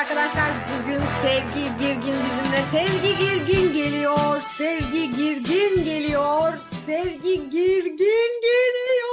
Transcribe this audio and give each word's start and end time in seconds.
arkadaşlar. 0.00 0.50
Bugün 0.82 1.00
Sevgi 1.22 1.78
Girgin 1.78 2.14
bizimle. 2.24 2.62
Sevgi 2.72 3.18
Girgin 3.18 3.72
geliyor. 3.74 4.40
Sevgi 4.40 5.10
Girgin 5.16 5.84
geliyor. 5.84 6.52
Sevgi 6.86 7.50
Girgin 7.50 8.40
geliyor. 8.42 9.10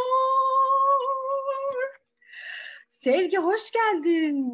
Sevgi 2.90 3.38
hoş 3.38 3.72
geldin. 3.72 4.46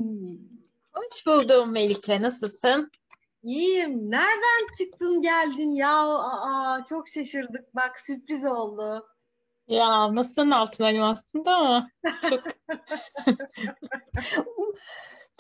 Hoş 0.94 1.26
buldum 1.26 1.72
Melike. 1.72 2.22
Nasılsın? 2.22 2.92
İyiyim. 3.44 4.12
Nereden 4.12 4.68
çıktın 4.78 5.22
geldin 5.22 5.76
ya? 5.76 6.18
Aa, 6.18 6.86
çok 6.90 7.08
şaşırdık. 7.08 7.76
Bak 7.76 8.00
sürpriz 8.00 8.46
oldu. 8.46 9.08
Ya 9.68 10.08
masanın 10.08 10.52
altındayım 10.52 11.04
aslında 11.04 11.52
ama 11.52 11.90
çok 12.30 12.44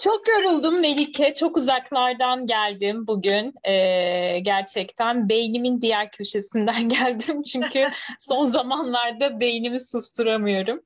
çok 0.03 0.27
yoruldum 0.27 0.81
Melike. 0.81 1.34
Çok 1.34 1.57
uzaklardan 1.57 2.45
geldim 2.45 3.07
bugün. 3.07 3.53
Ee, 3.63 4.39
gerçekten 4.39 5.29
beynimin 5.29 5.81
diğer 5.81 6.12
köşesinden 6.12 6.89
geldim 6.89 7.43
çünkü 7.43 7.88
son 8.20 8.45
zamanlarda 8.45 9.39
beynimi 9.39 9.79
susturamıyorum. 9.79 10.81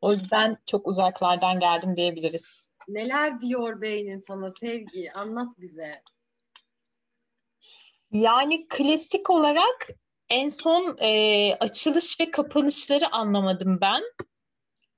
O 0.00 0.12
yüzden 0.12 0.56
çok 0.66 0.86
uzaklardan 0.86 1.60
geldim 1.60 1.96
diyebiliriz. 1.96 2.66
Neler 2.88 3.40
diyor 3.40 3.80
beynin 3.80 4.24
sana 4.28 4.52
Sevgi? 4.60 5.12
Anlat 5.12 5.48
bize. 5.58 6.02
Yani 8.12 8.68
klasik 8.68 9.30
olarak 9.30 9.88
en 10.28 10.48
son 10.48 10.96
e, 11.00 11.54
açılış 11.60 12.20
ve 12.20 12.30
kapanışları 12.30 13.12
anlamadım 13.12 13.78
ben. 13.80 14.02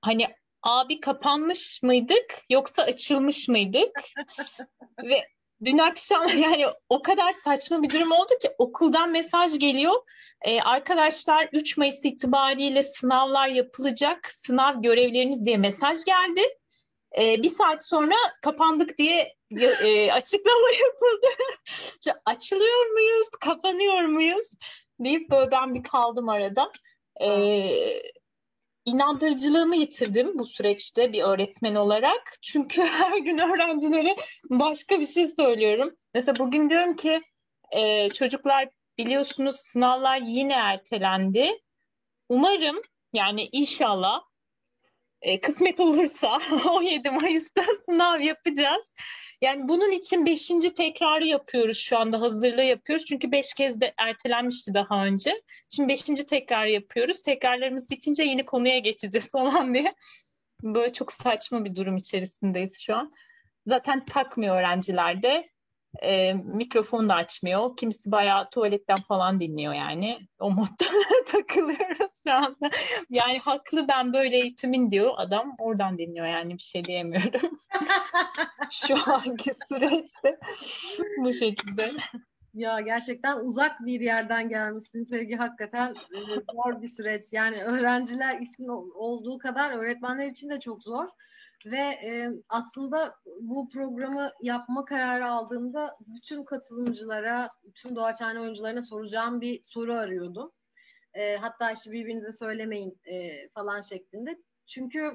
Hani 0.00 0.26
abi 0.62 1.00
kapanmış 1.00 1.82
mıydık 1.82 2.34
yoksa 2.50 2.82
açılmış 2.82 3.48
mıydık? 3.48 4.00
ve 5.02 5.28
dün 5.64 5.78
akşam 5.78 6.26
yani 6.38 6.66
o 6.88 7.02
kadar 7.02 7.32
saçma 7.32 7.82
bir 7.82 7.90
durum 7.90 8.12
oldu 8.12 8.32
ki 8.42 8.50
okuldan 8.58 9.10
mesaj 9.10 9.58
geliyor. 9.58 9.94
E, 10.42 10.60
arkadaşlar 10.60 11.48
3 11.52 11.76
Mayıs 11.76 12.04
itibariyle 12.04 12.82
sınavlar 12.82 13.48
yapılacak. 13.48 14.26
Sınav 14.26 14.82
görevleriniz 14.82 15.46
diye 15.46 15.56
mesaj 15.56 16.04
geldi. 16.04 16.42
E, 17.18 17.42
bir 17.42 17.50
saat 17.50 17.86
sonra 17.86 18.14
kapandık 18.42 18.98
diye 18.98 19.36
e, 19.60 20.12
açıklama 20.12 20.70
yapıldı. 20.70 21.26
Açılıyor 22.26 22.86
muyuz, 22.86 23.28
kapanıyor 23.40 24.02
muyuz 24.02 24.46
deyip 25.00 25.30
böyle 25.30 25.50
ben 25.50 25.74
bir 25.74 25.82
kaldım 25.82 26.28
arada. 26.28 26.72
E, 27.20 27.28
inandırıcılığımı 28.84 29.76
yitirdim 29.76 30.38
bu 30.38 30.46
süreçte 30.46 31.12
bir 31.12 31.22
öğretmen 31.22 31.74
olarak. 31.74 32.36
Çünkü 32.42 32.82
her 32.82 33.18
gün 33.18 33.38
öğrencilere 33.38 34.16
başka 34.50 35.00
bir 35.00 35.06
şey 35.06 35.26
söylüyorum. 35.26 35.96
Mesela 36.14 36.38
bugün 36.38 36.70
diyorum 36.70 36.96
ki 36.96 37.22
e, 37.72 38.08
çocuklar 38.08 38.68
biliyorsunuz 38.98 39.56
sınavlar 39.56 40.20
yine 40.24 40.52
ertelendi. 40.52 41.58
Umarım 42.28 42.82
yani 43.12 43.48
inşallah 43.52 44.22
e, 45.22 45.40
kısmet 45.40 45.80
olursa 45.80 46.38
17 46.70 47.10
Mayıs'ta 47.10 47.62
sınav 47.84 48.20
yapacağız. 48.20 48.94
Yani 49.42 49.68
bunun 49.68 49.90
için 49.90 50.26
beşinci 50.26 50.74
tekrarı 50.74 51.26
yapıyoruz 51.26 51.78
şu 51.78 51.98
anda 51.98 52.20
hazırlığı 52.20 52.62
yapıyoruz. 52.62 53.04
Çünkü 53.04 53.32
beş 53.32 53.54
kez 53.54 53.80
de 53.80 53.94
ertelenmişti 53.96 54.74
daha 54.74 55.04
önce. 55.06 55.42
Şimdi 55.74 55.88
beşinci 55.88 56.26
tekrar 56.26 56.66
yapıyoruz. 56.66 57.22
Tekrarlarımız 57.22 57.90
bitince 57.90 58.22
yeni 58.22 58.44
konuya 58.44 58.78
geçeceğiz 58.78 59.30
falan 59.32 59.74
diye. 59.74 59.94
Böyle 60.62 60.92
çok 60.92 61.12
saçma 61.12 61.64
bir 61.64 61.76
durum 61.76 61.96
içerisindeyiz 61.96 62.80
şu 62.80 62.96
an. 62.96 63.12
Zaten 63.66 64.04
takmıyor 64.04 64.56
öğrenciler 64.56 65.22
de 65.22 65.48
e, 66.02 66.34
mikrofonu 66.34 67.08
da 67.08 67.14
açmıyor. 67.14 67.76
Kimisi 67.76 68.12
bayağı 68.12 68.50
tuvaletten 68.50 68.98
falan 69.08 69.40
dinliyor 69.40 69.74
yani. 69.74 70.18
O 70.38 70.50
modda 70.50 70.84
takılıyoruz 71.26 72.12
şu 72.26 72.32
anda. 72.32 72.70
Yani 73.10 73.38
haklı 73.38 73.88
ben 73.88 74.12
böyle 74.12 74.36
eğitimin 74.36 74.90
diyor 74.90 75.14
adam. 75.16 75.54
Oradan 75.58 75.98
dinliyor 75.98 76.26
yani 76.26 76.54
bir 76.54 76.62
şey 76.62 76.84
diyemiyorum. 76.84 77.58
şu 78.70 78.94
anki 79.12 79.52
süreçte 79.68 80.38
bu 81.18 81.32
şekilde. 81.32 81.90
Ya 82.54 82.80
gerçekten 82.80 83.36
uzak 83.36 83.86
bir 83.86 84.00
yerden 84.00 84.48
gelmişsin 84.48 85.04
Sevgi. 85.04 85.36
Hakikaten 85.36 85.90
e, 85.90 86.18
zor 86.52 86.82
bir 86.82 86.88
süreç. 86.88 87.24
Yani 87.32 87.64
öğrenciler 87.64 88.40
için 88.40 88.68
olduğu 88.94 89.38
kadar 89.38 89.70
öğretmenler 89.70 90.26
için 90.26 90.50
de 90.50 90.60
çok 90.60 90.82
zor. 90.82 91.08
Ve 91.66 91.78
e, 91.78 92.30
aslında 92.48 93.14
bu 93.40 93.68
programı 93.68 94.30
yapma 94.42 94.84
kararı 94.84 95.28
aldığımda 95.28 95.96
bütün 96.06 96.44
katılımcılara, 96.44 97.48
tüm 97.74 97.96
Doğaçhane 97.96 98.40
oyuncularına 98.40 98.82
soracağım 98.82 99.40
bir 99.40 99.62
soru 99.64 99.94
arıyordum. 99.94 100.52
E, 101.14 101.36
hatta 101.36 101.72
işte 101.72 101.92
birbirinize 101.92 102.32
söylemeyin 102.32 103.00
e, 103.04 103.48
falan 103.48 103.80
şeklinde. 103.80 104.42
Çünkü 104.66 105.12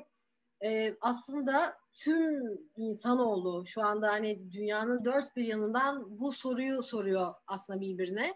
e, 0.66 0.96
aslında 1.02 1.78
tüm 1.94 2.44
insanoğlu 2.78 3.68
şu 3.68 3.82
anda 3.82 4.12
hani 4.12 4.52
dünyanın 4.52 5.06
dört 5.06 5.36
bir 5.36 5.44
yanından 5.44 6.20
bu 6.20 6.32
soruyu 6.32 6.84
soruyor 6.84 7.34
aslında 7.48 7.82
birbirine. 7.82 8.34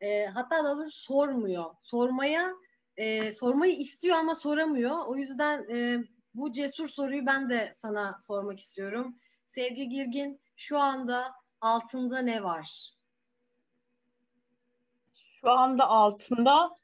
E, 0.00 0.26
hatta 0.26 0.64
daha 0.64 0.76
doğrusu 0.76 1.04
sormuyor. 1.04 1.64
Sormaya 1.82 2.52
e, 2.96 3.32
sormayı 3.32 3.76
istiyor 3.76 4.16
ama 4.16 4.34
soramıyor. 4.34 4.96
O 5.06 5.16
yüzden 5.16 5.66
e, 5.74 6.04
bu 6.34 6.52
cesur 6.52 6.88
soruyu 6.88 7.26
ben 7.26 7.50
de 7.50 7.74
sana 7.76 8.18
sormak 8.26 8.60
istiyorum. 8.60 9.16
Sevgi 9.46 9.88
Girgin, 9.88 10.40
şu 10.56 10.78
anda 10.78 11.34
altında 11.60 12.18
ne 12.18 12.42
var? 12.42 12.92
Şu 15.40 15.50
anda 15.50 15.86
altında 15.86 16.78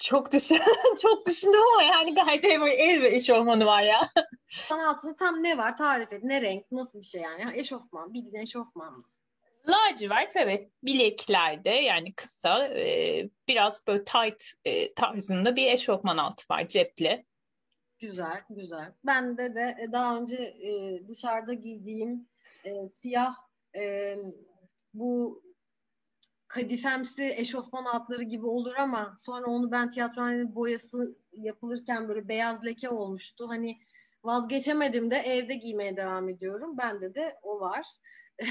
çok 0.00 0.32
düşün 0.32 0.60
çok 1.02 1.26
düşündüm 1.26 1.60
ama 1.72 1.82
yani 1.82 2.14
gayet 2.14 2.44
ev, 2.44 2.62
ev 2.62 3.02
eşofmanı 3.02 3.66
var 3.66 3.82
ya. 3.82 4.10
Tam 4.68 4.80
altında 4.80 5.16
tam 5.16 5.42
ne 5.42 5.58
var? 5.58 5.76
Tarif 5.76 6.12
et. 6.12 6.24
Ne 6.24 6.42
renk? 6.42 6.72
Nasıl 6.72 7.00
bir 7.00 7.06
şey 7.06 7.20
yani? 7.20 7.58
Eşofman. 7.58 8.14
Bildiğin 8.14 8.42
eşofman 8.42 8.92
mı? 8.92 9.04
Lacivert 9.68 10.36
evet 10.36 10.70
bileklerde 10.82 11.70
yani 11.70 12.14
kısa 12.14 12.66
e, 12.66 13.28
biraz 13.48 13.86
böyle 13.86 14.04
tight 14.04 14.44
e, 14.64 14.94
tarzında 14.94 15.56
bir 15.56 15.72
eşofman 15.72 16.16
altı 16.16 16.44
var 16.50 16.68
cepli. 16.68 17.24
Güzel, 18.02 18.42
güzel. 18.50 18.92
Bende 19.04 19.54
de 19.54 19.76
e, 19.80 19.92
daha 19.92 20.16
önce 20.18 20.36
e, 20.36 21.02
dışarıda 21.08 21.54
giydiğim 21.54 22.28
e, 22.64 22.86
siyah 22.86 23.34
e, 23.76 24.16
bu 24.94 25.42
kadifemsi 26.48 27.34
eşofman 27.36 27.84
altları 27.84 28.22
gibi 28.22 28.46
olur 28.46 28.74
ama 28.78 29.16
sonra 29.20 29.46
onu 29.46 29.70
ben 29.72 29.90
tiyatrohanenin 29.90 30.54
boyası 30.54 31.16
yapılırken 31.32 32.08
böyle 32.08 32.28
beyaz 32.28 32.64
leke 32.64 32.88
olmuştu. 32.88 33.48
Hani 33.48 33.78
vazgeçemedim 34.24 35.10
de 35.10 35.16
evde 35.16 35.54
giymeye 35.54 35.96
devam 35.96 36.28
ediyorum. 36.28 36.78
Bende 36.78 37.14
de 37.14 37.36
o 37.42 37.60
var. 37.60 37.86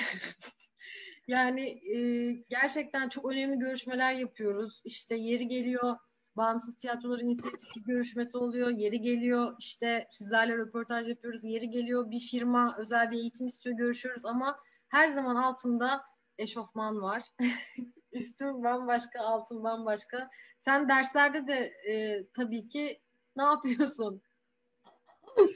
yani 1.27 1.69
e, 1.95 2.31
gerçekten 2.49 3.09
çok 3.09 3.25
önemli 3.31 3.59
görüşmeler 3.59 4.13
yapıyoruz. 4.13 4.81
İşte 4.85 5.15
yeri 5.15 5.47
geliyor 5.47 5.97
bağımsız 6.41 6.77
tiyatrolar 6.77 7.19
inisiyatifi 7.19 7.83
görüşmesi 7.83 8.37
oluyor. 8.37 8.69
Yeri 8.69 9.01
geliyor 9.01 9.55
işte 9.59 10.07
sizlerle 10.11 10.57
röportaj 10.57 11.09
yapıyoruz. 11.09 11.43
Yeri 11.43 11.69
geliyor 11.69 12.11
bir 12.11 12.19
firma 12.19 12.75
özel 12.77 13.11
bir 13.11 13.17
eğitim 13.17 13.47
istiyor 13.47 13.77
görüşüyoruz 13.77 14.25
ama 14.25 14.57
her 14.87 15.07
zaman 15.07 15.35
altında 15.35 16.01
eşofman 16.37 17.01
var. 17.01 17.23
Üstüm 18.11 18.63
bambaşka, 18.63 19.19
altım 19.21 19.63
bambaşka. 19.63 20.29
Sen 20.65 20.89
derslerde 20.89 21.47
de 21.47 21.73
e, 21.89 22.25
tabii 22.35 22.67
ki 22.67 23.01
ne 23.35 23.43
yapıyorsun? 23.43 24.21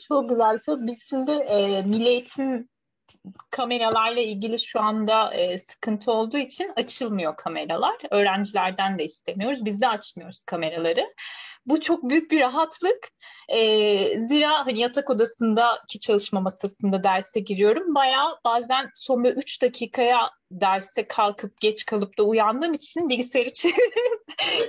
Çok 0.07 0.29
güzel. 0.29 0.57
Biz 0.67 1.09
şimdi 1.09 1.31
e, 1.31 1.83
Milli 1.83 2.07
Eğitim 2.07 2.69
kameralarla 3.51 4.19
ilgili 4.22 4.60
şu 4.60 4.80
anda 4.80 5.33
e, 5.33 5.57
sıkıntı 5.57 6.12
olduğu 6.12 6.38
için 6.38 6.72
açılmıyor 6.75 7.36
kameralar. 7.36 7.95
Öğrencilerden 8.12 9.00
de 9.00 9.04
istemiyoruz. 9.04 9.66
Biz 9.66 9.81
de 9.81 9.88
açmıyoruz 9.88 10.44
kameraları. 10.44 11.13
Bu 11.66 11.81
çok 11.81 12.10
büyük 12.10 12.31
bir 12.31 12.42
rahatlık. 12.42 13.10
E, 13.50 14.19
zira 14.19 14.66
hani 14.66 14.80
yatak 14.80 15.10
odasındaki 15.10 16.00
çalışma 16.00 16.42
masasında 16.42 17.04
derse 17.04 17.39
giriyorum. 17.39 17.95
Bayağı 17.95 18.39
bazen 18.45 18.89
son 18.94 19.24
bir 19.24 19.31
3 19.31 19.62
dakikaya 19.62 20.31
derste 20.51 21.07
kalkıp 21.07 21.62
geç 21.62 21.86
kalıp 21.86 22.18
da 22.18 22.24
uyandığım 22.24 22.74
için 22.74 23.10
bilgisayarı 23.10 23.50
çeviriyorum. 23.54 24.19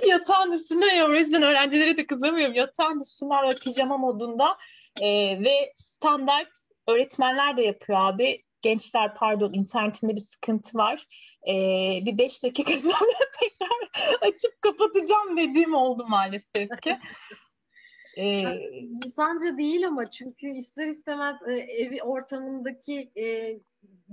yatağın 0.07 0.51
üstünde 0.51 0.85
ya 0.85 1.07
o 1.07 1.13
yüzden 1.13 1.43
öğrencilere 1.43 1.97
de 1.97 2.05
kızamıyorum. 2.05 2.55
Yatağın 2.55 2.99
üstünde 2.99 3.33
ve 3.33 3.59
pijama 3.59 3.97
modunda 3.97 4.57
e, 5.01 5.39
ve 5.43 5.73
standart 5.75 6.49
öğretmenler 6.87 7.57
de 7.57 7.61
yapıyor 7.61 7.99
abi 8.01 8.43
gençler 8.67 9.15
pardon 9.15 9.53
internetimde 9.53 10.15
bir 10.15 10.21
sıkıntı 10.21 10.77
var. 10.77 11.05
Ee, 11.47 11.99
bir 12.05 12.17
beş 12.17 12.43
dakika 12.43 12.73
sonra 12.81 13.19
tekrar 13.39 14.07
açıp 14.27 14.61
kapatacağım 14.61 15.37
dediğim 15.37 15.75
oldu 15.75 16.05
maalesef 16.07 16.69
ki. 16.81 16.97
Ee, 18.19 18.43
İnsanca 19.05 19.57
değil 19.57 19.87
ama 19.87 20.09
çünkü 20.09 20.47
ister 20.47 20.87
istemez 20.87 21.35
e, 21.47 21.53
evi 21.53 22.03
ortamındaki 22.03 23.11
e, 23.15 23.59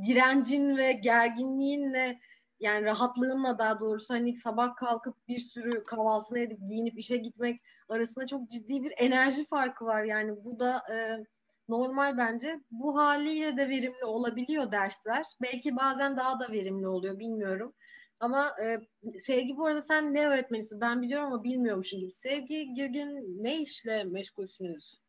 direncin 0.06 0.76
ve 0.76 0.92
gerginliğinle 0.92 2.20
yani 2.60 2.84
rahatlığınla 2.84 3.58
daha 3.58 3.80
doğrusu 3.80 4.14
hani 4.14 4.36
sabah 4.36 4.76
kalkıp 4.76 5.28
bir 5.28 5.38
sürü 5.38 5.84
kahvaltını 5.84 6.38
edip 6.38 6.58
giyinip 6.68 6.98
işe 6.98 7.16
gitmek 7.16 7.60
arasında 7.88 8.26
çok 8.26 8.50
ciddi 8.50 8.82
bir 8.82 8.92
enerji 8.96 9.46
farkı 9.46 9.84
var. 9.84 10.04
Yani 10.04 10.44
bu 10.44 10.60
da 10.60 10.82
e, 10.92 11.24
normal 11.68 12.18
bence. 12.18 12.60
Bu 12.70 12.96
haliyle 12.96 13.56
de 13.56 13.68
verimli 13.68 14.04
olabiliyor 14.04 14.72
dersler. 14.72 15.26
Belki 15.42 15.76
bazen 15.76 16.16
daha 16.16 16.40
da 16.40 16.52
verimli 16.52 16.88
oluyor 16.88 17.18
bilmiyorum. 17.18 17.74
Ama 18.20 18.56
e, 18.62 18.80
Sevgi 19.20 19.56
bu 19.56 19.66
arada 19.66 19.82
sen 19.82 20.14
ne 20.14 20.26
öğretmenisin? 20.26 20.80
Ben 20.80 21.02
biliyorum 21.02 21.32
ama 21.32 21.44
bilmiyormuşum 21.44 22.00
gibi. 22.00 22.10
Sevgi 22.10 22.74
Girgin 22.74 23.44
ne 23.44 23.62
işle 23.62 24.04
meşgulsünüz? 24.04 25.00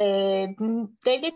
Ee, 0.00 0.46
devlet 1.06 1.34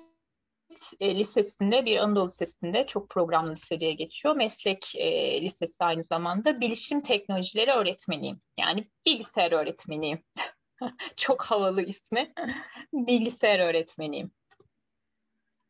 e, 1.00 1.14
Lisesi'nde 1.19 1.84
bir 1.84 1.96
Anadolu 1.96 2.25
Lisesi'nde 2.25 2.87
çok 2.87 3.11
programlı 3.11 3.52
lise 3.52 3.81
diye 3.81 3.93
geçiyor. 3.93 4.37
Meslek 4.37 4.96
e, 4.96 5.40
lisesi 5.43 5.76
aynı 5.78 6.02
zamanda 6.02 6.61
bilişim 6.61 7.00
teknolojileri 7.00 7.70
öğretmeniyim. 7.70 8.40
Yani 8.58 8.84
bilgisayar 9.06 9.52
öğretmeniyim. 9.52 10.23
çok 11.16 11.42
havalı 11.42 11.82
ismi. 11.82 12.32
bilgisayar 12.92 13.58
öğretmeniyim. 13.58 14.30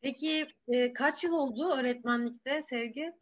Peki 0.03 0.47
e, 0.69 0.93
kaç 0.93 1.25
yıl 1.25 1.33
oldu 1.33 1.71
öğretmenlikte 1.71 2.63
Sevgi? 2.63 3.13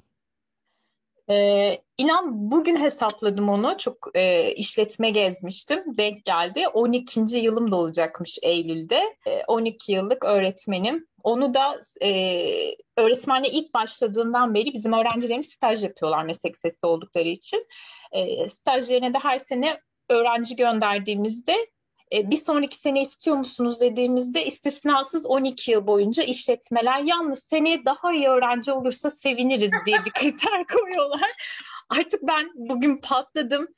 Ee, 1.30 1.78
inan 1.98 2.50
bugün 2.50 2.76
hesapladım 2.76 3.48
onu. 3.48 3.78
Çok 3.78 4.10
e, 4.14 4.52
işletme 4.52 5.10
gezmiştim. 5.10 5.84
Denk 5.96 6.24
geldi. 6.24 6.68
12. 6.68 7.38
yılım 7.38 7.70
da 7.70 7.76
olacakmış 7.76 8.38
Eylül'de. 8.42 9.16
E, 9.26 9.44
12 9.46 9.92
yıllık 9.92 10.24
öğretmenim. 10.24 11.06
Onu 11.22 11.54
da 11.54 11.80
e, 12.02 12.10
öğretmenle 12.96 13.48
ilk 13.48 13.74
başladığından 13.74 14.54
beri 14.54 14.72
bizim 14.72 14.92
öğrencilerimiz 14.92 15.48
staj 15.48 15.84
yapıyorlar 15.84 16.24
meslek 16.24 16.56
sesi 16.56 16.86
oldukları 16.86 17.28
için. 17.28 17.66
E, 18.12 18.48
stajlarına 18.48 19.14
da 19.14 19.18
her 19.22 19.38
sene 19.38 19.80
öğrenci 20.08 20.56
gönderdiğimizde 20.56 21.54
e, 22.12 22.30
bir 22.30 22.36
sonraki 22.36 22.76
sene 22.76 23.02
istiyor 23.02 23.36
musunuz 23.36 23.80
dediğimizde 23.80 24.46
istisnasız 24.46 25.26
12 25.26 25.70
yıl 25.70 25.86
boyunca 25.86 26.22
işletmeler 26.22 27.00
yalnız 27.00 27.38
seneye 27.38 27.84
daha 27.84 28.12
iyi 28.12 28.28
öğrenci 28.28 28.72
olursa 28.72 29.10
seviniriz 29.10 29.70
diye 29.86 30.04
bir 30.04 30.10
kriter 30.10 30.66
koyuyorlar. 30.78 31.30
Artık 31.88 32.22
ben 32.22 32.50
bugün 32.54 32.96
patladım. 32.96 33.68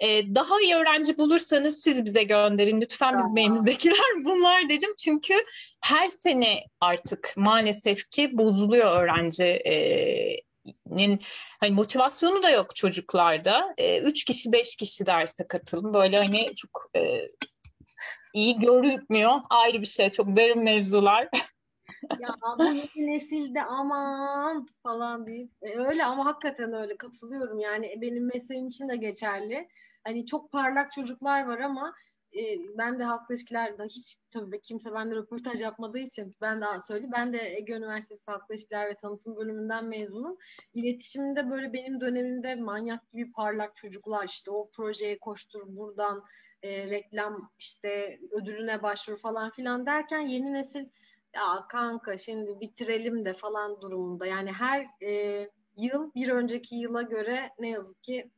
Ee, 0.00 0.34
daha 0.34 0.60
iyi 0.60 0.74
öğrenci 0.74 1.18
bulursanız 1.18 1.80
siz 1.82 2.04
bize 2.04 2.22
gönderin 2.22 2.80
lütfen 2.80 3.18
bizim 3.18 3.38
elimizdekiler 3.38 3.96
bunlar 4.24 4.68
dedim. 4.68 4.94
Çünkü 5.04 5.34
her 5.80 6.08
sene 6.08 6.64
artık 6.80 7.32
maalesef 7.36 8.10
ki 8.10 8.38
bozuluyor 8.38 9.02
öğrencinin 9.02 10.40
hani 11.60 11.70
motivasyonu 11.70 12.42
da 12.42 12.50
yok 12.50 12.76
çocuklarda. 12.76 13.74
Ee, 13.78 14.00
üç 14.00 14.24
kişi 14.24 14.52
beş 14.52 14.76
kişi 14.76 15.06
derse 15.06 15.46
katılım 15.48 15.94
böyle 15.94 16.16
hani 16.16 16.54
çok 16.56 16.90
e, 16.96 17.28
iyi 18.34 18.58
görünmüyor. 18.58 19.32
Ayrı 19.50 19.80
bir 19.80 19.86
şey. 19.86 20.10
Çok 20.10 20.36
derin 20.36 20.62
mevzular. 20.64 21.28
ya 22.20 22.34
bu 22.58 22.64
yeni 22.64 23.12
nesilde 23.12 23.62
aman 23.62 24.68
falan 24.82 25.26
deyip 25.26 25.50
e, 25.62 25.78
öyle 25.78 26.04
ama 26.04 26.26
hakikaten 26.26 26.72
öyle 26.72 26.96
katılıyorum 26.96 27.58
yani 27.58 27.98
benim 28.00 28.26
mesleğim 28.26 28.66
için 28.66 28.88
de 28.88 28.96
geçerli. 28.96 29.68
Hani 30.04 30.26
çok 30.26 30.52
parlak 30.52 30.92
çocuklar 30.92 31.46
var 31.46 31.58
ama 31.58 31.94
e, 32.36 32.58
ben 32.78 32.98
de 32.98 33.04
halkla 33.04 33.34
ilişkilerde 33.34 33.84
hiç 33.84 34.18
tabii 34.30 34.60
kimse 34.60 34.92
bende 34.94 35.14
röportaj 35.14 35.60
yapmadığı 35.60 35.98
için 35.98 36.36
ben 36.40 36.60
daha 36.60 36.80
söyleyeyim. 36.80 37.12
Ben 37.16 37.32
de 37.32 37.56
Ege 37.56 37.72
Üniversitesi 37.72 38.22
Halkla 38.26 38.54
İlişkiler 38.54 38.88
ve 38.88 38.94
Tanıtım 38.94 39.36
bölümünden 39.36 39.84
mezunum. 39.84 40.36
İletişimde 40.74 41.50
böyle 41.50 41.72
benim 41.72 42.00
dönemimde 42.00 42.54
manyak 42.54 43.12
gibi 43.12 43.32
parlak 43.32 43.76
çocuklar 43.76 44.28
işte 44.28 44.50
o 44.50 44.70
projeye 44.70 45.18
koştur 45.18 45.60
buradan 45.66 46.24
e, 46.62 46.90
reklam 46.90 47.50
işte 47.58 48.20
ödülüne 48.30 48.82
başvur 48.82 49.16
falan 49.16 49.50
filan 49.50 49.86
derken 49.86 50.20
yeni 50.20 50.52
nesil 50.52 50.88
ya 51.34 51.66
kanka 51.68 52.18
şimdi 52.18 52.60
bitirelim 52.60 53.24
de 53.24 53.34
falan 53.34 53.80
durumunda. 53.80 54.26
Yani 54.26 54.52
her 54.52 54.86
e, 55.02 55.48
yıl 55.76 56.14
bir 56.14 56.28
önceki 56.28 56.76
yıla 56.76 57.02
göre 57.02 57.50
ne 57.58 57.68
yazık 57.68 58.02
ki 58.02 58.30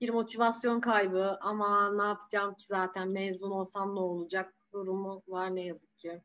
bir 0.00 0.10
motivasyon 0.10 0.80
kaybı 0.80 1.38
ama 1.40 1.92
ne 1.92 2.02
yapacağım 2.02 2.54
ki 2.54 2.64
zaten 2.66 3.08
mezun 3.08 3.50
olsam 3.50 3.94
ne 3.94 4.00
olacak 4.00 4.54
durumu 4.72 5.22
var 5.28 5.54
ne 5.54 5.62
yazık 5.62 5.98
ki. 5.98 6.20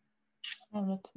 Evet. 0.74 1.14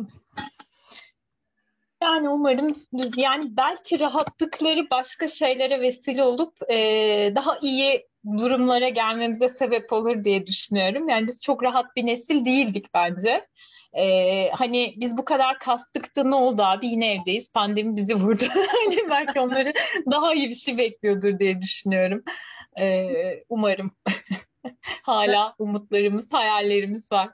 Yani 2.03 2.29
umarım 2.29 2.77
düz 2.99 3.17
yani 3.17 3.56
belki 3.56 4.01
rahatlıkları 4.01 4.91
başka 4.91 5.29
şeylere 5.29 5.81
vesile 5.81 6.25
olup 6.25 6.71
e, 6.71 6.77
daha 7.35 7.59
iyi 7.62 8.07
durumlara 8.26 8.88
gelmemize 8.88 9.49
sebep 9.49 9.93
olur 9.93 10.25
diye 10.25 10.47
düşünüyorum. 10.47 11.09
Yani 11.09 11.26
biz 11.26 11.41
çok 11.41 11.62
rahat 11.62 11.97
bir 11.97 12.06
nesil 12.06 12.44
değildik 12.44 12.87
bence. 12.94 13.47
Ee, 13.93 14.50
hani 14.50 14.94
biz 14.97 15.17
bu 15.17 15.25
kadar 15.25 15.59
kastık 15.59 16.17
da 16.17 16.25
ne 16.25 16.35
oldu 16.35 16.62
abi 16.62 16.87
yine 16.87 17.15
evdeyiz 17.15 17.53
pandemi 17.53 17.97
bizi 17.97 18.15
vurdu. 18.15 18.44
hani 18.55 19.11
belki 19.11 19.41
onları 19.41 19.73
daha 20.11 20.35
iyi 20.35 20.49
bir 20.49 20.55
şey 20.55 20.79
bekliyordur 20.79 21.38
diye 21.38 21.62
düşünüyorum. 21.62 22.23
Ee, 22.81 23.44
umarım. 23.49 23.91
Hala 25.03 25.55
umutlarımız, 25.59 26.32
hayallerimiz 26.32 27.12
var. 27.12 27.31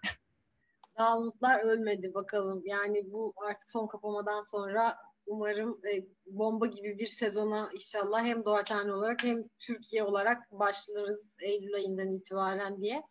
Daha 0.98 1.18
umutlar 1.18 1.60
ölmedi 1.60 2.14
bakalım. 2.14 2.62
Yani 2.64 3.12
bu 3.12 3.34
artık 3.48 3.70
son 3.70 3.86
kapamadan 3.86 4.42
sonra 4.42 4.96
umarım 5.26 5.80
e, 5.92 6.04
bomba 6.26 6.66
gibi 6.66 6.98
bir 6.98 7.06
sezona 7.06 7.70
inşallah 7.74 8.24
hem 8.24 8.44
Doğaçhane 8.44 8.92
olarak 8.92 9.24
hem 9.24 9.44
Türkiye 9.58 10.04
olarak 10.04 10.52
başlarız 10.52 11.20
Eylül 11.40 11.74
ayından 11.74 12.12
itibaren 12.12 12.80
diye. 12.80 13.02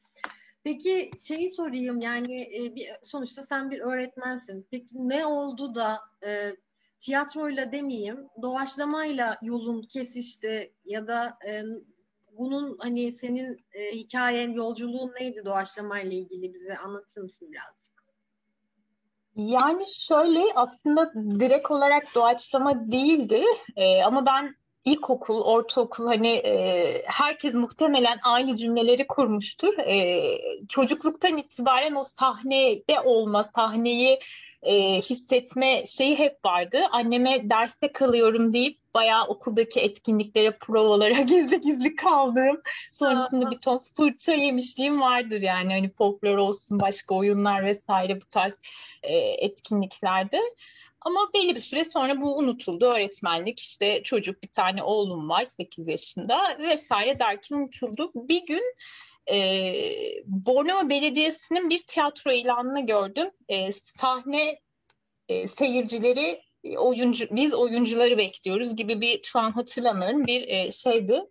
Peki 0.63 1.11
şeyi 1.27 1.53
sorayım 1.53 1.99
yani 1.99 2.41
e, 2.41 2.75
bir, 2.75 2.89
sonuçta 3.03 3.43
sen 3.43 3.71
bir 3.71 3.79
öğretmensin. 3.79 4.67
Peki 4.71 5.09
ne 5.09 5.25
oldu 5.25 5.75
da 5.75 5.99
e, 6.25 6.55
tiyatroyla 6.99 7.71
demeyeyim 7.71 8.27
doğaçlamayla 8.41 9.37
yolun 9.41 9.81
kesişti 9.81 10.73
ya 10.85 11.07
da 11.07 11.37
e, 11.47 11.63
bunun 12.31 12.77
hani 12.79 13.11
senin 13.11 13.65
e, 13.73 13.91
hikayen 13.91 14.51
yolculuğun 14.51 15.13
neydi 15.19 15.45
doğaçlamayla 15.45 16.17
ilgili 16.17 16.53
bize 16.53 16.77
anlatır 16.77 17.21
mısın 17.21 17.51
birazcık? 17.51 17.92
Yani 19.35 19.83
şöyle 20.07 20.43
aslında 20.55 21.13
direkt 21.39 21.71
olarak 21.71 22.15
doğaçlama 22.15 22.91
değildi 22.91 23.43
ee, 23.75 24.03
ama 24.03 24.25
ben 24.25 24.55
ilkokul, 24.85 25.41
ortaokul 25.41 26.05
hani 26.05 26.27
e, 26.27 27.03
herkes 27.05 27.53
muhtemelen 27.53 28.19
aynı 28.23 28.55
cümleleri 28.55 29.07
kurmuştur. 29.07 29.77
E, 29.77 30.21
çocukluktan 30.69 31.37
itibaren 31.37 31.95
o 31.95 32.03
sahnede 32.03 32.99
olma, 32.99 33.43
sahneyi 33.43 34.19
e, 34.63 34.95
hissetme 34.95 35.85
şeyi 35.85 36.19
hep 36.19 36.45
vardı. 36.45 36.79
Anneme 36.91 37.49
derste 37.49 37.91
kalıyorum 37.91 38.53
deyip 38.53 38.79
bayağı 38.93 39.25
okuldaki 39.27 39.79
etkinliklere, 39.79 40.57
provalara 40.57 41.21
gizli 41.21 41.61
gizli 41.61 41.95
kaldığım, 41.95 42.61
sonrasında 42.91 43.51
bir 43.51 43.57
ton 43.57 43.81
fırça 43.97 44.33
yemişliğim 44.33 45.01
vardır 45.01 45.41
yani 45.41 45.73
hani 45.73 45.89
folklor 45.89 46.37
olsun, 46.37 46.79
başka 46.79 47.15
oyunlar 47.15 47.65
vesaire 47.65 48.21
bu 48.21 48.25
tarz 48.25 48.57
e, 49.03 49.15
etkinliklerde. 49.17 50.41
Ama 51.01 51.29
belli 51.33 51.55
bir 51.55 51.59
süre 51.59 51.83
sonra 51.83 52.21
bu 52.21 52.37
unutuldu. 52.37 52.85
Öğretmenlik 52.85 53.59
işte 53.59 54.03
çocuk 54.03 54.43
bir 54.43 54.47
tane 54.47 54.83
oğlum 54.83 55.29
var 55.29 55.45
8 55.45 55.87
yaşında 55.87 56.57
vesaire 56.59 57.19
derken 57.19 57.55
unutuldu. 57.55 58.11
Bir 58.15 58.45
gün 58.45 58.75
e, 59.31 59.73
Bornova 60.25 60.89
Belediyesi'nin 60.89 61.69
bir 61.69 61.81
tiyatro 61.87 62.31
ilanını 62.31 62.85
gördüm. 62.85 63.31
E, 63.49 63.71
sahne 63.71 64.59
e, 65.29 65.47
seyircileri 65.47 66.41
oyuncu 66.77 67.27
biz 67.31 67.53
oyuncuları 67.53 68.17
bekliyoruz 68.17 68.75
gibi 68.75 69.01
bir 69.01 69.23
şu 69.23 69.39
an 69.39 69.51
hatırlamıyorum 69.51 70.25
bir 70.25 70.47
e, 70.47 70.71
şeydi. 70.71 71.21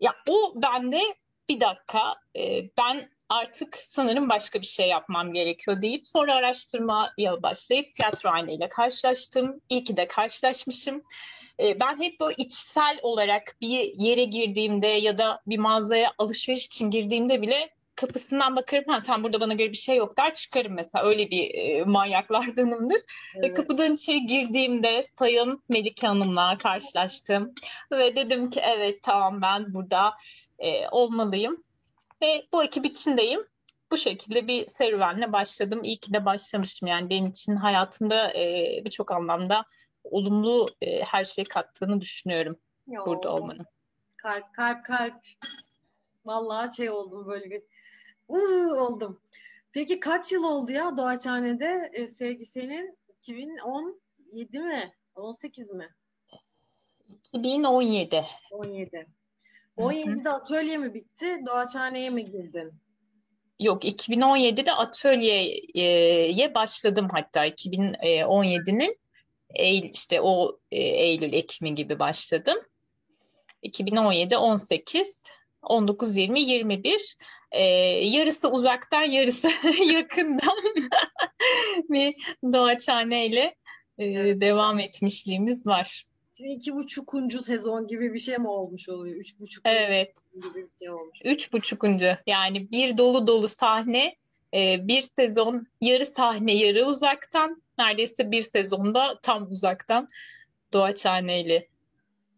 Ya 0.00 0.14
o 0.28 0.52
bende 0.62 1.00
bir 1.48 1.60
dakika 1.60 2.14
e, 2.36 2.70
ben 2.78 3.10
artık 3.28 3.76
sanırım 3.76 4.28
başka 4.28 4.60
bir 4.60 4.66
şey 4.66 4.88
yapmam 4.88 5.32
gerekiyor 5.32 5.82
deyip 5.82 6.06
sonra 6.06 6.34
araştırmaya 6.34 7.42
başlayıp 7.42 7.94
tiyatro 7.94 8.30
aynayla 8.30 8.68
karşılaştım. 8.68 9.60
İyi 9.68 9.84
ki 9.84 9.96
de 9.96 10.06
karşılaşmışım. 10.06 11.02
Ee, 11.60 11.80
ben 11.80 12.02
hep 12.02 12.20
böyle 12.20 12.34
içsel 12.38 12.98
olarak 13.02 13.56
bir 13.60 13.92
yere 13.94 14.24
girdiğimde 14.24 14.86
ya 14.86 15.18
da 15.18 15.40
bir 15.46 15.58
mağazaya 15.58 16.12
alışveriş 16.18 16.66
için 16.66 16.90
girdiğimde 16.90 17.42
bile 17.42 17.70
kapısından 17.96 18.56
bakarım 18.56 18.84
ha 18.88 19.02
tam 19.02 19.24
burada 19.24 19.40
bana 19.40 19.54
göre 19.54 19.72
bir 19.72 19.76
şey 19.76 19.96
yok 19.96 20.18
der 20.18 20.34
çıkarım 20.34 20.72
mesela 20.72 21.04
öyle 21.04 21.30
bir 21.30 21.54
e, 21.54 21.84
manyaklardanımdır. 21.84 23.00
Evet. 23.36 23.50
Ve 23.50 23.52
kapıdan 23.52 23.94
içeri 23.94 24.26
girdiğimde 24.26 25.02
Sayın 25.02 25.62
Melike 25.68 26.06
Hanım'la 26.06 26.58
karşılaştım 26.58 27.54
ve 27.92 28.16
dedim 28.16 28.50
ki 28.50 28.60
evet 28.64 29.02
tamam 29.02 29.42
ben 29.42 29.74
burada 29.74 30.14
e, 30.58 30.88
olmalıyım. 30.88 31.64
Ve 32.22 32.46
bu 32.52 32.64
ekip 32.64 32.86
içindeyim. 32.86 33.46
Bu 33.90 33.96
şekilde 33.96 34.46
bir 34.46 34.66
serüvenle 34.66 35.32
başladım. 35.32 35.84
İyi 35.84 35.96
ki 35.96 36.12
de 36.12 36.24
başlamışım. 36.24 36.88
Yani 36.88 37.10
benim 37.10 37.26
için 37.26 37.56
hayatımda 37.56 38.32
e, 38.34 38.80
birçok 38.84 39.12
anlamda 39.12 39.64
olumlu 40.04 40.68
e, 40.80 41.02
her 41.02 41.24
şey 41.24 41.44
kattığını 41.44 42.00
düşünüyorum 42.00 42.56
Yo. 42.86 43.06
burada 43.06 43.34
olmanın. 43.34 43.66
Kalp 44.16 44.54
kalp 44.54 44.84
kalp. 44.84 45.22
Vallahi 46.24 46.76
şey 46.76 46.90
oldum 46.90 47.26
böyle 47.26 47.50
bir 47.50 47.62
Uuu, 48.28 48.80
oldum. 48.80 49.20
Peki 49.72 50.00
kaç 50.00 50.32
yıl 50.32 50.44
oldu 50.44 50.72
ya 50.72 50.96
Doğaçhane'de 50.96 51.90
e, 51.92 52.08
Sevgi 52.08 52.46
senin? 52.46 52.98
2017 53.18 54.58
mi? 54.58 54.92
18 55.14 55.70
mi? 55.70 55.88
2017. 57.08 58.24
17. 58.50 59.06
17'de 59.78 60.30
atölye 60.30 60.78
mi 60.78 60.94
bitti? 60.94 61.26
Doğaçhane'ye 61.46 62.10
mi 62.10 62.24
girdin? 62.24 62.72
Yok 63.60 63.84
2017'de 63.84 64.72
atölyeye 64.72 66.54
başladım 66.54 67.08
hatta 67.12 67.46
2017'nin 67.46 68.98
Eylül 69.54 69.90
işte 69.90 70.20
o 70.20 70.58
e, 70.70 70.80
Eylül 70.80 71.32
Ekim'i 71.32 71.74
gibi 71.74 71.98
başladım. 71.98 72.58
2017 73.62 74.36
18 74.36 75.26
19 75.62 76.16
20 76.16 76.40
21 76.40 77.16
e, 77.52 77.64
yarısı 78.04 78.50
uzaktan 78.50 79.02
yarısı 79.02 79.48
yakından 79.92 80.56
bir 81.88 82.14
doğaçhaneyle 82.52 83.54
e, 83.98 84.06
devam 84.40 84.78
etmişliğimiz 84.78 85.66
var. 85.66 86.07
İki 86.40 86.74
buçukuncu 86.74 87.42
sezon 87.42 87.86
gibi 87.86 88.14
bir 88.14 88.18
şey 88.18 88.38
mi 88.38 88.48
olmuş 88.48 88.88
oluyor? 88.88 89.16
Üç 89.16 89.38
buçuk 89.40 89.66
evet. 89.66 90.14
gibi 90.34 90.54
bir 90.54 90.78
şey 90.78 90.90
olmuş. 90.90 91.18
Üç 91.24 91.52
buçukuncu 91.52 92.16
yani 92.26 92.70
bir 92.70 92.98
dolu 92.98 93.26
dolu 93.26 93.48
sahne 93.48 94.16
e, 94.54 94.88
bir 94.88 95.02
sezon 95.02 95.66
yarı 95.80 96.06
sahne 96.06 96.54
yarı 96.54 96.86
uzaktan 96.86 97.62
neredeyse 97.78 98.30
bir 98.30 98.42
sezonda 98.42 99.18
tam 99.22 99.50
uzaktan 99.50 100.08
Doğaçhane'yle 100.72 101.68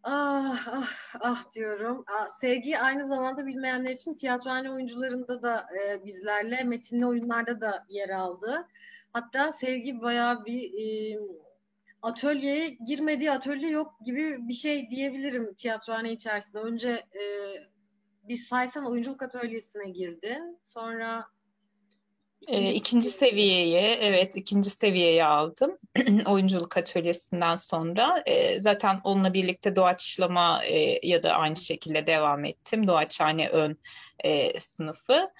Ah 0.02 0.68
ah 0.72 0.88
ah 1.20 1.54
diyorum. 1.54 2.04
Ah, 2.08 2.28
sevgi 2.40 2.78
aynı 2.78 3.08
zamanda 3.08 3.46
bilmeyenler 3.46 3.90
için 3.90 4.14
tiyatrohane 4.14 4.70
oyuncularında 4.70 5.42
da 5.42 5.66
e, 5.82 6.04
bizlerle 6.04 6.64
metinli 6.64 7.06
oyunlarda 7.06 7.60
da 7.60 7.86
yer 7.88 8.08
aldı. 8.08 8.66
Hatta 9.12 9.52
Sevgi 9.52 10.00
bayağı 10.00 10.44
bir 10.44 10.72
e, 10.72 11.18
atölyeye 12.02 12.68
girmediği 12.68 13.30
atölye 13.30 13.70
yok 13.70 13.94
gibi 14.04 14.48
bir 14.48 14.54
şey 14.54 14.90
diyebilirim 14.90 15.54
tiyatrohane 15.54 16.12
içerisinde. 16.12 16.58
Önce 16.58 16.90
e, 16.90 17.24
bir 18.22 18.36
saysan 18.36 18.90
oyunculuk 18.90 19.22
atölyesine 19.22 19.90
girdin. 19.90 20.58
Sonra 20.68 21.26
İkinci, 22.40 22.72
ikinci 22.72 23.10
seviyeye, 23.10 23.94
evet 23.94 24.36
ikinci 24.36 24.70
seviyeye 24.70 25.24
aldım 25.24 25.78
oyunculuk 26.26 26.76
atölyesinden 26.76 27.56
sonra. 27.56 28.22
E, 28.26 28.58
zaten 28.58 29.00
onunla 29.04 29.34
birlikte 29.34 29.76
doğaçlama 29.76 30.64
e, 30.64 31.06
ya 31.08 31.22
da 31.22 31.32
aynı 31.32 31.56
şekilde 31.56 32.06
devam 32.06 32.44
ettim. 32.44 32.86
Doğaçhane 32.86 33.48
ön 33.48 33.76
e, 34.24 34.60
sınıfı. 34.60 35.30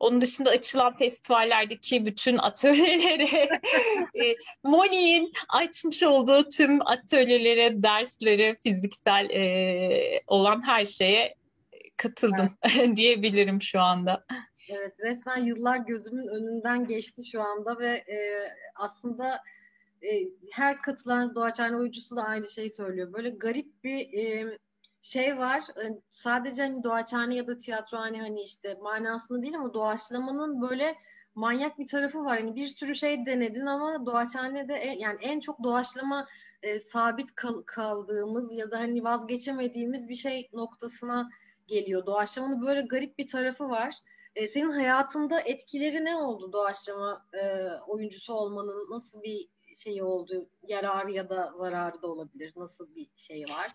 Onun 0.00 0.20
dışında 0.20 0.50
açılan 0.50 0.96
festivallerdeki 0.96 2.06
bütün 2.06 2.38
atölyelere, 2.38 3.60
e, 4.24 4.34
Moni'nin 4.62 5.32
açmış 5.48 6.02
olduğu 6.02 6.48
tüm 6.48 6.86
atölyelere, 6.86 7.82
derslere, 7.82 8.56
fiziksel 8.56 9.30
e, 9.30 10.22
olan 10.26 10.66
her 10.66 10.84
şeye 10.84 11.34
katıldım 11.96 12.50
evet. 12.62 12.96
diyebilirim 12.96 13.62
şu 13.62 13.80
anda. 13.80 14.24
Evet, 14.68 14.94
resmen 15.00 15.44
yıllar 15.44 15.76
gözümün 15.76 16.26
önünden 16.26 16.86
geçti 16.86 17.22
şu 17.32 17.42
anda 17.42 17.78
ve 17.78 17.88
e, 17.88 18.18
aslında 18.74 19.40
e, 20.02 20.08
her 20.50 20.82
katılan 20.82 21.34
Doğaçhane 21.34 21.76
oyuncusu 21.76 22.16
da 22.16 22.22
aynı 22.22 22.48
şeyi 22.48 22.70
söylüyor. 22.70 23.12
Böyle 23.12 23.30
garip 23.30 23.84
bir 23.84 24.12
e, 24.18 24.58
şey 25.02 25.38
var. 25.38 25.60
E, 25.84 26.00
sadece 26.10 26.62
hani 26.62 26.82
doğaçhane 26.82 27.34
ya 27.34 27.46
da 27.46 27.58
tiyatrohane 27.58 28.20
hani 28.20 28.42
işte 28.42 28.74
manasında 28.82 29.42
değil 29.42 29.54
ama 29.54 29.74
doğaçlamanın 29.74 30.62
böyle 30.62 30.96
manyak 31.34 31.78
bir 31.78 31.86
tarafı 31.86 32.24
var. 32.24 32.38
Hani 32.38 32.54
bir 32.54 32.68
sürü 32.68 32.94
şey 32.94 33.26
denedin 33.26 33.66
ama 33.66 34.06
doğaçhanede 34.06 34.74
en, 34.74 34.98
yani 34.98 35.18
en 35.20 35.40
çok 35.40 35.62
doğaçlama 35.62 36.26
e, 36.62 36.80
sabit 36.80 37.34
kal, 37.34 37.62
kaldığımız 37.62 38.52
ya 38.52 38.70
da 38.70 38.78
hani 38.78 39.04
vazgeçemediğimiz 39.04 40.08
bir 40.08 40.14
şey 40.14 40.48
noktasına 40.52 41.30
geliyor. 41.66 42.06
Doğaçlamanın 42.06 42.62
böyle 42.62 42.80
garip 42.80 43.18
bir 43.18 43.28
tarafı 43.28 43.68
var. 43.68 43.94
E, 44.36 44.48
senin 44.48 44.70
hayatında 44.70 45.40
etkileri 45.40 46.04
ne 46.04 46.16
oldu 46.16 46.52
doğaçlama 46.52 47.26
e, 47.32 47.68
oyuncusu 47.86 48.32
olmanın? 48.32 48.90
Nasıl 48.90 49.22
bir 49.22 49.48
şey 49.74 50.02
oldu? 50.02 50.48
Yararı 50.68 51.10
ya 51.12 51.28
da 51.28 51.52
zararı 51.58 52.02
da 52.02 52.06
olabilir. 52.06 52.52
Nasıl 52.56 52.94
bir 52.94 53.08
şey 53.16 53.44
var? 53.44 53.74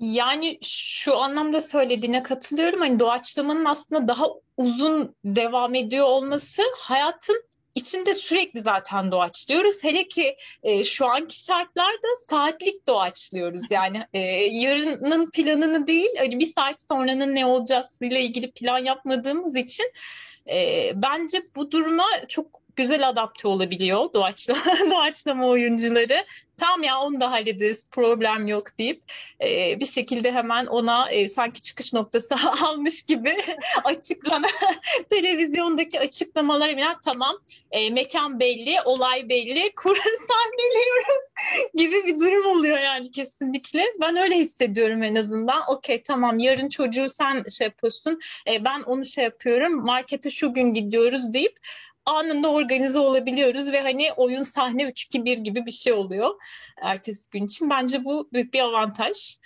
Yani 0.00 0.58
şu 0.62 1.16
anlamda 1.16 1.60
söylediğine 1.60 2.22
katılıyorum. 2.22 2.80
Hani 2.80 2.98
doğaçlamanın 2.98 3.64
aslında 3.64 4.08
daha 4.08 4.26
uzun 4.56 5.14
devam 5.24 5.74
ediyor 5.74 6.06
olması 6.06 6.62
hayatın 6.76 7.44
içinde 7.74 8.14
sürekli 8.14 8.60
zaten 8.60 9.12
doğaçlıyoruz. 9.12 9.84
Hele 9.84 10.08
ki 10.08 10.36
e, 10.62 10.84
şu 10.84 11.06
anki 11.06 11.44
şartlarda 11.44 12.06
saatlik 12.28 12.86
doğaçlıyoruz. 12.86 13.62
Yani 13.70 14.06
e, 14.12 14.18
yarının 14.50 15.30
planını 15.30 15.86
değil, 15.86 16.10
hani 16.18 16.38
bir 16.38 16.52
saat 16.54 16.82
sonranın 16.88 17.34
ne 17.34 17.46
olacağıyla 17.46 18.18
ilgili 18.18 18.50
plan 18.50 18.78
yapmadığımız 18.78 19.56
için 19.56 19.92
e, 20.50 20.90
bence 20.94 21.38
bu 21.56 21.70
duruma 21.70 22.06
çok 22.28 22.46
güzel 22.80 23.08
adapte 23.08 23.48
olabiliyor 23.48 24.12
doğaçlama, 24.14 24.60
doğaçlama 24.90 25.46
oyuncuları. 25.46 26.24
Tam 26.56 26.82
ya 26.82 27.00
onu 27.00 27.20
da 27.20 27.30
hallederiz 27.30 27.88
problem 27.90 28.46
yok 28.46 28.78
deyip 28.78 29.02
e, 29.42 29.80
bir 29.80 29.86
şekilde 29.86 30.32
hemen 30.32 30.66
ona 30.66 31.10
e, 31.10 31.28
sanki 31.28 31.62
çıkış 31.62 31.92
noktası 31.92 32.34
almış 32.62 33.02
gibi 33.02 33.36
açıklanan 33.84 34.50
televizyondaki 35.10 36.00
açıklamalar 36.00 36.76
bile 36.76 36.84
tamam 37.04 37.36
e, 37.70 37.90
mekan 37.90 38.40
belli, 38.40 38.80
olay 38.84 39.28
belli, 39.28 39.72
kur 39.76 39.96
sahneliyoruz 39.96 41.30
gibi 41.74 42.06
bir 42.06 42.20
durum 42.20 42.46
oluyor 42.46 42.78
yani 42.78 43.10
kesinlikle. 43.10 43.84
Ben 44.00 44.16
öyle 44.16 44.36
hissediyorum 44.36 45.02
en 45.02 45.14
azından. 45.14 45.62
Okey 45.68 46.02
tamam 46.02 46.38
yarın 46.38 46.68
çocuğu 46.68 47.08
sen 47.08 47.44
şey 47.58 47.66
yapıyorsun, 47.66 48.20
e, 48.50 48.64
ben 48.64 48.80
onu 48.82 49.04
şey 49.04 49.24
yapıyorum, 49.24 49.84
markete 49.84 50.30
şu 50.30 50.54
gün 50.54 50.74
gidiyoruz 50.74 51.32
deyip 51.32 51.58
anında 52.06 52.52
organize 52.52 52.98
olabiliyoruz 52.98 53.72
ve 53.72 53.80
hani 53.80 54.12
oyun 54.12 54.42
sahne 54.42 54.82
3-2-1 54.82 55.34
gibi 55.38 55.66
bir 55.66 55.70
şey 55.70 55.92
oluyor 55.92 56.34
ertesi 56.82 57.30
gün 57.30 57.46
için. 57.46 57.70
Bence 57.70 58.04
bu 58.04 58.28
büyük 58.32 58.54
bir 58.54 58.60
avantaj. 58.60 59.36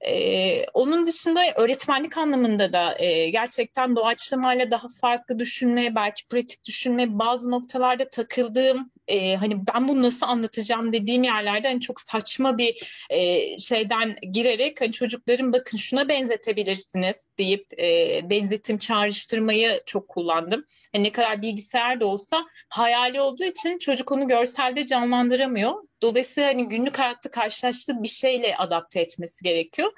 Ee, 0.00 0.66
onun 0.74 1.06
dışında 1.06 1.40
öğretmenlik 1.56 2.18
anlamında 2.18 2.72
da 2.72 2.98
e, 2.98 3.30
gerçekten 3.30 3.96
doğaçlamayla 3.96 4.70
daha 4.70 4.88
farklı 5.00 5.38
düşünme, 5.38 5.94
belki 5.94 6.26
pratik 6.28 6.64
düşünme, 6.64 7.18
bazı 7.18 7.50
noktalarda 7.50 8.08
takıldığım 8.08 8.90
e, 9.08 9.36
hani 9.36 9.66
ben 9.74 9.88
bunu 9.88 10.02
nasıl 10.02 10.26
anlatacağım 10.26 10.92
dediğim 10.92 11.22
yerlerde 11.24 11.68
hani 11.68 11.80
çok 11.80 12.00
saçma 12.00 12.58
bir 12.58 12.86
e, 13.10 13.58
şeyden 13.58 14.16
girerek 14.32 14.80
hani 14.80 14.92
çocukların 14.92 15.52
bakın 15.52 15.76
şuna 15.76 16.08
benzetebilirsiniz 16.08 17.28
deyip 17.38 17.66
e, 17.80 18.20
benzetim 18.30 18.78
çağrıştırmayı 18.78 19.82
çok 19.86 20.08
kullandım. 20.08 20.64
Hani 20.92 21.04
ne 21.04 21.12
kadar 21.12 21.42
bilgisayar 21.42 22.00
da 22.00 22.06
olsa 22.06 22.44
hayali 22.68 23.20
olduğu 23.20 23.44
için 23.44 23.78
çocuk 23.78 24.12
onu 24.12 24.28
görselde 24.28 24.86
canlandıramıyor. 24.86 25.74
Dolayısıyla 26.02 26.48
hani 26.48 26.68
günlük 26.68 26.98
hayatta 26.98 27.30
karşılaştığı 27.30 28.02
bir 28.02 28.08
şeyle 28.08 28.56
adapte 28.56 29.00
etmesi 29.00 29.44
gerekiyor. 29.44 29.92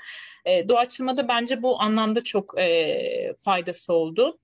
E, 0.45 0.69
doğaçlamada 0.69 1.29
bence 1.29 1.62
bu 1.62 1.81
anlamda 1.81 2.25
çok 2.25 2.59
e, 2.59 3.35
faydası 3.45 3.93
oldu. 3.93 4.38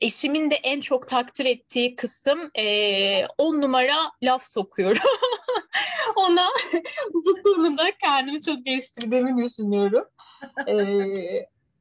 Eşimin 0.00 0.50
de 0.50 0.54
en 0.54 0.80
çok 0.80 1.08
takdir 1.08 1.44
ettiği 1.44 1.94
kısım 1.94 2.50
e, 2.58 3.26
on 3.38 3.60
numara 3.60 4.12
laf 4.22 4.42
sokuyorum. 4.42 5.02
Ona 6.16 6.48
bu 7.12 7.42
konuda 7.42 7.90
kendimi 8.02 8.40
çok 8.40 8.66
geliştirdiğimi 8.66 9.44
düşünüyorum. 9.44 10.04
E, 10.68 10.76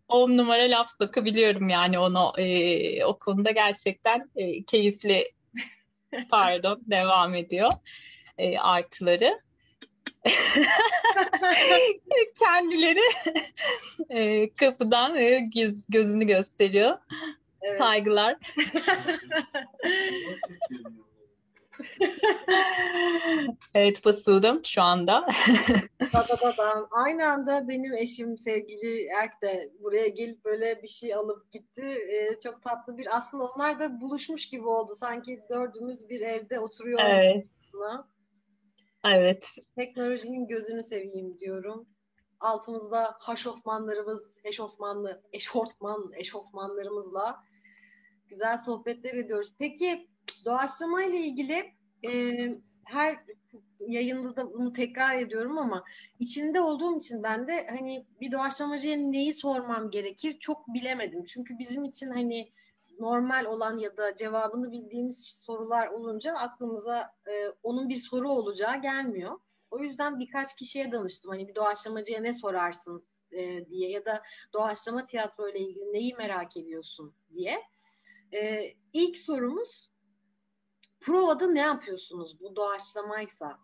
on 0.08 0.38
numara 0.38 0.64
laf 0.64 0.90
sokabiliyorum 1.02 1.70
yani 1.70 2.00
onu 2.00 2.34
e, 2.38 3.06
o 3.06 3.20
konuda 3.20 3.52
gerçekten 3.52 4.30
e, 4.36 4.64
keyifli 4.64 5.32
pardon 6.30 6.82
devam 6.86 7.36
ediyor 7.36 7.72
e, 8.38 8.58
artıları. 8.58 9.42
Kendileri 12.40 13.02
e, 14.10 14.50
kapıdan 14.54 15.16
e, 15.16 15.40
göz, 15.56 15.88
gözünü 15.90 16.26
gösteriyor. 16.28 16.98
Evet. 17.62 17.78
Saygılar. 17.78 18.38
evet 23.74 24.06
basıldım 24.06 24.66
şu 24.66 24.82
anda. 24.82 25.28
Aynı 26.92 27.26
anda 27.26 27.68
benim 27.68 27.94
eşim 27.94 28.38
sevgili 28.38 29.08
Erk 29.22 29.42
de 29.42 29.72
buraya 29.80 30.08
gelip 30.08 30.46
böyle 30.46 30.84
bir 30.84 30.88
şey 30.88 31.14
alıp 31.14 31.52
gitti. 31.52 31.86
Ee, 31.86 32.40
çok 32.44 32.64
tatlı 32.64 32.98
bir 32.98 33.18
aslında 33.18 33.44
onlar 33.44 33.80
da 33.80 34.02
buluşmuş 34.02 34.50
gibi 34.50 34.68
oldu. 34.68 34.96
Sanki 34.96 35.42
dördümüz 35.50 36.10
bir 36.10 36.22
evde 36.22 36.60
oturuyor. 36.60 37.00
Evet. 37.04 37.46
Aslında. 37.60 38.08
Evet. 39.06 39.56
Teknolojinin 39.76 40.48
gözünü 40.48 40.84
seveyim 40.84 41.40
diyorum. 41.40 41.88
Altımızda 42.40 43.16
haşofmanlarımız, 43.20 44.24
eşofmanlı, 44.44 45.22
eşortman, 45.34 46.12
eşofmanlarımızla 46.14 47.44
güzel 48.30 48.58
sohbetler 48.58 49.14
ediyoruz. 49.14 49.54
Peki 49.60 50.08
doğaçlama 50.46 51.04
ile 51.04 51.18
ilgili 51.18 51.74
e, 52.08 52.34
her 52.86 53.18
yayında 53.80 54.36
da 54.36 54.54
bunu 54.54 54.74
tekrar 54.74 55.16
ediyorum 55.16 55.58
ama 55.58 55.84
içinde 56.20 56.62
olduğum 56.62 56.98
için 56.98 57.24
ben 57.24 57.48
de 57.48 57.68
hani 57.70 58.06
bir 58.22 58.32
doğaçlamacıya 58.32 58.98
neyi 58.98 59.34
sormam 59.34 59.92
gerekir 59.92 60.40
çok 60.40 60.68
bilemedim. 60.68 61.24
Çünkü 61.24 61.60
bizim 61.60 61.84
için 61.84 62.08
hani 62.08 62.52
normal 63.00 63.46
olan 63.46 63.78
ya 63.78 63.98
da 63.98 64.16
cevabını 64.16 64.72
bildiğimiz 64.72 65.28
sorular 65.46 65.88
olunca 65.88 66.34
aklımıza 66.34 67.02
e, 67.02 67.50
onun 67.64 67.90
bir 67.90 67.96
soru 67.96 68.30
olacağı 68.30 68.82
gelmiyor. 68.82 69.40
O 69.72 69.80
yüzden 69.80 70.20
birkaç 70.20 70.56
kişiye 70.56 70.92
danıştım. 70.92 71.32
Hani 71.32 71.48
bir 71.48 71.56
doğaçlamacıya 71.56 72.22
ne 72.22 72.34
sorarsın 72.34 73.06
e, 73.32 73.66
diye 73.70 73.90
ya 73.90 74.06
da 74.06 74.24
doğaçlama 74.54 75.06
tiyatro 75.06 75.50
ile 75.50 75.60
ilgili 75.60 75.94
neyi 75.94 76.16
merak 76.16 76.58
ediyorsun 76.58 77.16
diye. 77.34 77.64
E, 78.34 78.74
ilk 78.94 79.18
sorumuz 79.18 79.90
provada 81.00 81.48
ne 81.48 81.60
yapıyorsunuz? 81.60 82.40
Bu 82.40 82.56
doğaçlamaysa 82.56 83.60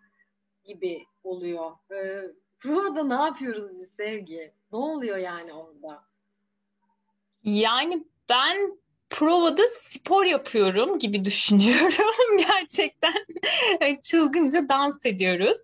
gibi 0.63 1.05
oluyor. 1.23 1.71
E, 1.91 2.31
provada 2.59 3.03
ne 3.03 3.23
yapıyoruz 3.23 3.79
biz 3.79 3.89
Sevgi? 3.97 4.53
Ne 4.71 4.77
oluyor 4.77 5.17
yani 5.17 5.53
orada? 5.53 6.03
Yani 7.43 8.07
ben 8.29 8.82
provada 9.13 9.67
spor 9.67 10.25
yapıyorum 10.25 10.99
gibi 10.99 11.25
düşünüyorum. 11.25 12.37
Gerçekten 12.37 13.25
çılgınca 14.01 14.69
dans 14.69 15.05
ediyoruz. 15.05 15.59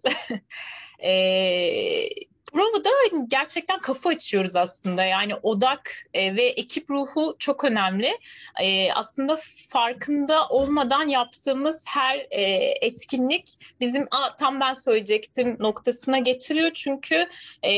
ee, 1.03 2.09
Provada 2.53 2.89
gerçekten 3.27 3.79
kafa 3.79 4.09
açıyoruz 4.09 4.55
aslında. 4.55 5.03
Yani 5.03 5.35
odak 5.35 5.91
e, 6.13 6.35
ve 6.35 6.43
ekip 6.43 6.89
ruhu 6.89 7.35
çok 7.39 7.63
önemli. 7.63 8.17
E, 8.61 8.93
aslında 8.93 9.37
farkında 9.67 10.47
olmadan 10.47 11.07
yaptığımız 11.07 11.85
her 11.87 12.17
e, 12.31 12.41
etkinlik 12.81 13.57
bizim 13.79 14.07
a, 14.11 14.35
tam 14.35 14.59
ben 14.59 14.73
söyleyecektim 14.73 15.57
noktasına 15.59 16.19
getiriyor. 16.19 16.71
Çünkü 16.73 17.27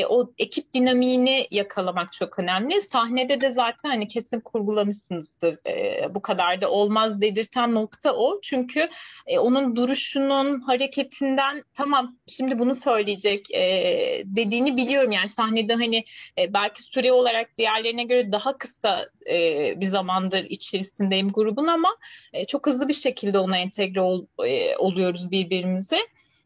o 0.09 0.31
ekip 0.37 0.73
dinamiğini 0.73 1.47
yakalamak 1.51 2.13
çok 2.13 2.39
önemli. 2.39 2.81
Sahnede 2.81 3.41
de 3.41 3.51
zaten 3.51 3.89
hani 3.89 4.07
kesin 4.07 4.39
kurgulamışsınızdır. 4.39 5.57
E, 5.67 6.07
bu 6.15 6.21
kadar 6.21 6.61
da 6.61 6.71
olmaz 6.71 7.21
dedirten 7.21 7.75
nokta 7.75 8.13
o. 8.13 8.41
Çünkü 8.41 8.89
onun 9.37 9.75
duruşunun, 9.75 10.59
hareketinden 10.59 11.63
tamam 11.73 12.17
şimdi 12.27 12.59
bunu 12.59 12.75
söyleyecek 12.75 13.51
e, 13.51 14.23
dediğin 14.25 14.60
geçtiğini 14.65 14.77
biliyorum. 14.77 15.11
Yani 15.11 15.29
sahnede 15.29 15.73
hani 15.73 16.05
e, 16.37 16.53
belki 16.53 16.83
süre 16.83 17.11
olarak 17.11 17.57
diğerlerine 17.57 18.03
göre 18.03 18.31
daha 18.31 18.57
kısa 18.57 19.09
e, 19.29 19.73
bir 19.81 19.85
zamandır 19.85 20.43
içerisindeyim 20.49 21.29
grubun 21.29 21.67
ama 21.67 21.97
e, 22.33 22.45
çok 22.45 22.67
hızlı 22.67 22.87
bir 22.87 22.93
şekilde 22.93 23.39
ona 23.39 23.57
entegre 23.57 24.01
ol, 24.01 24.25
e, 24.45 24.75
oluyoruz 24.77 25.31
birbirimize 25.31 25.99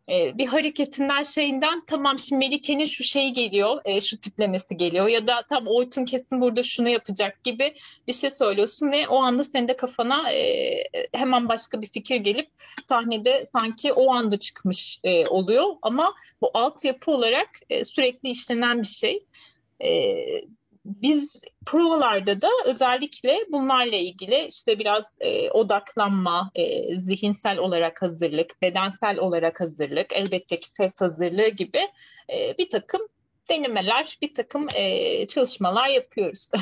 e, 0.10 0.38
bir 0.38 0.48
hareketinden 0.48 1.24
şeyinden 1.24 1.86
tamam 1.86 2.20
şimdi 2.20 2.40
Melike'nin 2.40 2.86
şu 2.86 3.04
şeyi 3.04 3.34
geliyor, 3.34 3.82
e, 3.86 4.02
şu 4.02 4.20
tiplemesi 4.20 4.78
geliyor 4.78 5.08
ya 5.08 5.28
da 5.28 5.46
tam 5.50 5.68
Oytun 5.68 6.06
kesin 6.06 6.42
burada 6.42 6.64
şunu 6.64 6.90
yapacak 6.90 7.44
gibi 7.44 7.74
bir 8.08 8.14
şey 8.14 8.30
söylüyorsun 8.30 8.92
ve 8.92 9.08
o 9.08 9.18
anda 9.18 9.44
senin 9.44 9.68
de 9.68 9.76
kafana 9.76 10.32
e, 10.32 10.84
hemen 11.14 11.50
başka 11.50 11.82
bir 11.82 11.88
fikir 11.88 12.16
gelip 12.16 12.50
sahnede 12.90 13.46
sanki 13.46 13.94
o 13.94 14.14
anda 14.14 14.40
çıkmış 14.40 15.00
e, 15.04 15.26
oluyor 15.26 15.66
ama 15.82 16.14
bu 16.42 16.52
altyapı 16.54 17.12
olarak 17.12 17.50
e, 17.70 17.84
sürekli 17.84 18.30
işlenen 18.30 18.82
bir 18.82 18.88
şey. 18.88 19.26
E, 19.84 20.16
biz 20.86 21.42
provalarda 21.66 22.42
da 22.42 22.50
özellikle 22.66 23.38
bunlarla 23.52 23.96
ilgili 23.96 24.48
işte 24.48 24.80
biraz 24.80 25.18
e, 25.20 25.52
odaklanma, 25.52 26.52
e, 26.56 26.96
zihinsel 26.96 27.58
olarak 27.58 28.02
hazırlık, 28.02 28.62
bedensel 28.62 29.18
olarak 29.20 29.62
hazırlık, 29.62 30.14
elbette 30.14 30.60
ki 30.60 30.68
ses 30.68 31.02
hazırlığı 31.02 31.48
gibi 31.48 31.82
e, 32.30 32.58
bir 32.58 32.70
takım 32.70 33.02
denemeler, 33.50 34.18
bir 34.22 34.34
takım 34.34 34.68
e, 34.76 35.28
çalışmalar 35.28 35.88
yapıyoruz. 35.88 36.52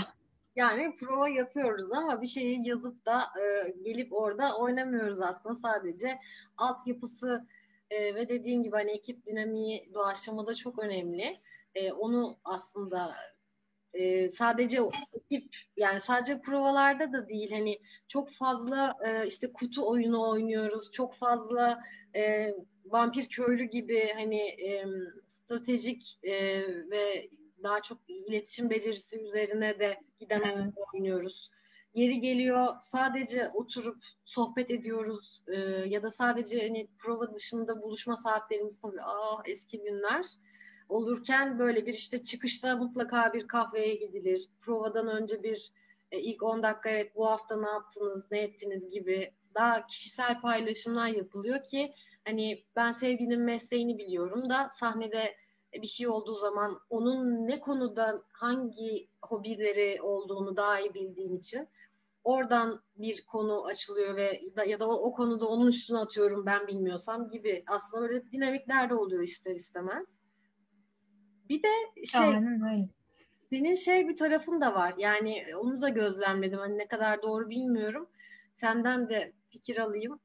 Yani 0.56 0.96
prova 0.96 1.30
yapıyoruz 1.30 1.92
ama 1.92 2.22
bir 2.22 2.28
şeyi 2.28 2.68
yazıp 2.68 3.06
da 3.06 3.22
e, 3.22 3.74
gelip 3.84 4.14
orada 4.14 4.58
oynamıyoruz 4.58 5.22
aslında 5.22 5.56
sadece 5.56 6.20
altyapısı 6.58 7.48
e, 7.90 8.16
ve 8.16 8.30
dediğim 8.30 8.64
gibi 8.64 8.76
hani 8.76 8.92
ekip 8.92 9.26
dinamiği 9.26 9.90
doğaçlamada 9.94 10.56
çok 10.56 10.80
önemli. 10.80 11.40
E, 11.76 11.92
onu 11.92 12.38
aslında 12.46 13.16
e, 13.94 14.30
sadece 14.30 14.80
ekip 15.14 15.56
yani 15.78 16.02
sadece 16.02 16.42
provalarda 16.42 17.14
da 17.14 17.28
değil 17.30 17.52
hani 17.52 17.80
çok 18.08 18.34
fazla 18.34 18.94
e, 19.06 19.28
işte 19.28 19.54
kutu 19.54 19.90
oyunu 19.90 20.30
oynuyoruz 20.30 20.92
çok 20.92 21.16
fazla 21.16 21.80
e, 22.16 22.54
vampir 22.86 23.30
köylü 23.30 23.64
gibi 23.64 24.14
hani 24.16 24.42
e, 24.42 24.86
stratejik 25.28 26.20
e, 26.24 26.34
ve 26.92 27.30
daha 27.64 27.82
çok 27.82 27.98
iletişim 28.08 28.70
becerisi 28.70 29.20
üzerine 29.20 29.80
de 29.80 30.00
giden 30.20 30.74
oynuyoruz. 30.94 31.50
Yeri 31.94 32.22
geliyor 32.22 32.68
sadece 32.82 33.50
oturup 33.50 34.04
sohbet 34.26 34.72
ediyoruz 34.72 35.42
e, 35.48 35.60
ya 35.88 36.04
da 36.04 36.12
sadece 36.12 36.62
hani 36.62 36.88
prova 37.00 37.36
dışında 37.36 37.82
buluşma 37.82 38.18
saatlerimiz 38.18 38.82
tabii 38.82 39.02
ah 39.02 39.42
eski 39.46 39.82
günler 39.82 40.26
olurken 40.90 41.60
böyle 41.60 41.86
bir 41.86 41.94
işte 41.94 42.24
çıkışta 42.24 42.76
mutlaka 42.76 43.34
bir 43.34 43.48
kahveye 43.48 43.96
gidilir. 43.96 44.50
Provadan 44.62 45.08
önce 45.08 45.44
bir 45.44 45.72
e, 46.12 46.20
ilk 46.20 46.44
10 46.44 46.64
dakika 46.64 46.90
evet 46.90 47.16
bu 47.16 47.28
hafta 47.28 47.62
ne 47.62 47.68
yaptınız, 47.68 48.24
ne 48.32 48.40
ettiniz 48.40 48.90
gibi 48.90 49.32
daha 49.56 49.88
kişisel 49.88 50.42
paylaşımlar 50.42 51.08
yapılıyor 51.08 51.64
ki 51.64 51.94
hani 52.26 52.64
ben 52.76 52.92
sevginin 52.92 53.42
mesleğini 53.42 53.98
biliyorum 53.98 54.50
da 54.50 54.70
sahnede 54.72 55.36
bir 55.74 55.88
şey 55.88 56.08
olduğu 56.08 56.36
zaman 56.36 56.80
onun 56.90 57.48
ne 57.48 57.60
konuda 57.60 58.24
hangi 58.32 59.08
hobileri 59.22 60.02
olduğunu 60.02 60.56
daha 60.56 60.80
iyi 60.80 60.94
bildiğim 60.94 61.36
için 61.36 61.68
oradan 62.24 62.82
bir 62.96 63.26
konu 63.26 63.66
açılıyor 63.66 64.16
ve 64.16 64.42
ya 64.68 64.80
da 64.80 64.88
o, 64.88 64.94
o 64.94 65.14
konuda 65.14 65.48
onun 65.48 65.68
üstüne 65.68 65.98
atıyorum 65.98 66.46
ben 66.46 66.68
bilmiyorsam 66.68 67.30
gibi 67.30 67.64
aslında 67.68 68.02
böyle 68.02 68.32
dinamikler 68.32 68.90
de 68.90 68.96
oluyor 68.96 69.24
ister 69.24 69.56
istemez. 69.56 70.06
Bir 71.54 71.64
de 71.64 72.06
şey 72.06 72.22
Aynen 72.22 72.90
senin 73.36 73.76
şey 73.76 74.08
bir 74.10 74.16
tarafın 74.16 74.62
da 74.62 74.76
var. 74.76 74.94
Yani 74.98 75.46
onu 75.58 75.82
da 75.82 75.90
gözlemledim. 75.90 76.60
Hani 76.60 76.78
ne 76.78 76.88
kadar 76.88 77.22
doğru 77.22 77.50
bilmiyorum. 77.50 78.10
Senden 78.54 79.10
de 79.10 79.34
fikir 79.50 79.78
alayım. 79.78 80.20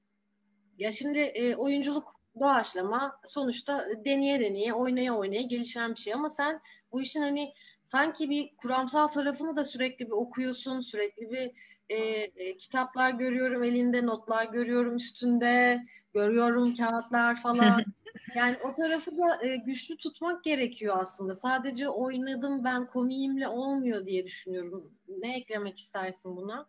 Ya 0.78 0.92
şimdi 0.92 1.18
e, 1.18 1.56
oyunculuk 1.56 2.14
doğaçlama 2.40 3.20
sonuçta 3.26 3.88
deneye 4.04 4.40
deneye 4.40 4.72
oynaya 4.72 5.14
oynaya 5.14 5.42
gelişen 5.42 5.90
bir 5.90 6.00
şey 6.00 6.14
ama 6.14 6.30
sen 6.30 6.60
bu 6.92 7.02
işin 7.02 7.20
hani 7.20 7.52
sanki 7.86 8.30
bir 8.30 8.56
kuramsal 8.56 9.06
tarafını 9.06 9.56
da 9.56 9.64
sürekli 9.64 10.06
bir 10.06 10.12
okuyorsun 10.12 10.80
sürekli 10.80 11.30
bir 11.30 11.50
e, 11.88 11.96
e, 12.36 12.56
kitaplar 12.56 13.10
görüyorum 13.10 13.64
elinde 13.64 14.06
notlar 14.06 14.44
görüyorum 14.44 14.96
üstünde 14.96 15.84
görüyorum 16.14 16.74
kağıtlar 16.74 17.42
falan 17.42 17.84
Yani 18.34 18.56
o 18.64 18.74
tarafı 18.74 19.18
da 19.18 19.46
e, 19.46 19.56
güçlü 19.56 19.96
tutmak 19.96 20.44
gerekiyor 20.44 20.96
aslında. 21.00 21.34
Sadece 21.34 21.88
oynadım 21.88 22.64
ben 22.64 22.86
komiyimle 22.86 23.48
olmuyor 23.48 24.06
diye 24.06 24.24
düşünüyorum. 24.24 24.92
Ne 25.08 25.36
eklemek 25.36 25.78
istersin 25.78 26.36
buna? 26.36 26.66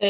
Ee, 0.00 0.08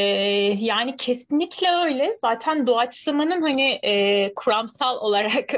yani 0.59 0.96
kesinlikle 0.96 1.70
öyle. 1.70 2.12
Zaten 2.20 2.66
doğaçlamanın 2.66 3.42
hani 3.42 3.79
e, 3.83 4.33
kuramsal 4.35 4.96
olarak 5.01 5.55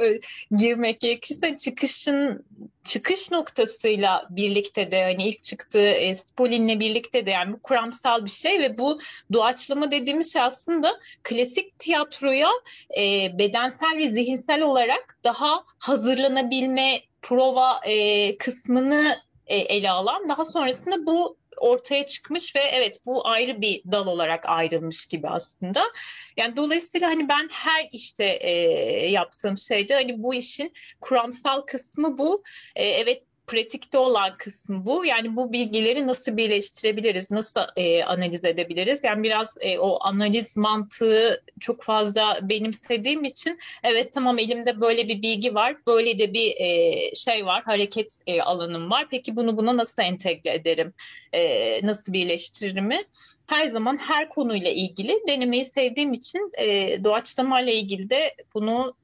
girmek 0.56 1.00
gerekirse 1.00 1.56
çıkışın 1.56 2.44
çıkış 2.84 3.30
noktasıyla 3.30 4.26
birlikte 4.30 4.90
de 4.90 5.02
hani 5.02 5.28
ilk 5.28 5.44
çıktığı 5.44 5.88
e, 5.88 6.14
Spolin'le 6.14 6.80
birlikte 6.80 7.26
de 7.26 7.30
yani 7.30 7.52
bu 7.52 7.62
kuramsal 7.62 8.24
bir 8.24 8.30
şey 8.30 8.60
ve 8.60 8.78
bu 8.78 8.98
doğaçlama 9.32 9.90
dediğimiz 9.90 10.32
şey 10.32 10.42
aslında 10.42 11.00
klasik 11.22 11.78
tiyatroya 11.78 12.50
e, 12.98 13.38
bedensel 13.38 13.96
ve 13.98 14.08
zihinsel 14.08 14.62
olarak 14.62 15.18
daha 15.24 15.64
hazırlanabilme 15.78 17.00
prova 17.22 17.80
e, 17.84 18.36
kısmını 18.38 19.16
e, 19.46 19.56
ele 19.56 19.90
alan 19.90 20.28
daha 20.28 20.44
sonrasında 20.44 21.06
bu 21.06 21.36
ortaya 21.60 22.06
çıkmış 22.06 22.56
ve 22.56 22.60
evet 22.60 23.00
bu 23.06 23.28
ayrı 23.28 23.60
bir 23.60 23.82
dal 23.92 24.06
olarak 24.06 24.48
ayrılmış 24.48 25.06
gibi 25.06 25.28
aslında. 25.28 25.84
Yani 26.36 26.56
dolayısıyla 26.56 27.08
hani 27.08 27.28
ben 27.28 27.48
her 27.52 27.88
işte 27.92 28.24
e, 28.24 28.50
yaptığım 29.10 29.58
şeyde 29.58 29.94
hani 29.94 30.22
bu 30.22 30.34
işin 30.34 30.72
kuramsal 31.00 31.60
kısmı 31.60 32.18
bu. 32.18 32.42
E, 32.76 32.86
evet 32.88 33.27
pratikte 33.48 33.98
olan 33.98 34.36
kısmı 34.36 34.84
bu. 34.86 35.04
Yani 35.04 35.36
bu 35.36 35.52
bilgileri 35.52 36.06
nasıl 36.06 36.36
birleştirebiliriz, 36.36 37.30
nasıl 37.30 37.60
e, 37.76 38.04
analiz 38.04 38.44
edebiliriz? 38.44 39.04
Yani 39.04 39.22
biraz 39.22 39.56
e, 39.60 39.78
o 39.78 39.98
analiz 40.00 40.56
mantığı 40.56 41.44
çok 41.60 41.82
fazla 41.82 42.38
benimsediğim 42.42 43.24
için 43.24 43.58
evet 43.82 44.12
tamam 44.12 44.38
elimde 44.38 44.80
böyle 44.80 45.08
bir 45.08 45.22
bilgi 45.22 45.54
var, 45.54 45.76
böyle 45.86 46.18
de 46.18 46.32
bir 46.32 46.54
e, 46.56 47.14
şey 47.14 47.46
var, 47.46 47.62
hareket 47.64 48.18
e, 48.26 48.42
alanım 48.42 48.90
var. 48.90 49.06
Peki 49.10 49.36
bunu 49.36 49.56
buna 49.56 49.76
nasıl 49.76 50.02
entegre 50.02 50.54
ederim, 50.54 50.94
e, 51.32 51.86
nasıl 51.86 52.12
birleştiririm? 52.12 52.90
Her 53.46 53.66
zaman 53.66 53.96
her 53.96 54.28
konuyla 54.28 54.70
ilgili 54.70 55.18
denemeyi 55.28 55.64
sevdiğim 55.64 56.12
için 56.12 56.50
e, 56.58 56.98
doğaçlamayla 57.04 57.72
ilgili 57.72 58.10
de 58.10 58.34
bunu 58.54 58.94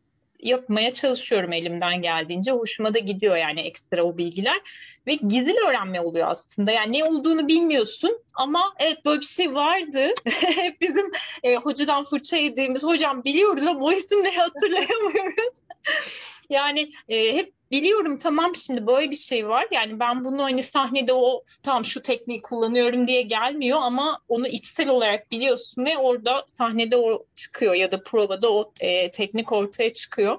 yapmaya 0.42 0.92
çalışıyorum 0.92 1.52
elimden 1.52 2.02
geldiğince. 2.02 2.52
Hoşuma 2.52 2.94
da 2.94 2.98
gidiyor 2.98 3.36
yani 3.36 3.60
ekstra 3.60 4.04
o 4.04 4.18
bilgiler. 4.18 4.60
Ve 5.06 5.14
gizli 5.14 5.54
öğrenme 5.68 6.00
oluyor 6.00 6.28
aslında. 6.30 6.70
Yani 6.70 6.98
ne 6.98 7.04
olduğunu 7.04 7.48
bilmiyorsun 7.48 8.22
ama 8.34 8.74
evet 8.78 9.04
böyle 9.04 9.20
bir 9.20 9.26
şey 9.26 9.54
vardı. 9.54 10.08
Hep 10.40 10.80
bizim 10.80 11.10
e, 11.42 11.56
hocadan 11.56 12.04
fırça 12.04 12.36
yediğimiz 12.36 12.84
hocam 12.84 13.24
biliyoruz 13.24 13.66
ama 13.66 13.84
o 13.84 13.92
isimleri 13.92 14.36
hatırlayamıyoruz. 14.36 15.54
yani 16.50 16.92
e, 17.08 17.36
hep 17.36 17.52
biliyorum 17.74 18.18
tamam 18.18 18.56
şimdi 18.56 18.86
böyle 18.86 19.10
bir 19.10 19.16
şey 19.16 19.48
var. 19.48 19.66
Yani 19.70 20.00
ben 20.00 20.24
bunu 20.24 20.42
hani 20.42 20.62
sahnede 20.62 21.12
o 21.12 21.44
tam 21.62 21.84
şu 21.84 22.02
tekniği 22.02 22.42
kullanıyorum 22.42 23.06
diye 23.06 23.22
gelmiyor 23.22 23.78
ama 23.82 24.20
onu 24.28 24.48
içsel 24.48 24.88
olarak 24.88 25.30
biliyorsun 25.30 25.84
ve 25.84 25.98
orada 25.98 26.42
sahnede 26.46 26.96
o 26.96 27.26
çıkıyor 27.34 27.74
ya 27.74 27.92
da 27.92 28.02
provada 28.02 28.52
o 28.52 28.72
e, 28.80 29.10
teknik 29.10 29.52
ortaya 29.52 29.92
çıkıyor. 29.92 30.38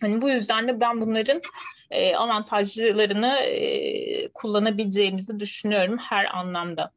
Hani 0.00 0.22
bu 0.22 0.28
yüzden 0.28 0.68
de 0.68 0.80
ben 0.80 1.00
bunların 1.00 1.42
e, 1.90 2.16
avantajlarını 2.16 3.36
e, 3.36 4.28
kullanabileceğimizi 4.28 5.40
düşünüyorum 5.40 5.98
her 5.98 6.38
anlamda. 6.38 6.90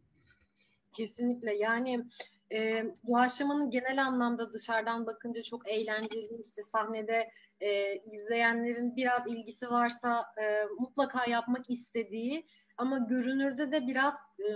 Kesinlikle 0.97 1.55
yani 1.55 2.03
e, 2.51 2.83
doğaçlamanın 3.07 3.71
genel 3.71 4.05
anlamda 4.05 4.53
dışarıdan 4.53 5.05
bakınca 5.05 5.43
çok 5.43 5.69
eğlenceli 5.69 6.41
işte 6.41 6.63
sahnede 6.63 7.29
e, 7.61 7.95
izleyenlerin 7.95 8.95
biraz 8.95 9.27
ilgisi 9.27 9.69
varsa 9.69 10.25
e, 10.41 10.65
mutlaka 10.79 11.29
yapmak 11.31 11.69
istediği 11.69 12.45
ama 12.77 12.97
görünürde 12.97 13.71
de 13.71 13.87
biraz 13.87 14.15
e, 14.39 14.47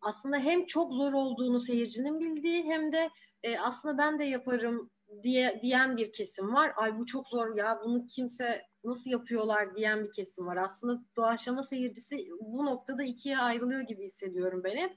aslında 0.00 0.38
hem 0.38 0.66
çok 0.66 0.92
zor 0.92 1.12
olduğunu 1.12 1.60
seyircinin 1.60 2.20
bildiği 2.20 2.64
hem 2.64 2.92
de 2.92 3.10
e, 3.42 3.58
aslında 3.58 3.98
ben 3.98 4.18
de 4.18 4.24
yaparım 4.24 4.90
diye 5.22 5.60
diyen 5.62 5.96
bir 5.96 6.12
kesim 6.12 6.54
var. 6.54 6.72
Ay 6.76 6.98
bu 6.98 7.06
çok 7.06 7.28
zor 7.28 7.56
ya 7.56 7.80
bunu 7.84 8.06
kimse 8.06 8.62
nasıl 8.84 9.10
yapıyorlar 9.10 9.76
diyen 9.76 10.04
bir 10.04 10.12
kesim 10.12 10.46
var. 10.46 10.56
Aslında 10.56 11.02
doğaçlama 11.16 11.62
seyircisi 11.62 12.28
bu 12.40 12.66
noktada 12.66 13.02
ikiye 13.02 13.38
ayrılıyor 13.38 13.80
gibi 13.80 14.06
hissediyorum 14.06 14.64
ben 14.64 14.76
hep. 14.76 14.96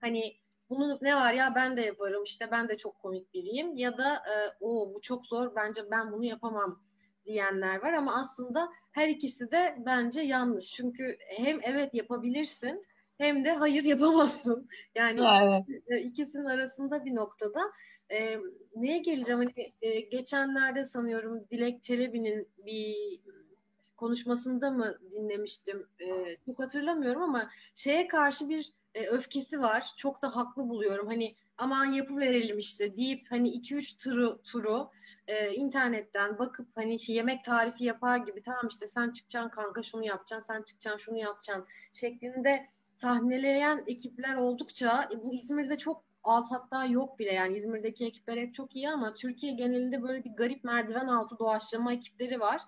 Hani 0.00 0.36
bunun 0.70 0.98
ne 1.02 1.16
var 1.16 1.32
ya 1.32 1.52
ben 1.54 1.76
de 1.76 1.80
yaparım 1.80 2.24
işte 2.24 2.50
ben 2.50 2.68
de 2.68 2.76
çok 2.76 2.98
komik 2.98 3.34
biriyim 3.34 3.76
ya 3.76 3.98
da 3.98 4.14
e, 4.14 4.34
o 4.60 4.94
bu 4.94 5.00
çok 5.00 5.26
zor 5.26 5.54
bence 5.56 5.82
ben 5.90 6.12
bunu 6.12 6.24
yapamam 6.24 6.82
diyenler 7.28 7.82
var 7.82 7.92
ama 7.92 8.14
aslında 8.14 8.68
her 8.92 9.08
ikisi 9.08 9.50
de 9.50 9.76
bence 9.86 10.20
yanlış. 10.20 10.64
Çünkü 10.72 11.16
hem 11.36 11.58
evet 11.62 11.94
yapabilirsin 11.94 12.86
hem 13.18 13.44
de 13.44 13.52
hayır 13.52 13.84
yapamazsın. 13.84 14.68
Yani 14.94 15.20
evet. 15.42 15.82
E, 15.88 16.00
ikisinin 16.02 16.44
arasında 16.44 17.04
bir 17.04 17.14
noktada. 17.14 17.60
E, 18.10 18.38
neye 18.76 18.98
geleceğim? 18.98 19.40
Hani, 19.40 19.72
e, 19.82 20.00
geçenlerde 20.00 20.86
sanıyorum 20.86 21.44
Dilek 21.50 21.82
Çelebi'nin 21.82 22.48
bir 22.66 22.96
konuşmasında 23.96 24.70
mı 24.70 24.98
dinlemiştim? 25.12 25.86
E, 26.00 26.36
çok 26.46 26.58
hatırlamıyorum 26.58 27.22
ama 27.22 27.50
şeye 27.74 28.08
karşı 28.08 28.48
bir 28.48 28.72
e, 28.94 29.06
öfkesi 29.06 29.60
var. 29.60 29.86
Çok 29.96 30.22
da 30.22 30.36
haklı 30.36 30.68
buluyorum. 30.68 31.06
Hani 31.06 31.34
aman 31.58 31.84
yapı 31.84 32.16
verelim 32.16 32.58
işte 32.58 32.96
deyip 32.96 33.30
hani 33.30 33.48
2-3 33.48 34.04
turu, 34.04 34.42
turu 34.42 34.90
e, 35.28 35.54
internetten 35.54 36.38
bakıp 36.38 36.68
hani 36.74 36.98
yemek 37.06 37.44
tarifi 37.44 37.84
yapar 37.84 38.18
gibi 38.18 38.42
tamam 38.42 38.68
işte 38.70 38.88
sen 38.88 39.10
çıkacaksın 39.10 39.50
kanka 39.50 39.82
şunu 39.82 40.04
yapacaksın, 40.04 40.46
sen 40.46 40.62
çıkacaksın 40.62 41.04
şunu 41.04 41.18
yapacaksın 41.18 41.66
şeklinde 41.92 42.66
sahneleyen 42.96 43.84
ekipler 43.86 44.36
oldukça 44.36 45.08
e, 45.12 45.22
bu 45.22 45.34
İzmir'de 45.34 45.78
çok 45.78 46.04
az 46.24 46.50
hatta 46.50 46.84
yok 46.84 47.18
bile 47.18 47.32
yani 47.32 47.58
İzmir'deki 47.58 48.06
ekipler 48.06 48.36
hep 48.36 48.54
çok 48.54 48.76
iyi 48.76 48.90
ama 48.90 49.14
Türkiye 49.14 49.52
genelinde 49.52 50.02
böyle 50.02 50.24
bir 50.24 50.30
garip 50.30 50.64
merdiven 50.64 51.08
altı 51.08 51.38
doğaçlama 51.38 51.92
ekipleri 51.92 52.40
var. 52.40 52.60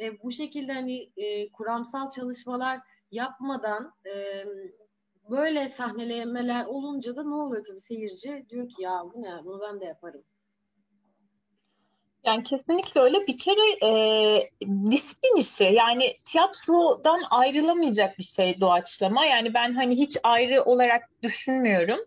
E, 0.00 0.22
bu 0.22 0.30
şekilde 0.30 0.72
hani 0.72 1.12
e, 1.16 1.52
kuramsal 1.52 2.10
çalışmalar 2.10 2.80
yapmadan 3.10 3.94
e, 4.06 4.44
böyle 5.30 5.68
sahnelemeler 5.68 6.64
olunca 6.64 7.16
da 7.16 7.22
ne 7.22 7.34
oluyor 7.34 7.64
tabii 7.64 7.80
seyirci 7.80 8.46
diyor 8.48 8.68
ki 8.68 8.82
ya 8.82 9.02
bu 9.14 9.22
ne 9.22 9.44
bunu 9.44 9.60
ben 9.60 9.80
de 9.80 9.84
yaparım. 9.84 10.24
Yani 12.24 12.44
kesinlikle 12.44 13.00
öyle. 13.00 13.26
Bir 13.26 13.38
kere 13.38 13.86
e, 13.86 14.50
disiplin 14.90 15.36
işi. 15.36 15.64
Yani 15.64 16.16
tiyatrodan 16.24 17.20
ayrılamayacak 17.30 18.18
bir 18.18 18.24
şey 18.24 18.60
doğaçlama. 18.60 19.24
Yani 19.24 19.54
ben 19.54 19.74
hani 19.74 19.98
hiç 19.98 20.16
ayrı 20.22 20.62
olarak 20.62 21.10
düşünmüyorum. 21.22 21.98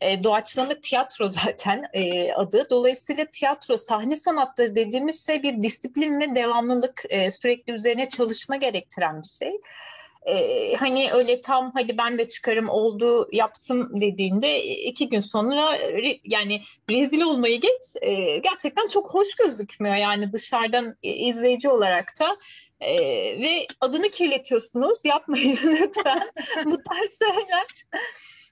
E, 0.00 0.24
doğaçlama 0.24 0.74
tiyatro 0.80 1.26
zaten 1.26 1.84
e, 1.92 2.32
adı. 2.32 2.70
Dolayısıyla 2.70 3.24
tiyatro, 3.24 3.76
sahne 3.76 4.16
sanatları 4.16 4.74
dediğimiz 4.74 5.26
şey 5.26 5.42
bir 5.42 5.62
disiplin 5.62 6.20
ve 6.20 6.34
devamlılık, 6.34 7.02
e, 7.08 7.30
sürekli 7.30 7.72
üzerine 7.72 8.08
çalışma 8.08 8.56
gerektiren 8.56 9.22
bir 9.22 9.28
şey 9.28 9.60
e, 10.30 10.74
hani 10.76 11.12
öyle 11.12 11.40
tam 11.40 11.70
hadi 11.74 11.98
ben 11.98 12.18
de 12.18 12.28
çıkarım 12.28 12.68
oldu 12.68 13.28
yaptım 13.32 14.00
dediğinde 14.00 14.64
iki 14.64 15.08
gün 15.08 15.20
sonra 15.20 15.78
yani 16.24 16.62
rezil 16.90 17.20
olmayı 17.20 17.60
geç. 17.60 17.82
E, 18.02 18.38
gerçekten 18.38 18.88
çok 18.88 19.14
hoş 19.14 19.34
gözükmüyor 19.34 19.96
yani 19.96 20.32
dışarıdan 20.32 20.96
izleyici 21.02 21.68
olarak 21.68 22.20
da. 22.20 22.36
E, 22.80 22.96
ve 23.40 23.66
adını 23.80 24.08
kirletiyorsunuz. 24.08 25.04
Yapmayın 25.04 25.58
lütfen. 25.64 26.30
Bu 26.64 26.82
tarz 26.82 27.18
şeyler. 27.18 27.66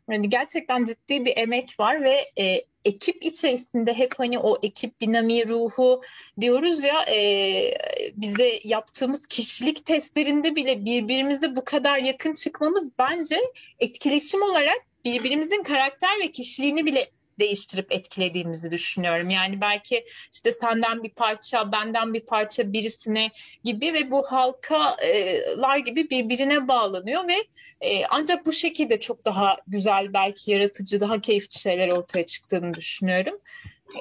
Yani 0.09 0.29
gerçekten 0.31 0.85
ciddi 0.85 1.25
bir 1.25 1.37
emek 1.37 1.81
var 1.81 2.05
ve 2.05 2.43
e, 2.43 2.65
ekip 2.85 3.25
içerisinde 3.25 3.95
hep 3.95 4.15
hani 4.19 4.39
o 4.39 4.59
ekip 4.63 5.01
dinamiği 5.01 5.49
ruhu 5.49 6.03
diyoruz 6.41 6.85
ya 6.85 7.03
e, 7.15 7.19
bize 8.17 8.61
yaptığımız 8.65 9.27
kişilik 9.27 9.87
testlerinde 9.87 10.55
bile 10.55 10.85
birbirimize 10.85 11.57
bu 11.57 11.65
kadar 11.65 11.99
yakın 11.99 12.35
çıkmamız 12.35 12.91
bence 12.99 13.37
etkileşim 13.79 14.43
olarak 14.43 14.79
birbirimizin 15.05 15.63
karakter 15.63 16.21
ve 16.21 16.31
kişiliğini 16.31 16.87
bile 16.87 17.11
değiştirip 17.39 17.93
etkilediğimizi 17.93 18.71
düşünüyorum. 18.71 19.31
Yani 19.31 19.61
belki 19.61 20.05
işte 20.33 20.53
senden 20.53 21.03
bir 21.03 21.11
parça, 21.11 21.73
benden 21.73 22.15
bir 22.15 22.27
parça 22.27 22.73
birisine 22.73 23.31
gibi 23.65 23.93
ve 23.93 24.11
bu 24.11 24.23
halkalar 24.23 25.79
gibi 25.79 26.11
birbirine 26.11 26.69
bağlanıyor 26.69 27.29
ve 27.29 27.37
e, 27.81 28.05
ancak 28.07 28.47
bu 28.47 28.53
şekilde 28.53 29.01
çok 29.01 29.25
daha 29.25 29.57
güzel, 29.67 30.13
belki 30.13 30.51
yaratıcı, 30.51 31.01
daha 31.01 31.21
keyifli 31.21 31.61
şeyler 31.61 31.89
ortaya 31.89 32.27
çıktığını 32.27 32.75
düşünüyorum. 32.75 33.39
E, 33.95 34.01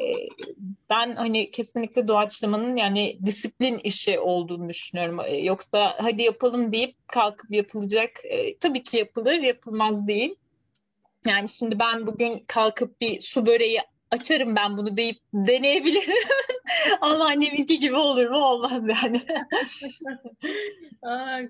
ben 0.90 1.16
hani 1.16 1.52
kesinlikle 1.52 2.08
doğaçlamanın 2.08 2.76
yani 2.76 3.20
disiplin 3.26 3.80
işi 3.80 4.20
olduğunu 4.20 4.70
düşünüyorum. 4.70 5.20
E, 5.26 5.38
yoksa 5.38 5.96
hadi 6.00 6.22
yapalım 6.22 6.72
deyip 6.72 7.08
kalkıp 7.08 7.52
yapılacak. 7.52 8.12
Tabii 8.60 8.84
ki 8.84 8.98
yapılır, 8.98 9.38
yapılmaz 9.38 10.08
değil. 10.08 10.36
Yani 11.28 11.50
şimdi 11.50 11.80
ben 11.80 12.08
bugün 12.08 12.44
kalkıp 12.48 13.02
bir 13.02 13.22
su 13.22 13.46
böreği 13.46 13.80
açarım 14.12 14.56
ben 14.56 14.78
bunu 14.78 14.98
deyip 14.98 15.18
deneyebilirim. 15.34 16.14
Ama 17.02 17.26
anneminki 17.26 17.80
gibi 17.80 17.96
olur 17.96 18.30
mu? 18.30 18.38
Olmaz 18.38 18.84
yani. 18.88 19.22
Ay, 21.02 21.50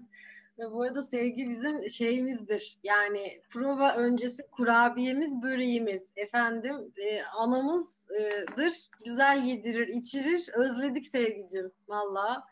bu 0.58 0.82
arada 0.82 1.04
sevgi 1.04 1.48
bizim 1.48 1.90
şeyimizdir. 1.90 2.78
Yani 2.84 3.42
prova 3.50 3.96
öncesi 3.96 4.44
kurabiyemiz, 4.52 5.42
böreğimiz. 5.42 6.02
Efendim 6.16 6.76
e, 6.98 7.22
anamızdır. 7.24 8.74
Güzel 9.06 9.44
yedirir, 9.46 9.88
içirir. 9.88 10.50
Özledik 10.54 11.08
sevgicim. 11.08 11.72
Valla. 11.88 12.44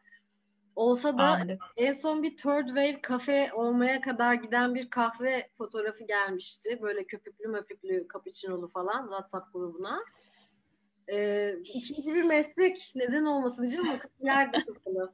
Olsa 0.75 1.17
da 1.17 1.23
Anladım. 1.23 1.57
en 1.77 1.93
son 1.93 2.23
bir 2.23 2.37
third 2.37 2.67
wave 2.67 3.01
kafe 3.01 3.53
olmaya 3.53 4.01
kadar 4.01 4.33
giden 4.33 4.75
bir 4.75 4.89
kahve 4.89 5.49
fotoğrafı 5.57 6.03
gelmişti. 6.03 6.79
Böyle 6.81 7.03
köpüklü 7.03 7.47
möpüklü 7.47 8.07
cappuccino'lu 8.13 8.67
falan 8.67 9.01
WhatsApp 9.01 9.53
grubuna. 9.53 9.99
Ee, 11.11 11.55
ikinci 11.63 12.15
bir 12.15 12.23
meslek 12.23 12.91
neden 12.95 13.25
olmasın 13.25 13.61
diyeceğim 13.61 13.89
ama 13.89 13.99
da 14.53 14.65
kapalı. 14.65 15.13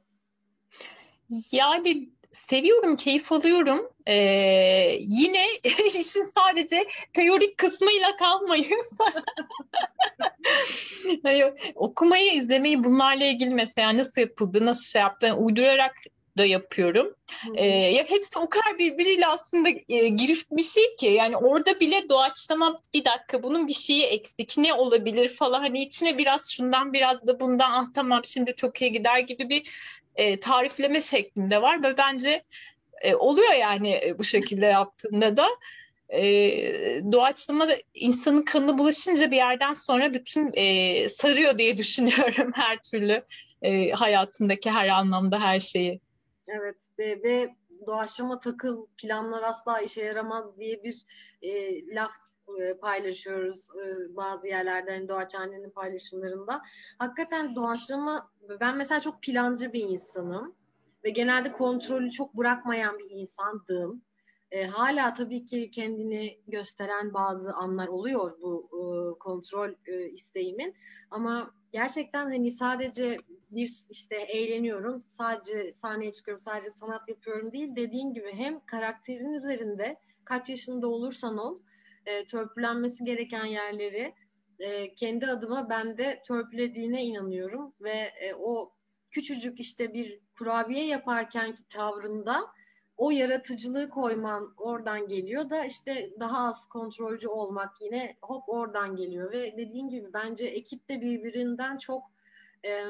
Yani 1.52 2.12
seviyorum, 2.32 2.96
keyif 2.96 3.32
alıyorum. 3.32 3.90
Ee, 4.06 4.96
yine 5.00 5.46
işin 5.88 6.22
sadece 6.22 6.86
teorik 7.12 7.58
kısmıyla 7.58 8.16
kalmayıp 8.16 8.84
Hayır, 11.22 11.52
okumayı, 11.74 12.32
izlemeyi 12.32 12.84
bunlarla 12.84 13.24
ilgili 13.24 13.54
mesela 13.54 13.96
nasıl 13.96 14.20
yapıldı, 14.20 14.66
nasıl 14.66 14.84
şey 14.84 15.02
yaptı, 15.02 15.34
uydurarak 15.34 15.94
da 16.38 16.44
yapıyorum. 16.44 17.14
E, 17.54 17.66
ya 17.68 18.04
hepsi 18.08 18.38
o 18.38 18.48
kadar 18.48 18.78
birbiriyle 18.78 19.26
aslında 19.26 19.68
e, 19.88 20.08
girift 20.08 20.50
bir 20.50 20.62
şey 20.62 20.96
ki 20.96 21.06
yani 21.06 21.36
orada 21.36 21.80
bile 21.80 22.08
doğaçlama 22.08 22.80
bir 22.94 23.04
dakika 23.04 23.42
bunun 23.42 23.68
bir 23.68 23.72
şeyi 23.72 24.02
eksik 24.02 24.58
ne 24.58 24.74
olabilir 24.74 25.28
falan 25.28 25.60
hani 25.60 25.80
içine 25.80 26.18
biraz 26.18 26.50
şundan 26.50 26.92
biraz 26.92 27.26
da 27.26 27.40
bundan 27.40 27.70
ah 27.70 27.86
tamam 27.94 28.24
şimdi 28.24 28.54
çok 28.56 28.82
iyi 28.82 28.92
gider 28.92 29.18
gibi 29.18 29.48
bir 29.48 29.70
e, 30.16 30.38
tarifleme 30.38 31.00
şeklinde 31.00 31.62
var 31.62 31.82
ve 31.82 31.96
bence 31.96 32.44
e, 33.02 33.14
oluyor 33.14 33.52
yani 33.52 33.90
e, 33.90 34.18
bu 34.18 34.24
şekilde 34.24 34.66
yaptığında 34.66 35.36
da 35.36 35.48
e, 36.08 36.22
doğaçlama 37.12 37.68
insanın 37.94 38.42
kanına 38.42 38.78
bulaşınca 38.78 39.30
bir 39.30 39.36
yerden 39.36 39.72
sonra 39.72 40.14
bütün 40.14 40.50
e, 40.54 41.08
sarıyor 41.08 41.58
diye 41.58 41.76
düşünüyorum 41.76 42.52
her 42.54 42.82
türlü 42.82 43.24
e, 43.62 43.90
hayatındaki 43.90 44.70
her 44.70 44.88
anlamda 44.88 45.40
her 45.40 45.58
şeyi. 45.58 46.00
Evet 46.48 46.76
ve, 46.98 47.22
ve 47.22 47.54
doğaçlama 47.86 48.40
takıl 48.40 48.86
planlar 48.96 49.42
asla 49.42 49.80
işe 49.80 50.04
yaramaz 50.04 50.58
diye 50.58 50.82
bir 50.82 50.96
e, 51.42 51.82
laf 51.94 52.12
e, 52.60 52.74
paylaşıyoruz 52.74 53.66
e, 53.70 54.16
bazı 54.16 54.46
yerlerde 54.48 54.90
hani 54.90 55.08
Doğaçhane'nin 55.08 55.70
paylaşımlarında. 55.70 56.62
Hakikaten 56.98 57.56
doğaçlama 57.56 58.30
ben 58.60 58.76
mesela 58.76 59.00
çok 59.00 59.22
plancı 59.22 59.72
bir 59.72 59.84
insanım 59.84 60.54
ve 61.04 61.10
genelde 61.10 61.52
kontrolü 61.52 62.10
çok 62.10 62.34
bırakmayan 62.34 62.98
bir 62.98 63.10
insandım. 63.10 64.02
E, 64.50 64.66
hala 64.66 65.14
tabii 65.14 65.44
ki 65.44 65.70
kendini 65.70 66.38
gösteren 66.48 67.14
bazı 67.14 67.52
anlar 67.52 67.88
oluyor 67.88 68.40
bu 68.40 68.68
e, 68.72 69.18
kontrol 69.18 69.70
e, 69.86 70.10
isteğimin. 70.10 70.74
Ama 71.10 71.54
gerçekten 71.72 72.24
hani 72.24 72.50
sadece 72.50 73.18
bir 73.50 73.86
işte 73.90 74.16
eğleniyorum, 74.16 75.04
sadece 75.10 75.72
sahneye 75.72 76.12
çıkıyorum, 76.12 76.44
sadece 76.44 76.70
sanat 76.70 77.08
yapıyorum 77.08 77.52
değil. 77.52 77.76
Dediğin 77.76 78.14
gibi 78.14 78.32
hem 78.32 78.60
karakterin 78.66 79.32
üzerinde 79.32 79.96
kaç 80.24 80.48
yaşında 80.48 80.88
olursan 80.88 81.38
ol, 81.38 81.58
e, 82.06 82.26
törpülenmesi 82.26 83.04
gereken 83.04 83.44
yerleri 83.44 84.14
e, 84.58 84.94
kendi 84.94 85.26
adıma 85.26 85.70
ben 85.70 85.98
de 85.98 86.22
törpülediğine 86.26 87.04
inanıyorum 87.04 87.74
ve 87.80 88.12
e, 88.20 88.34
o 88.34 88.72
küçücük 89.10 89.60
işte 89.60 89.94
bir 89.94 90.20
kurabiye 90.38 90.86
yaparken 90.86 91.56
tavrında 91.70 92.40
o 92.96 93.10
yaratıcılığı 93.10 93.90
koyman 93.90 94.54
oradan 94.56 95.08
geliyor 95.08 95.50
da 95.50 95.64
işte 95.64 96.10
daha 96.20 96.48
az 96.48 96.68
kontrolcü 96.68 97.28
olmak 97.28 97.70
yine 97.80 98.16
hop 98.22 98.48
oradan 98.48 98.96
geliyor 98.96 99.32
ve 99.32 99.56
dediğin 99.56 99.88
gibi 99.88 100.12
bence 100.12 100.46
ekip 100.46 100.88
de 100.88 101.00
birbirinden 101.00 101.78
çok 101.78 102.02
e, 102.64 102.84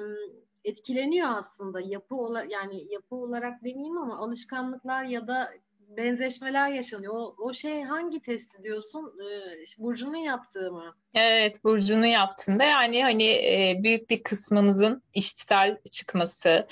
etkileniyor 0.65 1.29
aslında. 1.31 1.81
Yapı 1.81 2.17
olarak 2.17 2.51
yani 2.51 2.93
yapı 2.93 3.15
olarak 3.15 3.65
demeyeyim 3.65 3.99
ama 3.99 4.19
alışkanlıklar 4.19 5.05
ya 5.05 5.27
da 5.27 5.51
benzeşmeler 5.97 6.71
yaşanıyor. 6.71 7.15
O, 7.15 7.35
o 7.39 7.55
şey 7.55 7.83
hangi 7.83 8.21
testi 8.23 8.63
diyorsun? 8.63 9.13
Ee, 9.21 9.65
Burcu'nun 9.79 10.17
yaptığı 10.17 10.73
mı? 10.73 10.95
Evet, 11.15 11.65
Burcu'nun 11.65 12.07
yaptığında 12.07 12.65
yani 12.65 13.03
hani 13.03 13.25
e, 13.25 13.81
büyük 13.83 14.11
bir 14.11 14.23
kısmımızın 14.23 15.03
işitsel 15.15 15.79
çıkması. 15.91 16.67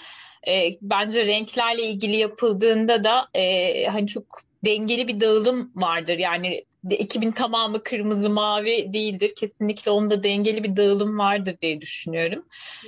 E, 0.48 0.70
bence 0.82 1.26
renklerle 1.26 1.82
ilgili 1.82 2.16
yapıldığında 2.16 3.04
da 3.04 3.28
e, 3.34 3.84
hani 3.86 4.06
çok 4.06 4.24
dengeli 4.64 5.08
bir 5.08 5.20
dağılım 5.20 5.72
vardır. 5.74 6.18
Yani 6.18 6.64
ekibin 6.90 7.30
tamamı 7.30 7.82
kırmızı 7.82 8.30
mavi 8.30 8.92
değildir. 8.92 9.32
Kesinlikle 9.36 9.90
onda 9.90 10.22
dengeli 10.22 10.64
bir 10.64 10.76
dağılım 10.76 11.18
vardır 11.18 11.56
diye 11.62 11.80
düşünüyorum. 11.80 12.44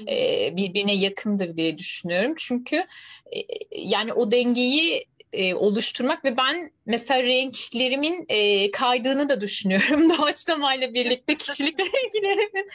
Ee, 0.09 0.57
birbirine 0.57 0.95
yakındır 0.95 1.57
diye 1.57 1.79
düşünüyorum. 1.79 2.35
Çünkü 2.39 2.77
e, 2.77 3.39
yani 3.73 4.13
o 4.13 4.31
dengeyi 4.31 5.05
e, 5.33 5.55
oluşturmak 5.55 6.25
ve 6.25 6.37
ben 6.37 6.71
mesela 6.87 7.23
renklerimin 7.23 8.27
e, 8.29 8.71
kaydığını 8.71 9.29
da 9.29 9.41
düşünüyorum 9.41 10.11
doğaçlamayla 10.19 10.95
birlikte 10.95 11.37
kişilik 11.37 11.79
renklerimin. 11.81 12.71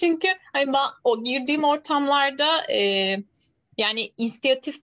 Çünkü 0.00 0.28
hani 0.52 0.66
ben, 0.66 0.88
o 1.04 1.22
girdiğim 1.22 1.64
ortamlarda 1.64 2.72
e, 2.72 3.16
yani 3.78 4.12
inisiyatif 4.18 4.76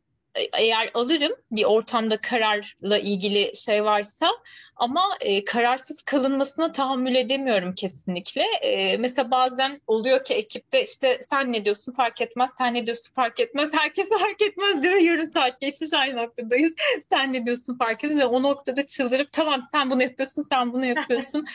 eğer 0.58 0.92
alırım 0.94 1.34
bir 1.52 1.64
ortamda 1.64 2.18
kararla 2.18 2.98
ilgili 2.98 3.56
şey 3.56 3.84
varsa 3.84 4.30
ama 4.76 5.18
e, 5.22 5.46
kararsız 5.46 6.02
kalınmasına 6.02 6.72
tahammül 6.72 7.16
edemiyorum 7.16 7.72
kesinlikle. 7.72 8.44
E, 8.62 8.98
mesela 8.98 9.32
bazen 9.32 9.82
oluyor 9.88 10.24
ki 10.24 10.34
ekipte 10.34 10.84
işte 10.84 11.22
sen 11.30 11.54
ne 11.54 11.66
diyorsun 11.66 11.92
fark 11.92 12.22
etmez, 12.22 12.50
sen 12.58 12.74
ne 12.74 12.86
diyorsun 12.86 13.14
fark 13.14 13.40
etmez, 13.40 13.74
herkes 13.82 14.10
fark 14.10 14.42
etmez 14.42 14.84
diyor 14.84 14.96
yarım 14.96 15.32
saat 15.32 15.62
geçmiş 15.62 15.94
aynı 15.94 16.18
noktadayız. 16.18 16.74
Sen 17.10 17.34
ne 17.34 17.46
diyorsun 17.46 17.78
fark 17.78 18.04
etmez. 18.04 18.26
o 18.26 18.44
noktada 18.44 18.86
çıldırıp 18.86 19.32
tamam 19.32 19.68
sen 19.72 19.92
bunu 19.92 20.04
yapıyorsun, 20.04 20.46
sen 20.50 20.74
bunu 20.74 20.86
yapıyorsun. 20.86 21.46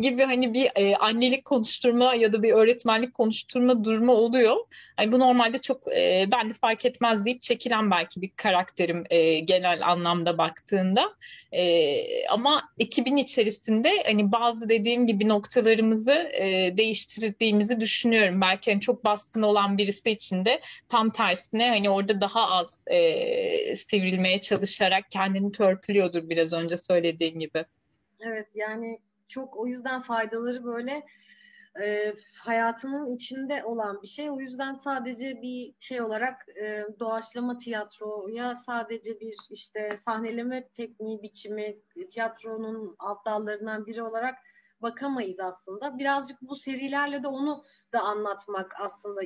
Gibi 0.00 0.22
hani 0.22 0.54
bir 0.54 0.70
e, 0.74 0.96
annelik 0.96 1.44
konuşturma 1.44 2.14
ya 2.14 2.32
da 2.32 2.42
bir 2.42 2.52
öğretmenlik 2.52 3.14
konuşturma 3.14 3.84
durumu 3.84 4.12
oluyor. 4.12 4.56
Yani 4.98 5.12
bu 5.12 5.18
normalde 5.18 5.58
çok 5.58 5.92
e, 5.96 6.28
ben 6.32 6.50
de 6.50 6.54
fark 6.54 6.84
etmez 6.84 7.24
deyip 7.24 7.42
çekilen 7.42 7.90
belki 7.90 8.22
bir 8.22 8.30
karakterim 8.36 9.04
e, 9.10 9.38
genel 9.38 9.88
anlamda 9.88 10.38
baktığında. 10.38 11.14
E, 11.52 12.26
ama 12.26 12.62
ekibin 12.78 13.16
içerisinde 13.16 14.02
hani 14.06 14.32
bazı 14.32 14.68
dediğim 14.68 15.06
gibi 15.06 15.28
noktalarımızı 15.28 16.30
e, 16.32 16.76
değiştirdiğimizi 16.76 17.80
düşünüyorum. 17.80 18.40
Belki 18.40 18.70
hani 18.70 18.80
çok 18.80 19.04
baskın 19.04 19.42
olan 19.42 19.78
birisi 19.78 20.10
için 20.10 20.44
de 20.44 20.60
tam 20.88 21.10
tersine 21.10 21.68
hani 21.68 21.90
orada 21.90 22.20
daha 22.20 22.50
az 22.50 22.84
e, 22.86 23.76
sivrilmeye 23.76 24.40
çalışarak 24.40 25.10
kendini 25.10 25.52
törpülüyordur 25.52 26.28
biraz 26.28 26.52
önce 26.52 26.76
söylediğim 26.76 27.40
gibi. 27.40 27.64
Evet 28.20 28.46
yani 28.54 28.98
çok 29.28 29.56
o 29.56 29.66
yüzden 29.66 30.02
faydaları 30.02 30.64
böyle 30.64 31.06
e, 31.82 32.14
hayatının 32.40 33.14
içinde 33.14 33.64
olan 33.64 34.02
bir 34.02 34.08
şey. 34.08 34.30
O 34.30 34.40
yüzden 34.40 34.74
sadece 34.74 35.42
bir 35.42 35.74
şey 35.80 36.02
olarak 36.02 36.46
e, 36.62 36.84
doğaçlama 37.00 37.58
tiyatroya 37.58 38.56
sadece 38.56 39.20
bir 39.20 39.36
işte 39.50 39.98
sahneleme 40.04 40.68
tekniği 40.68 41.22
biçimi 41.22 41.76
tiyatronun 42.10 42.96
alt 42.98 43.26
dallarından 43.26 43.86
biri 43.86 44.02
olarak 44.02 44.34
bakamayız 44.82 45.40
aslında. 45.40 45.98
Birazcık 45.98 46.42
bu 46.42 46.56
serilerle 46.56 47.22
de 47.22 47.28
onu 47.28 47.64
da 47.92 48.00
anlatmak 48.00 48.72
aslında 48.80 49.20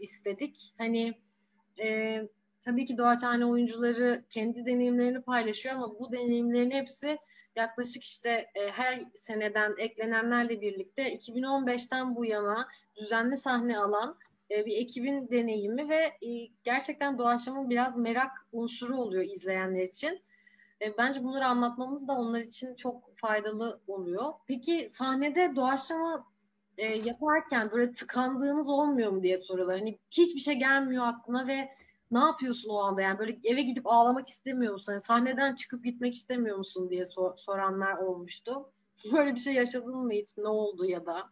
istedik. 0.00 0.74
Hani 0.78 1.14
e, 1.82 2.20
tabii 2.62 2.86
ki 2.86 2.98
doğaçhane 2.98 3.46
oyuncuları 3.46 4.24
kendi 4.30 4.66
deneyimlerini 4.66 5.22
paylaşıyor 5.22 5.74
ama 5.74 5.98
bu 5.98 6.12
deneyimlerin 6.12 6.70
hepsi 6.70 7.18
yaklaşık 7.58 8.04
işte 8.04 8.50
e, 8.54 8.70
her 8.70 9.04
seneden 9.20 9.74
eklenenlerle 9.78 10.60
birlikte 10.60 11.16
2015'ten 11.16 12.16
bu 12.16 12.24
yana 12.24 12.68
düzenli 12.96 13.36
sahne 13.36 13.78
alan 13.78 14.18
e, 14.50 14.66
bir 14.66 14.76
ekibin 14.76 15.28
deneyimi 15.30 15.88
ve 15.88 16.04
e, 16.04 16.48
gerçekten 16.64 17.18
doğaçlama 17.18 17.70
biraz 17.70 17.96
merak 17.96 18.30
unsuru 18.52 18.96
oluyor 18.96 19.24
izleyenler 19.24 19.82
için. 19.82 20.20
E, 20.82 20.98
bence 20.98 21.24
bunları 21.24 21.46
anlatmamız 21.46 22.08
da 22.08 22.12
onlar 22.12 22.40
için 22.40 22.74
çok 22.74 23.18
faydalı 23.18 23.80
oluyor. 23.86 24.32
Peki 24.46 24.90
sahnede 24.92 25.56
doğaçlama 25.56 26.26
e, 26.78 26.86
yaparken 26.86 27.70
böyle 27.70 27.92
tıkandığınız 27.92 28.68
olmuyor 28.68 29.10
mu 29.12 29.22
diye 29.22 29.38
soruyorlar. 29.38 29.78
Hani 29.78 29.98
hiçbir 30.10 30.40
şey 30.40 30.54
gelmiyor 30.54 31.04
aklına 31.06 31.46
ve 31.46 31.68
ne 32.10 32.18
yapıyorsun 32.18 32.70
o 32.70 32.78
anda 32.78 33.02
yani 33.02 33.18
böyle 33.18 33.38
eve 33.44 33.62
gidip 33.62 33.86
ağlamak 33.86 34.28
istemiyor 34.28 34.72
musun? 34.72 34.92
Yani 34.92 35.02
sahneden 35.02 35.54
çıkıp 35.54 35.84
gitmek 35.84 36.14
istemiyor 36.14 36.56
musun 36.56 36.90
diye 36.90 37.06
sor, 37.06 37.36
soranlar 37.36 37.96
olmuştu. 37.96 38.70
Böyle 39.12 39.34
bir 39.34 39.40
şey 39.40 39.54
yaşadın 39.54 39.96
mı 39.96 40.12
hiç? 40.12 40.28
Ne 40.36 40.48
oldu 40.48 40.84
ya 40.84 41.06
da? 41.06 41.30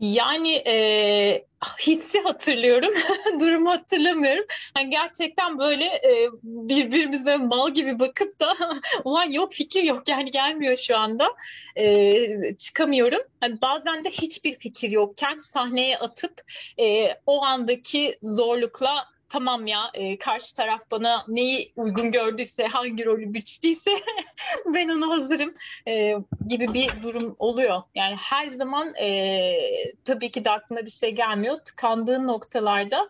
Yani 0.00 0.62
e, 0.66 1.46
hissi 1.80 2.20
hatırlıyorum, 2.20 2.94
durumu 3.40 3.70
hatırlamıyorum. 3.70 4.44
Yani 4.76 4.90
gerçekten 4.90 5.58
böyle 5.58 5.84
e, 5.84 6.30
birbirimize 6.42 7.36
mal 7.36 7.70
gibi 7.70 7.98
bakıp 7.98 8.40
da 8.40 8.56
ulan 9.04 9.30
yok 9.30 9.52
fikir 9.52 9.82
yok 9.82 10.08
yani 10.08 10.30
gelmiyor 10.30 10.76
şu 10.76 10.96
anda 10.96 11.28
e, 11.76 12.56
çıkamıyorum. 12.56 13.20
Yani 13.42 13.58
bazen 13.62 14.04
de 14.04 14.10
hiçbir 14.10 14.58
fikir 14.58 14.90
yokken 14.90 15.40
sahneye 15.40 15.98
atıp 15.98 16.42
e, 16.80 17.14
o 17.26 17.44
andaki 17.44 18.18
zorlukla 18.22 19.13
tamam 19.28 19.66
ya 19.66 19.90
e, 19.94 20.18
karşı 20.18 20.56
taraf 20.56 20.90
bana 20.90 21.24
neyi 21.28 21.72
uygun 21.76 22.12
gördüyse 22.12 22.66
hangi 22.66 23.04
rolü 23.04 23.34
biçtiyse 23.34 23.90
ben 24.66 24.88
ona 24.88 25.08
hazırım 25.08 25.54
e, 25.88 26.14
gibi 26.48 26.74
bir 26.74 27.02
durum 27.02 27.36
oluyor. 27.38 27.82
Yani 27.94 28.16
her 28.16 28.46
zaman 28.46 28.94
e, 28.94 29.56
tabii 30.04 30.30
ki 30.30 30.44
de 30.44 30.50
aklına 30.50 30.84
bir 30.84 30.90
şey 30.90 31.10
gelmiyor. 31.10 31.58
Tıkandığın 31.58 32.26
noktalarda 32.26 33.08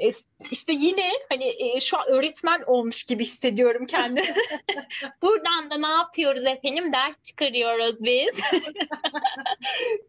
e, 0.00 0.12
işte 0.50 0.72
yine 0.72 1.10
hani 1.28 1.54
e, 1.58 1.80
şu 1.80 1.98
an 1.98 2.08
öğretmen 2.08 2.62
olmuş 2.66 3.04
gibi 3.04 3.22
hissediyorum 3.22 3.84
kendimi. 3.84 4.34
Buradan 5.22 5.70
da 5.70 5.78
ne 5.78 5.94
yapıyoruz 5.94 6.44
efendim? 6.44 6.92
Ders 6.92 7.22
çıkarıyoruz 7.22 8.04
biz. 8.04 8.40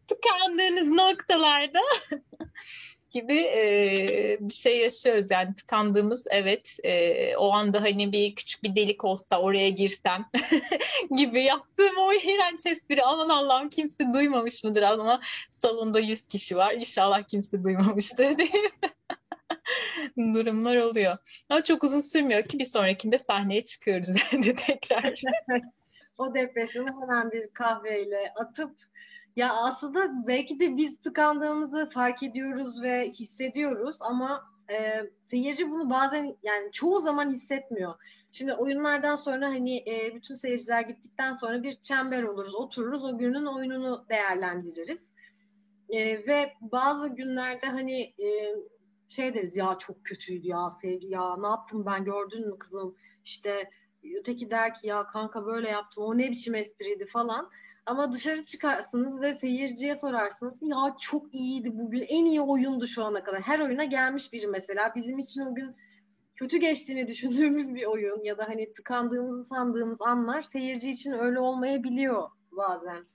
Tıkandığınız 0.06 0.88
noktalarda 0.88 1.80
gibi 3.12 3.38
e, 3.38 4.36
bir 4.40 4.54
şey 4.54 4.78
yaşıyoruz 4.78 5.30
yani 5.30 5.54
tıkandığımız 5.54 6.26
evet 6.30 6.76
e, 6.84 7.36
o 7.36 7.52
anda 7.52 7.82
hani 7.82 8.12
bir 8.12 8.34
küçük 8.34 8.62
bir 8.62 8.76
delik 8.76 9.04
olsa 9.04 9.40
oraya 9.40 9.68
girsem 9.68 10.24
gibi 11.16 11.42
yaptığım 11.42 11.98
o 11.98 12.12
iğrenç 12.12 12.66
espri 12.66 13.04
aman 13.04 13.28
Allah'ım 13.28 13.68
kimse 13.68 14.12
duymamış 14.14 14.64
mıdır 14.64 14.82
ama 14.82 15.20
salonda 15.48 16.00
100 16.00 16.26
kişi 16.26 16.56
var 16.56 16.74
inşallah 16.74 17.22
kimse 17.22 17.64
duymamıştır 17.64 18.38
diye 18.38 18.70
durumlar 20.34 20.76
oluyor. 20.76 21.18
Ama 21.48 21.64
çok 21.64 21.84
uzun 21.84 22.00
sürmüyor 22.00 22.44
ki 22.44 22.58
bir 22.58 22.64
sonrakinde 22.64 23.18
sahneye 23.18 23.64
çıkıyoruz 23.64 24.08
yani 24.08 24.54
tekrar. 24.54 25.22
o 26.18 26.34
depresyonu 26.34 27.02
hemen 27.02 27.30
bir 27.30 27.48
kahveyle 27.48 28.32
atıp 28.36 28.76
ya 29.36 29.52
aslında 29.54 30.26
belki 30.26 30.60
de 30.60 30.76
biz 30.76 30.96
tıkandığımızı 30.96 31.90
fark 31.94 32.22
ediyoruz 32.22 32.82
ve 32.82 33.10
hissediyoruz 33.10 33.96
ama 34.00 34.52
e, 34.70 35.10
seyirci 35.24 35.70
bunu 35.70 35.90
bazen 35.90 36.36
yani 36.42 36.72
çoğu 36.72 37.00
zaman 37.00 37.32
hissetmiyor. 37.32 37.94
Şimdi 38.32 38.54
oyunlardan 38.54 39.16
sonra 39.16 39.46
hani 39.46 39.76
e, 39.76 40.14
bütün 40.14 40.34
seyirciler 40.34 40.80
gittikten 40.80 41.32
sonra 41.32 41.62
bir 41.62 41.74
çember 41.74 42.22
oluruz, 42.22 42.54
otururuz, 42.54 43.04
o 43.04 43.18
günün 43.18 43.46
oyununu 43.46 44.06
değerlendiririz. 44.10 45.00
E, 45.88 46.26
ve 46.26 46.52
bazı 46.60 47.08
günlerde 47.08 47.66
hani 47.66 48.00
e, 48.02 48.54
şey 49.08 49.34
deriz 49.34 49.56
ya 49.56 49.78
çok 49.78 50.04
kötüydü 50.04 50.48
ya 50.48 50.70
sevgi 50.70 51.06
ya 51.06 51.36
ne 51.36 51.46
yaptım 51.46 51.86
ben 51.86 52.04
gördün 52.04 52.48
mü 52.48 52.58
kızım 52.58 52.96
işte 53.24 53.70
öteki 54.20 54.50
der 54.50 54.74
ki 54.74 54.86
ya 54.86 55.06
kanka 55.06 55.46
böyle 55.46 55.68
yaptım 55.68 56.04
o 56.04 56.18
ne 56.18 56.30
biçim 56.30 56.54
espriydi 56.54 57.06
falan. 57.06 57.50
Ama 57.86 58.12
dışarı 58.12 58.42
çıkarsınız 58.42 59.20
ve 59.20 59.34
seyirciye 59.34 59.96
sorarsınız 59.96 60.54
ya 60.62 60.96
çok 61.00 61.34
iyiydi 61.34 61.78
bugün 61.78 62.00
en 62.08 62.24
iyi 62.24 62.40
oyundu 62.40 62.86
şu 62.86 63.04
ana 63.04 63.24
kadar. 63.24 63.40
Her 63.40 63.60
oyuna 63.60 63.84
gelmiş 63.84 64.32
biri 64.32 64.46
mesela 64.46 64.92
bizim 64.96 65.18
için 65.18 65.40
o 65.40 65.54
gün 65.54 65.76
kötü 66.36 66.56
geçtiğini 66.56 67.08
düşündüğümüz 67.08 67.74
bir 67.74 67.84
oyun 67.84 68.24
ya 68.24 68.38
da 68.38 68.48
hani 68.48 68.72
tıkandığımızı 68.72 69.44
sandığımız 69.44 70.00
anlar 70.00 70.42
seyirci 70.42 70.90
için 70.90 71.12
öyle 71.12 71.40
olmayabiliyor 71.40 72.30
bazen. 72.52 73.11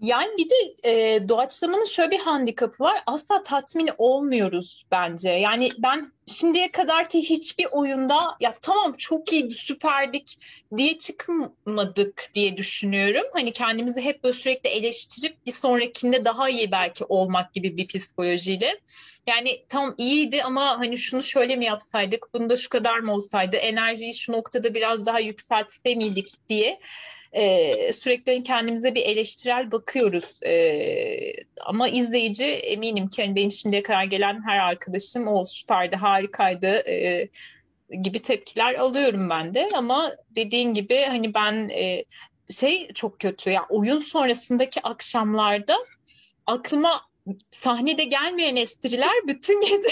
Yani 0.00 0.36
bir 0.38 0.50
de 0.50 0.74
e, 0.84 1.28
doğaçlamanın 1.28 1.84
şöyle 1.84 2.10
bir 2.10 2.18
handikapı 2.18 2.84
var. 2.84 3.02
Asla 3.06 3.42
tatmin 3.42 3.90
olmuyoruz 3.98 4.86
bence. 4.90 5.30
Yani 5.30 5.70
ben 5.78 6.12
şimdiye 6.26 6.72
kadar 6.72 7.08
ki 7.08 7.18
hiçbir 7.18 7.66
oyunda 7.70 8.36
ya 8.40 8.54
tamam 8.62 8.92
çok 8.92 9.32
iyiydi, 9.32 9.54
süperdik 9.54 10.38
diye 10.76 10.98
çıkmadık 10.98 12.22
diye 12.34 12.56
düşünüyorum. 12.56 13.22
Hani 13.32 13.52
kendimizi 13.52 14.00
hep 14.00 14.24
böyle 14.24 14.32
sürekli 14.32 14.70
eleştirip 14.70 15.46
bir 15.46 15.52
sonrakinde 15.52 16.24
daha 16.24 16.48
iyi 16.48 16.72
belki 16.72 17.04
olmak 17.04 17.54
gibi 17.54 17.76
bir 17.76 17.86
psikolojiyle. 17.86 18.80
Yani 19.26 19.64
tam 19.68 19.94
iyiydi 19.98 20.42
ama 20.42 20.78
hani 20.78 20.98
şunu 20.98 21.22
şöyle 21.22 21.56
mi 21.56 21.64
yapsaydık, 21.64 22.34
bunda 22.34 22.56
şu 22.56 22.68
kadar 22.68 22.98
mı 22.98 23.14
olsaydı, 23.14 23.56
enerjiyi 23.56 24.14
şu 24.14 24.32
noktada 24.32 24.74
biraz 24.74 25.06
daha 25.06 25.20
yükseltse 25.20 25.94
miydik 25.94 26.28
diye 26.48 26.80
e, 27.32 27.92
sürekli 27.92 28.42
kendimize 28.42 28.94
bir 28.94 29.02
eleştirel 29.02 29.72
bakıyoruz. 29.72 30.42
E, 30.42 31.32
ama 31.60 31.88
izleyici 31.88 32.44
eminim 32.44 33.08
ki 33.08 33.22
hani 33.22 33.34
benim 33.34 33.52
şimdiye 33.52 33.82
kadar 33.82 34.04
gelen 34.04 34.42
her 34.46 34.58
arkadaşım 34.58 35.28
o 35.28 35.44
süperdi, 35.46 35.96
harikaydı 35.96 36.88
e, 36.88 37.28
gibi 38.02 38.18
tepkiler 38.18 38.74
alıyorum 38.74 39.30
ben 39.30 39.54
de. 39.54 39.68
Ama 39.74 40.12
dediğin 40.30 40.74
gibi 40.74 41.02
hani 41.02 41.34
ben 41.34 41.68
e, 41.68 42.04
şey 42.50 42.88
çok 42.92 43.20
kötü 43.20 43.50
ya 43.50 43.66
oyun 43.68 43.98
sonrasındaki 43.98 44.80
akşamlarda 44.82 45.76
aklıma 46.46 47.07
sahnede 47.50 48.04
gelmeyen 48.04 48.56
espriler 48.56 49.26
bütün 49.26 49.60
gece 49.60 49.74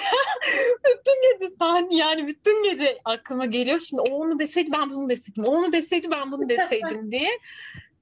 bütün 0.85 1.33
gece 1.33 1.55
sahne 1.59 1.97
yani 1.97 2.27
bütün 2.27 2.63
gece 2.63 2.99
aklıma 3.05 3.47
geliyor. 3.47 3.81
Şimdi 3.81 4.03
o 4.03 4.15
onu 4.15 4.39
deseydi 4.39 4.73
ben 4.73 4.91
bunu 4.91 5.09
deseydim. 5.09 5.45
O 5.45 5.51
onu 5.51 5.73
deseydi 5.73 6.11
ben 6.11 6.33
bunu 6.33 6.49
deseydim 6.49 7.13
diye 7.13 7.31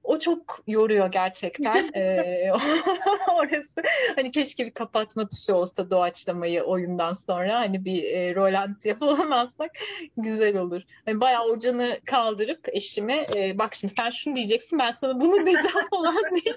o 0.05 0.19
çok 0.19 0.63
yoruyor 0.67 1.11
gerçekten. 1.11 1.91
ee, 1.95 2.51
orası 3.35 3.81
hani 4.15 4.31
keşke 4.31 4.65
bir 4.65 4.71
kapatma 4.71 5.27
tuşu 5.27 5.53
olsa 5.53 5.89
doğaçlamayı 5.89 6.63
oyundan 6.63 7.13
sonra 7.13 7.59
hani 7.59 7.85
bir 7.85 8.03
e, 8.03 8.35
rolant 8.35 8.85
yapamazsak 8.85 9.71
güzel 10.17 10.57
olur. 10.57 10.81
Hani 11.05 11.21
bayağı 11.21 11.49
hocanı 11.49 11.99
kaldırıp 12.05 12.59
eşime 12.67 13.27
e, 13.35 13.57
bak 13.57 13.73
şimdi 13.73 13.93
sen 13.93 14.09
şunu 14.09 14.35
diyeceksin 14.35 14.79
ben 14.79 14.91
sana 14.91 15.21
bunu 15.21 15.45
diyeceğim 15.45 15.87
falan 15.89 16.17
diye 16.35 16.55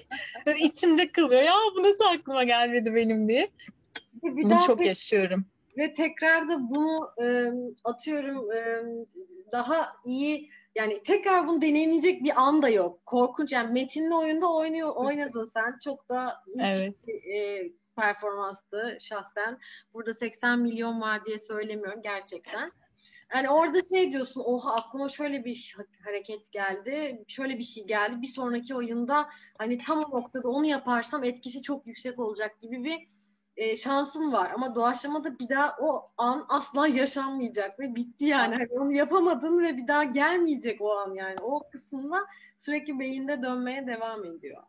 içimde 0.58 1.12
kalıyor. 1.12 1.42
Ya 1.42 1.54
bu 1.76 1.82
nasıl 1.82 2.04
aklıma 2.04 2.44
gelmedi 2.44 2.94
benim 2.94 3.28
diye. 3.28 3.50
Bir 4.22 4.42
bunu 4.42 4.50
daha 4.50 4.66
çok 4.66 4.86
yaşıyorum. 4.86 5.46
Ve 5.78 5.94
tekrar 5.94 6.48
da 6.48 6.70
bunu 6.70 7.10
e, 7.22 7.26
atıyorum 7.84 8.52
e, 8.52 8.82
daha 9.52 9.92
iyi 10.04 10.50
yani 10.78 11.02
tekrar 11.02 11.48
bunu 11.48 11.62
deneyimleyecek 11.62 12.24
bir 12.24 12.42
an 12.42 12.62
da 12.62 12.68
yok. 12.68 13.06
Korkunç 13.06 13.52
yani 13.52 13.72
metinli 13.72 14.14
oyunda 14.14 14.52
oynuyor 14.52 14.96
oynadın 14.96 15.50
sen. 15.54 15.78
Çok 15.84 16.08
da 16.08 16.42
evet. 16.58 16.94
bir 17.06 17.34
e, 17.34 17.70
performanstı 17.96 18.98
şahsen. 19.00 19.58
Burada 19.94 20.14
80 20.14 20.58
milyon 20.58 21.00
var 21.00 21.24
diye 21.24 21.38
söylemiyorum 21.38 22.02
gerçekten. 22.02 22.72
Yani 23.34 23.50
orada 23.50 23.82
şey 23.82 24.12
diyorsun, 24.12 24.42
oha 24.44 24.74
aklıma 24.74 25.08
şöyle 25.08 25.44
bir 25.44 25.76
hareket 26.04 26.52
geldi, 26.52 27.24
şöyle 27.28 27.58
bir 27.58 27.64
şey 27.64 27.86
geldi. 27.86 28.22
Bir 28.22 28.26
sonraki 28.26 28.74
oyunda 28.74 29.28
hani 29.58 29.78
tam 29.78 29.98
o 30.04 30.16
noktada 30.16 30.48
onu 30.48 30.66
yaparsam 30.66 31.24
etkisi 31.24 31.62
çok 31.62 31.86
yüksek 31.86 32.18
olacak 32.18 32.60
gibi 32.60 32.84
bir 32.84 33.08
e, 33.58 33.76
şansın 33.76 34.32
var 34.32 34.50
ama 34.54 34.74
doğaçlamada 34.74 35.38
bir 35.38 35.48
daha 35.48 35.76
o 35.80 36.10
an 36.18 36.46
asla 36.48 36.88
yaşanmayacak 36.88 37.80
ve 37.80 37.94
bitti 37.94 38.24
yani. 38.24 38.54
Hani 38.54 38.68
onu 38.70 38.92
yapamadın 38.92 39.62
ve 39.62 39.76
bir 39.76 39.88
daha 39.88 40.04
gelmeyecek 40.04 40.80
o 40.80 40.92
an 40.96 41.14
yani. 41.14 41.36
O 41.42 41.62
kısmında 41.72 42.16
sürekli 42.58 42.98
beyinde 42.98 43.42
dönmeye 43.42 43.86
devam 43.86 44.24
ediyor. 44.24 44.62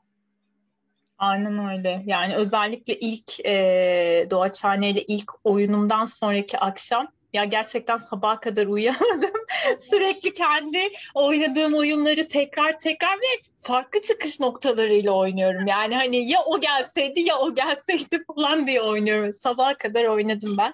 Aynen 1.17 1.69
öyle. 1.77 2.03
Yani 2.05 2.35
özellikle 2.35 2.99
ilk 2.99 3.45
e, 3.45 4.27
Doğaçhane 4.29 4.91
ilk 4.91 5.31
oyunumdan 5.43 6.05
sonraki 6.05 6.57
akşam 6.59 7.07
ya 7.33 7.45
gerçekten 7.45 7.97
sabaha 7.97 8.39
kadar 8.39 8.67
uyuyamadım. 8.67 9.33
Sürekli 9.79 10.33
kendi 10.33 10.81
oynadığım 11.13 11.73
oyunları 11.73 12.27
tekrar 12.27 12.79
tekrar 12.79 13.17
ve 13.17 13.41
farklı 13.59 14.01
çıkış 14.01 14.39
noktalarıyla 14.39 15.11
oynuyorum. 15.11 15.67
Yani 15.67 15.95
hani 15.95 16.31
ya 16.31 16.39
o 16.45 16.59
gelseydi 16.59 17.19
ya 17.19 17.39
o 17.39 17.55
gelseydi 17.55 18.23
falan 18.35 18.67
diye 18.67 18.81
oynuyorum. 18.81 19.31
Sabaha 19.31 19.77
kadar 19.77 20.05
oynadım 20.05 20.57
ben. 20.57 20.73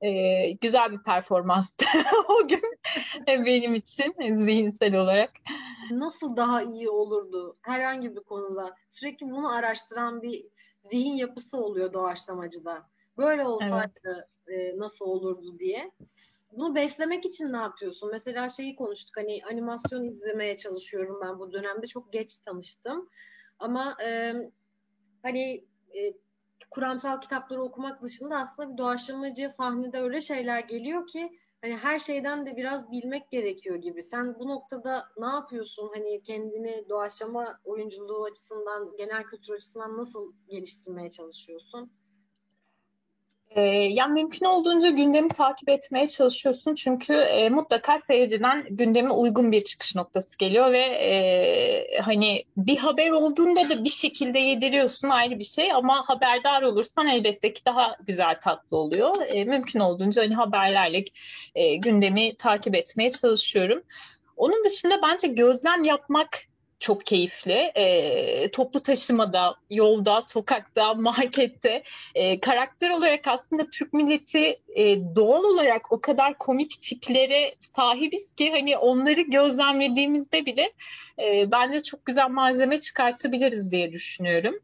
Ee, 0.00 0.50
güzel 0.50 0.92
bir 0.92 1.02
performanstı 1.02 1.84
o 2.28 2.48
gün 2.48 2.78
benim 3.28 3.74
için 3.74 4.14
zihinsel 4.36 4.96
olarak. 4.96 5.30
Nasıl 5.90 6.36
daha 6.36 6.62
iyi 6.62 6.88
olurdu 6.88 7.56
herhangi 7.62 8.16
bir 8.16 8.20
konuda? 8.20 8.76
Sürekli 8.90 9.30
bunu 9.30 9.52
araştıran 9.52 10.22
bir 10.22 10.44
zihin 10.84 11.14
yapısı 11.14 11.56
oluyor 11.56 11.92
doğaçlamacıda. 11.92 12.82
Böyle 13.18 13.46
olsaydı 13.46 14.00
evet. 14.04 14.33
E, 14.48 14.78
nasıl 14.78 15.04
olurdu 15.04 15.58
diye. 15.58 15.90
Bunu 16.52 16.74
beslemek 16.74 17.26
için 17.26 17.52
ne 17.52 17.56
yapıyorsun? 17.56 18.10
Mesela 18.12 18.48
şeyi 18.48 18.76
konuştuk 18.76 19.16
hani 19.16 19.40
animasyon 19.50 20.02
izlemeye 20.02 20.56
çalışıyorum 20.56 21.20
ben 21.24 21.38
bu 21.38 21.52
dönemde. 21.52 21.86
Çok 21.86 22.12
geç 22.12 22.36
tanıştım. 22.36 23.08
Ama 23.58 23.96
e, 24.04 24.34
hani 25.22 25.64
e, 25.94 26.00
kuramsal 26.70 27.20
kitapları 27.20 27.62
okumak 27.62 28.02
dışında 28.02 28.36
aslında 28.36 28.72
bir 28.72 28.78
doğaçlamacı 28.78 29.50
sahnede 29.50 30.00
öyle 30.00 30.20
şeyler 30.20 30.60
geliyor 30.60 31.06
ki 31.06 31.38
hani 31.62 31.76
her 31.76 31.98
şeyden 31.98 32.46
de 32.46 32.56
biraz 32.56 32.90
bilmek 32.90 33.30
gerekiyor 33.30 33.76
gibi. 33.76 34.02
Sen 34.02 34.38
bu 34.38 34.48
noktada 34.48 35.08
ne 35.18 35.26
yapıyorsun? 35.26 35.90
Hani 35.94 36.22
kendini 36.22 36.88
doğaçlama 36.88 37.60
oyunculuğu 37.64 38.24
açısından, 38.24 38.96
genel 38.96 39.24
kültür 39.24 39.54
açısından 39.54 39.96
nasıl 39.96 40.32
geliştirmeye 40.48 41.10
çalışıyorsun? 41.10 41.90
E, 43.50 43.60
yani 43.70 44.12
mümkün 44.12 44.46
olduğunca 44.46 44.90
gündemi 44.90 45.28
takip 45.28 45.68
etmeye 45.68 46.06
çalışıyorsun 46.06 46.74
çünkü 46.74 47.12
e, 47.12 47.48
mutlaka 47.48 47.98
seyirciden 47.98 48.66
gündeme 48.70 49.10
uygun 49.10 49.52
bir 49.52 49.64
çıkış 49.64 49.94
noktası 49.94 50.38
geliyor 50.38 50.72
ve 50.72 50.78
e, 50.78 52.00
hani 52.00 52.44
bir 52.56 52.76
haber 52.76 53.10
olduğunda 53.10 53.68
da 53.68 53.84
bir 53.84 53.90
şekilde 53.90 54.38
yediriyorsun 54.38 55.08
ayrı 55.08 55.38
bir 55.38 55.44
şey 55.44 55.72
ama 55.72 56.02
haberdar 56.06 56.62
olursan 56.62 57.06
elbette 57.06 57.52
ki 57.52 57.64
daha 57.64 57.96
güzel 58.06 58.40
tatlı 58.40 58.76
oluyor. 58.76 59.14
E, 59.26 59.44
mümkün 59.44 59.80
olduğunca 59.80 60.22
hani 60.22 60.34
haberlerle 60.34 61.04
e, 61.54 61.76
gündemi 61.76 62.36
takip 62.36 62.74
etmeye 62.74 63.10
çalışıyorum. 63.10 63.82
Onun 64.36 64.64
dışında 64.64 65.02
bence 65.02 65.28
gözlem 65.28 65.84
yapmak 65.84 66.28
çok 66.80 67.06
keyifli. 67.06 67.72
E, 67.74 68.50
toplu 68.50 68.80
taşımada, 68.80 69.56
yolda, 69.70 70.20
sokakta, 70.20 70.94
markette 70.94 71.82
e, 72.14 72.40
karakter 72.40 72.90
olarak 72.90 73.26
aslında 73.26 73.70
Türk 73.70 73.92
milleti 73.92 74.60
e, 74.76 75.14
doğal 75.16 75.44
olarak 75.44 75.92
o 75.92 76.00
kadar 76.00 76.38
komik 76.38 76.82
tiplere 76.82 77.54
sahibiz 77.60 78.32
ki 78.32 78.50
hani 78.50 78.76
onları 78.76 79.20
gözlemlediğimizde 79.20 80.46
bile 80.46 80.72
e, 81.18 81.50
bence 81.50 81.82
çok 81.82 82.04
güzel 82.04 82.30
malzeme 82.30 82.80
çıkartabiliriz 82.80 83.72
diye 83.72 83.92
düşünüyorum. 83.92 84.54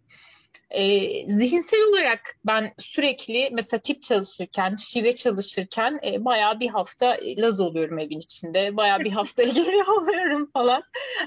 E, 0.71 1.09
zihinsel 1.29 1.81
olarak 1.89 2.21
ben 2.47 2.75
sürekli 2.79 3.49
mesela 3.53 3.81
tip 3.81 4.03
çalışırken, 4.03 4.77
şive 4.77 5.15
çalışırken 5.15 6.01
e, 6.07 6.25
bayağı 6.25 6.61
bir 6.61 6.69
hafta 6.69 7.17
laz 7.39 7.61
oluyorum 7.61 7.99
evin 7.99 8.19
içinde. 8.19 8.77
Bayağı 8.77 8.99
bir 8.99 9.11
hafta 9.11 9.43
geri 9.55 9.85
oluyorum 9.91 10.51
falan. 10.53 10.83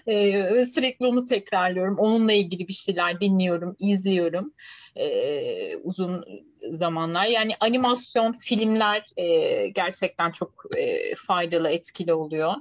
E, 0.08 0.66
sürekli 0.66 1.08
onu 1.08 1.26
tekrarlıyorum. 1.26 1.98
Onunla 1.98 2.34
ilgili 2.34 2.68
bir 2.68 2.74
şeyler 2.74 3.22
dinliyorum, 3.22 3.76
izliyorum. 3.80 4.54
E, 4.96 5.76
uzun 5.76 6.26
zamanlar. 6.70 7.26
Yani 7.26 7.54
animasyon, 7.60 8.34
filmler 8.34 9.06
e, 9.18 9.68
gerçekten 9.68 10.32
çok 10.32 10.66
e, 10.78 11.16
faydalı, 11.16 11.70
etkili 11.70 12.14
oluyor. 12.14 12.54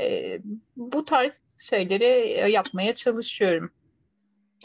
E, 0.00 0.38
bu 0.76 1.04
tarz 1.04 1.32
şeyleri 1.58 2.50
yapmaya 2.52 2.94
çalışıyorum. 2.94 3.70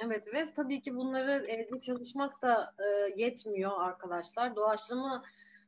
Evet 0.03 0.33
ve 0.33 0.53
tabii 0.55 0.81
ki 0.81 0.95
bunları 0.95 1.45
evde 1.47 1.79
çalışmak 1.79 2.41
da 2.41 2.73
e, 2.79 3.13
yetmiyor 3.21 3.71
arkadaşlar. 3.77 4.55
Doğaçlama 4.55 5.23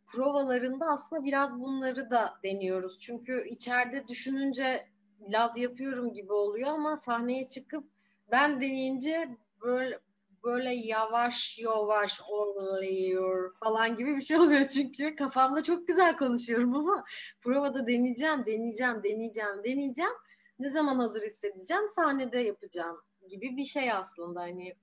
provalarında 0.06 0.86
aslında 0.86 1.24
biraz 1.24 1.60
bunları 1.60 2.12
da 2.12 2.34
deniyoruz. 2.44 3.00
Çünkü 3.00 3.50
içeride 3.50 4.08
düşününce 4.08 4.88
laz 5.30 5.58
yapıyorum 5.58 6.14
gibi 6.14 6.34
oluyor 6.34 6.70
ama 6.70 6.98
sahneye 6.98 7.50
çıkıp 7.50 7.84
ben 8.32 8.62
deneyince 8.62 9.30
böyle 9.62 10.00
böyle 10.44 10.74
yavaş 10.74 11.60
yavaş 11.60 12.22
oluyor 12.30 13.56
falan 13.60 13.96
gibi 13.96 14.16
bir 14.16 14.22
şey 14.22 14.38
oluyor 14.38 14.68
çünkü 14.68 15.16
kafamda 15.16 15.64
çok 15.64 15.88
güzel 15.88 16.18
konuşuyorum 16.18 16.76
ama 16.76 17.04
provada 17.42 17.88
deneyeceğim, 17.88 18.46
deneyeceğim, 18.46 19.04
deneyeceğim, 19.04 19.64
deneyeceğim. 19.64 20.12
Ne 20.60 20.70
zaman 20.70 20.96
hazır 21.00 21.22
hissedeceğim 21.22 21.88
sahnede 21.88 22.40
yapacağım 22.40 23.02
gibi 23.28 23.58
bir 23.58 23.66
şey 23.66 23.92
aslında 23.92 24.42
hani 24.42 24.76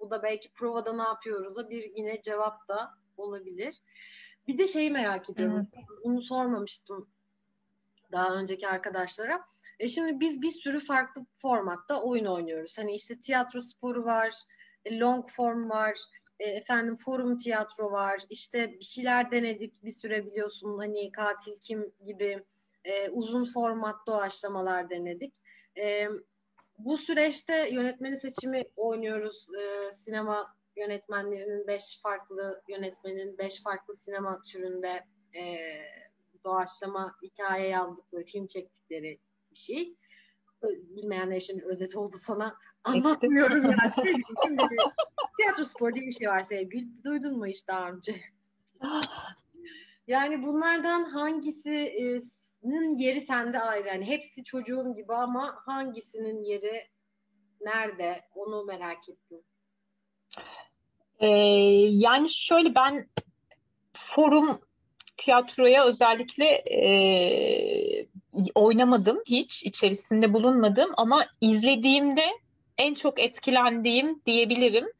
bu 0.00 0.10
da 0.10 0.22
belki 0.22 0.52
provada 0.52 0.92
ne 0.92 1.02
yapıyoruz'a 1.02 1.70
bir 1.70 1.96
yine 1.96 2.22
cevap 2.22 2.68
da 2.68 2.90
olabilir. 3.16 3.82
Bir 4.48 4.58
de 4.58 4.66
şeyi 4.66 4.90
merak 4.90 5.30
ediyorum. 5.30 5.68
Evet. 5.74 5.84
Bunu 6.04 6.22
sormamıştım 6.22 7.08
daha 8.12 8.34
önceki 8.34 8.68
arkadaşlara. 8.68 9.44
E 9.78 9.88
şimdi 9.88 10.20
biz 10.20 10.42
bir 10.42 10.50
sürü 10.50 10.80
farklı 10.80 11.26
formatta 11.42 12.02
oyun 12.02 12.24
oynuyoruz. 12.24 12.78
Hani 12.78 12.94
işte 12.94 13.20
tiyatro 13.20 13.60
sporu 13.60 14.04
var, 14.04 14.34
e, 14.84 14.98
long 14.98 15.28
form 15.28 15.70
var, 15.70 15.98
e, 16.40 16.44
efendim 16.48 16.96
forum 16.96 17.38
tiyatro 17.38 17.92
var. 17.92 18.22
İşte 18.30 18.72
bir 18.72 18.84
şeyler 18.84 19.30
denedik 19.30 19.84
bir 19.84 19.90
süre 19.90 20.26
biliyorsun 20.26 20.78
hani 20.78 21.12
katil 21.12 21.52
kim 21.62 21.92
gibi 22.06 22.44
e, 22.84 23.10
uzun 23.10 23.44
format 23.44 24.06
doğaçlamalar 24.06 24.90
denedik. 24.90 25.34
E, 25.78 26.08
bu 26.84 26.98
süreçte 26.98 27.68
yönetmeni 27.72 28.16
seçimi 28.16 28.64
oynuyoruz. 28.76 29.46
E, 29.60 29.92
sinema 29.92 30.54
yönetmenlerinin 30.76 31.66
beş 31.66 32.00
farklı 32.02 32.62
yönetmenin 32.68 33.38
beş 33.38 33.62
farklı 33.62 33.94
sinema 33.94 34.42
türünde 34.42 35.04
e, 35.34 35.56
doğaçlama 36.44 37.14
hikaye 37.22 37.68
yazdıkları, 37.68 38.24
film 38.24 38.46
çektikleri 38.46 39.18
bir 39.50 39.58
şey. 39.58 39.96
Bilmeyenler 40.62 41.36
için 41.36 41.60
özet 41.60 41.96
oldu 41.96 42.16
sana. 42.18 42.56
Anlatmıyorum 42.84 43.64
yani. 43.64 43.92
Tiyatro 45.40 45.64
spor 45.64 45.94
diye 45.94 46.06
bir 46.06 46.12
şey 46.12 46.28
var 46.28 46.42
sevgili. 46.42 47.04
Duydun 47.04 47.38
mu 47.38 47.46
hiç 47.46 47.68
daha 47.68 47.90
önce? 47.90 48.20
Yani 50.06 50.42
bunlardan 50.42 51.04
hangisi 51.04 51.70
e, 51.70 52.22
hangisinin 52.62 52.98
yeri 52.98 53.20
sende 53.20 53.58
ayrı. 53.58 53.88
Yani 53.88 54.06
hepsi 54.06 54.44
çocuğum 54.44 54.94
gibi 54.96 55.14
ama 55.14 55.62
hangisinin 55.66 56.44
yeri 56.44 56.88
nerede 57.60 58.24
onu 58.34 58.64
merak 58.64 59.08
ettim. 59.08 59.40
Ee, 61.20 61.26
yani 61.90 62.30
şöyle 62.30 62.74
ben 62.74 63.08
forum 63.92 64.60
tiyatroya 65.16 65.84
özellikle 65.84 66.46
e, 66.70 68.06
oynamadım 68.54 69.22
hiç 69.26 69.64
içerisinde 69.64 70.32
bulunmadım 70.32 70.90
ama 70.96 71.26
izlediğimde 71.40 72.26
en 72.78 72.94
çok 72.94 73.20
etkilendiğim 73.20 74.22
diyebilirim. 74.26 74.92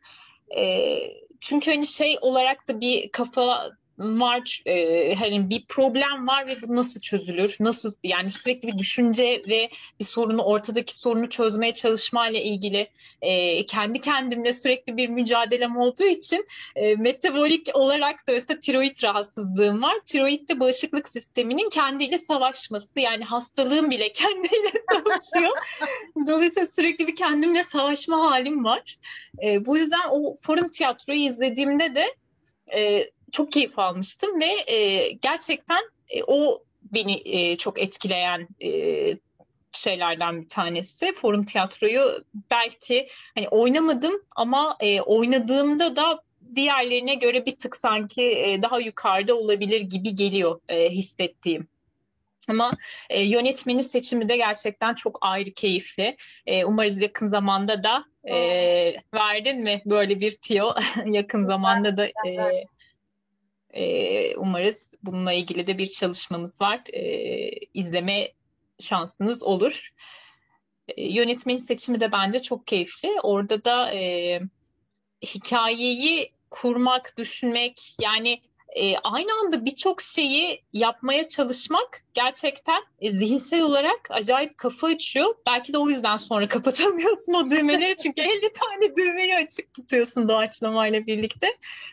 E, 0.57 0.99
çünkü 1.41 1.71
hani 1.71 1.87
şey 1.87 2.19
olarak 2.21 2.69
da 2.69 2.81
bir 2.81 3.13
kafa 3.13 3.71
var 4.03 4.63
e, 4.67 5.15
hani 5.15 5.51
bir 5.51 5.65
problem 5.69 6.27
var 6.27 6.47
ve 6.47 6.63
bu 6.63 6.77
nasıl 6.77 7.01
çözülür? 7.01 7.57
Nasıl 7.61 7.93
yani 8.05 8.31
sürekli 8.31 8.69
bir 8.69 8.79
düşünce 8.79 9.43
ve 9.49 9.71
bir 10.01 10.05
sorunu 10.05 10.43
ortadaki 10.43 10.97
sorunu 10.97 11.29
çözmeye 11.29 11.75
çalışmayla 11.75 12.41
ilgili 12.41 12.89
e, 13.23 13.67
kendi 13.67 14.01
kendimle 14.01 14.53
sürekli 14.53 14.97
bir 14.97 15.09
mücadelem 15.09 15.77
olduğu 15.77 16.05
için 16.05 16.47
e, 16.77 16.97
metabolik 16.97 17.69
olarak 17.75 18.27
da 18.27 18.33
mesela 18.33 18.61
tiroid 18.61 19.05
rahatsızlığım 19.05 19.83
var. 19.83 19.95
Tiroid 20.07 20.49
de 20.49 20.61
bağışıklık 20.61 21.09
sisteminin 21.09 21.71
kendiyle 21.71 22.19
savaşması 22.19 23.01
yani 23.01 23.25
hastalığım 23.25 23.91
bile 23.91 24.13
kendiyle 24.13 24.73
savaşıyor. 24.91 25.57
Dolayısıyla 26.27 26.67
sürekli 26.67 27.07
bir 27.07 27.17
kendimle 27.17 27.65
savaşma 27.65 28.31
halim 28.31 28.65
var. 28.65 28.97
E, 29.43 29.67
bu 29.67 29.77
yüzden 29.79 30.09
o 30.11 30.37
forum 30.41 30.69
tiyatroyu 30.69 31.21
izlediğimde 31.21 31.95
de 31.95 32.15
e, 32.77 33.11
çok 33.33 33.53
keyif 33.53 33.79
almıştım 33.79 34.41
ve 34.41 34.73
e, 34.75 35.11
gerçekten 35.11 35.83
e, 36.09 36.23
o 36.27 36.63
beni 36.83 37.23
e, 37.25 37.57
çok 37.57 37.81
etkileyen 37.81 38.49
e, 38.63 38.71
şeylerden 39.73 40.43
bir 40.43 40.49
tanesi. 40.49 41.13
Forum 41.13 41.45
tiyatroyu 41.45 42.25
belki 42.51 43.09
hani 43.35 43.49
oynamadım 43.49 44.23
ama 44.37 44.77
e, 44.81 45.01
oynadığımda 45.01 45.97
da 45.97 46.23
diğerlerine 46.55 47.15
göre 47.15 47.47
bir 47.47 47.57
tık 47.57 47.77
sanki 47.77 48.23
e, 48.23 48.63
daha 48.63 48.81
yukarıda 48.81 49.35
olabilir 49.35 49.81
gibi 49.81 50.15
geliyor 50.15 50.61
e, 50.69 50.91
hissettiğim. 50.91 51.69
Ama 52.49 52.71
e, 53.11 53.23
yönetmenin 53.23 53.81
seçimi 53.81 54.29
de 54.29 54.37
gerçekten 54.37 54.95
çok 54.95 55.19
ayrı 55.21 55.51
keyifli. 55.51 56.17
E, 56.47 56.65
umarız 56.65 57.01
yakın 57.01 57.27
zamanda 57.27 57.83
da 57.83 58.05
e, 58.25 58.37
verdin 59.15 59.63
mi 59.63 59.83
böyle 59.87 60.21
bir 60.21 60.31
tiyo 60.31 60.75
yakın 61.07 61.45
zamanda 61.45 61.97
da 61.97 62.07
e, 62.07 62.65
e, 63.73 64.37
umarız 64.37 64.91
bununla 65.03 65.33
ilgili 65.33 65.67
de 65.67 65.79
bir 65.79 65.87
çalışmamız 65.87 66.61
var. 66.61 66.81
E, 66.93 67.03
izleme 67.75 68.33
şansınız 68.79 69.43
olur. 69.43 69.93
E, 70.89 71.03
yönetmenin 71.13 71.59
seçimi 71.59 72.01
de 72.01 72.13
bence 72.13 72.43
çok 72.43 72.67
keyifli. 72.67 73.21
Orada 73.23 73.65
da 73.65 73.95
e, 73.95 74.41
hikayeyi 75.23 76.33
kurmak, 76.51 77.15
düşünmek 77.19 77.97
yani 78.01 78.41
e, 78.77 78.97
aynı 78.99 79.31
anda 79.43 79.65
birçok 79.65 80.03
şeyi 80.03 80.63
yapmaya 80.73 81.29
çalışmak 81.29 82.03
gerçekten 82.15 82.83
e, 83.01 83.11
zihinsel 83.11 83.61
olarak 83.61 84.09
acayip 84.11 84.59
kafa 84.59 84.87
açıyor. 84.87 85.35
Belki 85.47 85.73
de 85.73 85.79
o 85.79 85.89
yüzden 85.89 86.17
sonra 86.17 86.49
kapatamıyorsun 86.49 87.35
o 87.35 87.51
düğmeleri 87.51 87.97
çünkü 87.97 88.23
50 88.23 88.53
tane 88.53 88.97
düğmeyi 88.97 89.37
açık 89.37 89.73
tutuyorsun 89.75 90.29
doğaçlamayla 90.29 91.07
birlikte. 91.07 91.47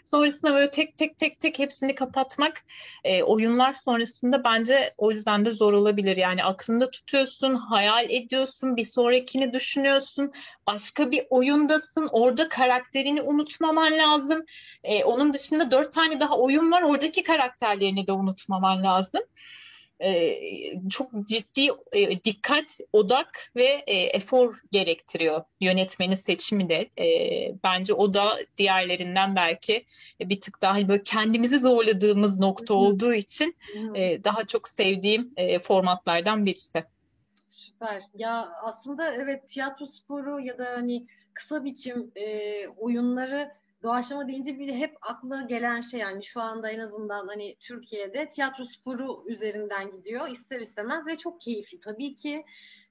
Sonrasında 0.04 0.54
böyle 0.54 0.70
tek 0.70 0.98
tek 0.98 1.18
tek 1.18 1.40
tek 1.40 1.60
hepsini 1.60 1.96
kapatmak 1.96 2.62
e, 3.04 3.24
oyunlar 3.24 3.74
sonrasında 3.74 4.44
bence 4.44 4.94
o 4.98 5.12
yüzden 5.12 5.46
de 5.46 5.52
zor 5.52 5.74
olabilir. 5.74 6.18
Yani 6.18 6.44
aklında 6.44 6.90
tutuyorsun, 6.90 7.56
hayal 7.56 8.10
ediyorsun, 8.10 8.76
bir 8.76 8.84
sonrakini 8.84 9.54
düşünüyorsun, 9.54 10.32
başka 10.68 11.12
bir 11.12 11.24
oyundasın, 11.30 12.08
orada 12.12 12.48
karakterini 12.48 13.22
unutmaman 13.22 13.98
lazım. 13.98 14.46
E, 14.84 15.04
onun 15.04 15.34
dışında 15.34 15.72
dört 15.72 15.92
tane 15.92 16.20
daha 16.20 16.38
oyun 16.38 16.69
var, 16.72 16.82
oradaki 16.82 17.24
karakterlerini 17.24 18.08
de 18.08 18.12
unutmaman 18.12 18.84
lazım 18.84 19.22
e, 20.02 20.40
çok 20.90 21.28
ciddi 21.28 21.70
e, 21.92 22.24
dikkat, 22.24 22.78
odak 22.94 23.52
ve 23.56 23.84
e, 23.88 23.98
efor 23.98 24.56
gerektiriyor 24.72 25.44
yönetmenin 25.62 26.16
seçimi 26.16 26.70
de. 26.70 26.90
E, 27.04 27.08
bence 27.64 27.94
o 27.94 28.14
da 28.14 28.38
diğerlerinden 28.58 29.36
belki 29.36 29.86
bir 30.20 30.42
tık 30.42 30.62
daha 30.62 30.88
böyle 30.88 31.04
kendimizi 31.04 31.58
zorladığımız 31.58 32.40
nokta 32.40 32.74
olduğu 32.74 33.14
için 33.14 33.56
e, 33.96 34.24
daha 34.24 34.46
çok 34.46 34.68
sevdiğim 34.68 35.34
e, 35.38 35.60
formatlardan 35.60 36.46
birisi. 36.46 36.84
Süper. 37.50 38.02
Ya 38.14 38.50
aslında 38.64 39.14
evet 39.14 39.48
tiyatro 39.48 39.88
sporu 39.88 40.40
ya 40.40 40.58
da 40.58 40.66
hani 40.66 41.08
kısa 41.34 41.66
biçim 41.66 42.12
e, 42.16 42.68
oyunları 42.68 43.59
doğaçlama 43.84 44.28
deyince 44.28 44.60
bir 44.60 44.74
hep 44.74 44.98
akla 45.02 45.42
gelen 45.42 45.80
şey 45.80 46.00
yani 46.00 46.24
şu 46.24 46.42
anda 46.42 46.70
en 46.72 46.80
azından 46.80 47.28
hani 47.28 47.58
Türkiye'de 47.60 48.30
tiyatro 48.30 48.66
sporu 48.66 49.24
üzerinden 49.28 49.92
gidiyor 49.92 50.30
ister 50.30 50.60
istemez 50.60 51.06
ve 51.08 51.18
çok 51.18 51.42
keyifli 51.42 51.80
tabii 51.80 52.16
ki. 52.16 52.46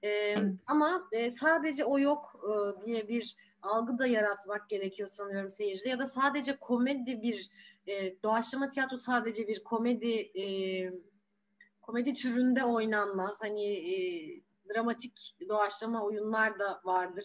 E, 0.05 0.37
ama 0.67 1.09
e, 1.13 1.31
sadece 1.31 1.85
o 1.85 1.99
yok 1.99 2.41
e, 2.45 2.87
diye 2.87 3.09
bir 3.09 3.37
algı 3.63 3.99
da 3.99 4.07
yaratmak 4.07 4.69
gerekiyor 4.69 5.09
sanıyorum 5.09 5.51
seyircide 5.51 5.89
ya 5.89 5.99
da 5.99 6.07
sadece 6.07 6.57
komedi 6.57 7.23
bir 7.23 7.51
e, 7.87 8.23
doğaçlama 8.23 8.69
tiyatro 8.69 8.99
sadece 8.99 9.49
bir 9.49 9.65
komedi 9.65 10.13
e, 10.15 10.45
komedi 11.81 12.15
türünde 12.15 12.65
oynanmaz. 12.65 13.39
Hani 13.41 13.65
e, 13.73 13.97
dramatik 14.75 15.37
doğaçlama 15.49 16.05
oyunlar 16.05 16.59
da 16.59 16.81
vardır 16.85 17.25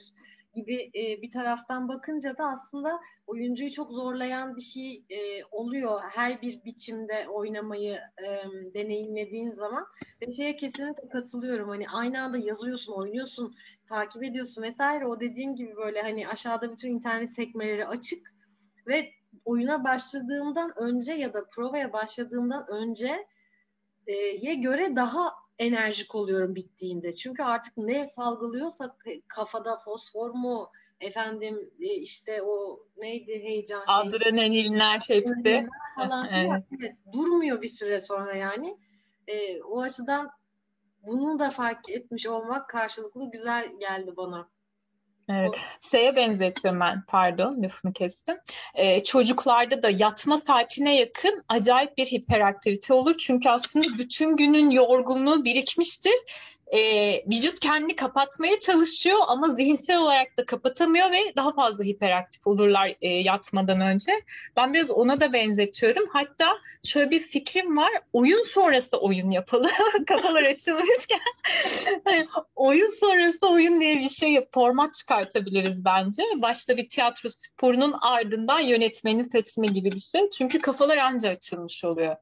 gibi 0.55 0.91
e, 0.95 1.21
bir 1.21 1.31
taraftan 1.31 1.89
bakınca 1.89 2.37
da 2.37 2.45
aslında 2.49 2.99
oyuncuyu 3.27 3.71
çok 3.71 3.91
zorlayan 3.91 4.55
bir 4.55 4.61
şey 4.61 5.03
e, 5.09 5.43
oluyor. 5.51 6.01
Her 6.01 6.41
bir 6.41 6.65
biçimde 6.65 7.27
oynamayı 7.29 7.93
e, 7.93 8.27
deneyimlediğin 8.73 9.51
zaman 9.51 9.85
ve 10.21 10.31
şeye 10.31 10.55
kesinlikle 10.55 11.09
katılıyorum. 11.09 11.69
Hani 11.69 11.89
aynı 11.89 12.21
anda 12.21 12.37
yazıyorsun, 12.37 12.93
oynuyorsun, 12.93 13.55
takip 13.89 14.23
ediyorsun 14.23 14.61
vesaire. 14.61 15.05
O 15.05 15.19
dediğin 15.19 15.55
gibi 15.55 15.75
böyle 15.75 16.01
hani 16.01 16.27
aşağıda 16.27 16.71
bütün 16.71 16.89
internet 16.89 17.31
sekmeleri 17.31 17.87
açık 17.87 18.33
ve 18.87 19.09
oyuna 19.45 19.83
başladığımdan 19.83 20.73
önce 20.75 21.13
ya 21.13 21.33
da 21.33 21.47
provaya 21.47 21.93
başladığımdan 21.93 22.67
önce 22.67 23.27
e, 24.07 24.13
ye 24.15 24.55
göre 24.55 24.95
daha 24.95 25.42
enerjik 25.59 26.15
oluyorum 26.15 26.55
bittiğinde. 26.55 27.15
Çünkü 27.15 27.43
artık 27.43 27.77
ne 27.77 28.07
salgılıyorsa 28.07 28.97
kafada 29.27 29.77
fosfor 29.77 30.29
mu 30.29 30.71
efendim 30.99 31.71
e, 31.79 31.85
işte 31.85 32.41
o 32.41 32.79
neydi 32.97 33.43
heyecan 33.43 33.85
şey. 33.85 33.85
Adrenalinler 33.87 35.03
hepsi. 35.07 35.67
Falan. 35.95 36.27
evet. 36.33 36.63
evet. 36.79 36.95
Durmuyor 37.13 37.61
bir 37.61 37.67
süre 37.67 38.01
sonra 38.01 38.35
yani. 38.35 38.77
E, 39.27 39.61
o 39.61 39.81
açıdan 39.81 40.31
bunu 41.05 41.39
da 41.39 41.51
fark 41.51 41.89
etmiş 41.89 42.27
olmak 42.27 42.69
karşılıklı 42.69 43.31
güzel 43.31 43.79
geldi 43.79 44.13
bana. 44.17 44.49
Evet. 45.29 45.55
Şeye 45.91 46.15
benzetiyorum 46.15 46.79
ben, 46.79 47.03
pardon 47.07 47.63
lafını 47.63 47.93
kestim. 47.93 48.37
Ee, 48.75 49.03
çocuklarda 49.03 49.83
da 49.83 49.89
yatma 49.89 50.37
saatine 50.37 50.97
yakın 50.97 51.43
acayip 51.49 51.97
bir 51.97 52.05
hiperaktivite 52.05 52.93
olur. 52.93 53.15
Çünkü 53.17 53.49
aslında 53.49 53.87
bütün 53.97 54.35
günün 54.35 54.69
yorgunluğu 54.69 55.45
birikmiştir 55.45 56.13
e, 56.67 56.79
vücut 57.27 57.59
kendini 57.59 57.95
kapatmaya 57.95 58.59
çalışıyor 58.59 59.19
ama 59.27 59.49
zihinsel 59.49 59.99
olarak 59.99 60.37
da 60.37 60.45
kapatamıyor 60.45 61.11
ve 61.11 61.35
daha 61.35 61.53
fazla 61.53 61.83
hiperaktif 61.83 62.47
olurlar 62.47 62.95
e, 63.01 63.09
yatmadan 63.09 63.81
önce. 63.81 64.11
Ben 64.57 64.73
biraz 64.73 64.89
ona 64.89 65.19
da 65.19 65.33
benzetiyorum. 65.33 66.09
Hatta 66.13 66.57
şöyle 66.83 67.11
bir 67.11 67.19
fikrim 67.19 67.77
var. 67.77 67.91
Oyun 68.13 68.43
sonrası 68.43 68.97
oyun 68.97 69.29
yapalım. 69.29 69.71
Kafalar 70.07 70.43
açılmışken. 70.43 71.19
Oyun 72.55 72.89
sonrası 72.89 73.49
oyun 73.49 73.81
diye 73.81 73.99
bir 73.99 74.09
şey 74.09 74.47
format 74.53 74.93
çıkartabiliriz 74.93 75.85
bence. 75.85 76.23
Başta 76.35 76.77
bir 76.77 76.89
tiyatro 76.89 77.29
sporunun 77.29 77.95
ardından 78.01 78.59
yönetmeni 78.59 79.23
seçme 79.23 79.67
gibi 79.67 79.91
bir 79.91 79.99
şey. 79.99 80.29
Çünkü 80.37 80.59
kafalar 80.59 80.97
anca 80.97 81.29
açılmış 81.29 81.83
oluyor. 81.83 82.15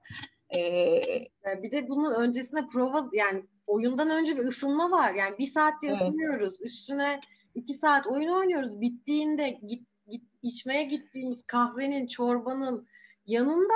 Ee, 0.57 1.27
bir 1.63 1.71
de 1.71 1.87
bunun 1.87 2.15
öncesinde 2.15 2.67
prova 2.67 3.09
yani 3.13 3.43
oyundan 3.71 4.09
önce 4.09 4.37
bir 4.37 4.43
ısınma 4.43 4.91
var. 4.91 5.13
Yani 5.13 5.37
bir 5.37 5.47
saat 5.47 5.81
bir 5.81 5.89
evet. 5.89 6.01
ısınıyoruz. 6.01 6.53
Üstüne 6.61 7.19
iki 7.55 7.73
saat 7.73 8.07
oyun 8.07 8.29
oynuyoruz. 8.29 8.81
Bittiğinde 8.81 9.49
git, 9.49 9.87
git, 10.07 10.23
içmeye 10.43 10.83
gittiğimiz 10.83 11.43
kahvenin, 11.47 12.07
çorbanın 12.07 12.87
yanında 13.25 13.73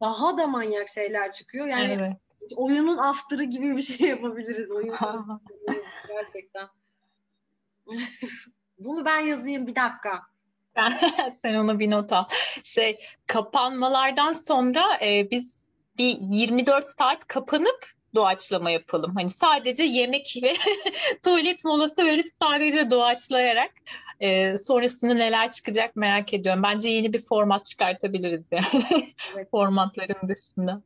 daha 0.00 0.38
da 0.38 0.46
manyak 0.46 0.88
şeyler 0.88 1.32
çıkıyor. 1.32 1.66
Yani 1.66 1.92
evet. 1.92 2.16
oyunun 2.56 2.98
after'ı 2.98 3.44
gibi 3.44 3.76
bir 3.76 3.82
şey 3.82 4.08
yapabiliriz. 4.08 4.70
Oyun 4.70 4.94
gerçekten. 6.08 6.68
Bunu 8.78 9.04
ben 9.04 9.20
yazayım 9.20 9.66
bir 9.66 9.74
dakika. 9.74 10.22
Sen 11.42 11.54
onu 11.54 11.78
bir 11.78 11.90
not 11.90 12.12
al. 12.12 12.24
Şey, 12.62 13.00
kapanmalardan 13.26 14.32
sonra 14.32 14.98
e, 15.02 15.30
biz 15.30 15.66
bir 15.98 16.16
24 16.20 16.88
saat 16.88 17.26
kapanıp 17.26 17.84
doğaçlama 18.16 18.70
yapalım. 18.70 19.14
Hani 19.14 19.28
sadece 19.28 19.84
yemek 19.84 20.36
ve 20.42 20.56
tuvalet 21.24 21.64
molası 21.64 22.04
verip 22.04 22.26
sadece 22.42 22.90
doğaçlayarak 22.90 23.70
e, 24.20 24.58
sonrasında 24.58 25.14
neler 25.14 25.50
çıkacak 25.50 25.96
merak 25.96 26.34
ediyorum. 26.34 26.62
Bence 26.62 26.88
yeni 26.88 27.12
bir 27.12 27.22
format 27.22 27.66
çıkartabiliriz 27.66 28.44
yani. 28.50 28.86
Evet. 29.34 29.50
Formatların 29.50 30.28
dışında 30.28 30.82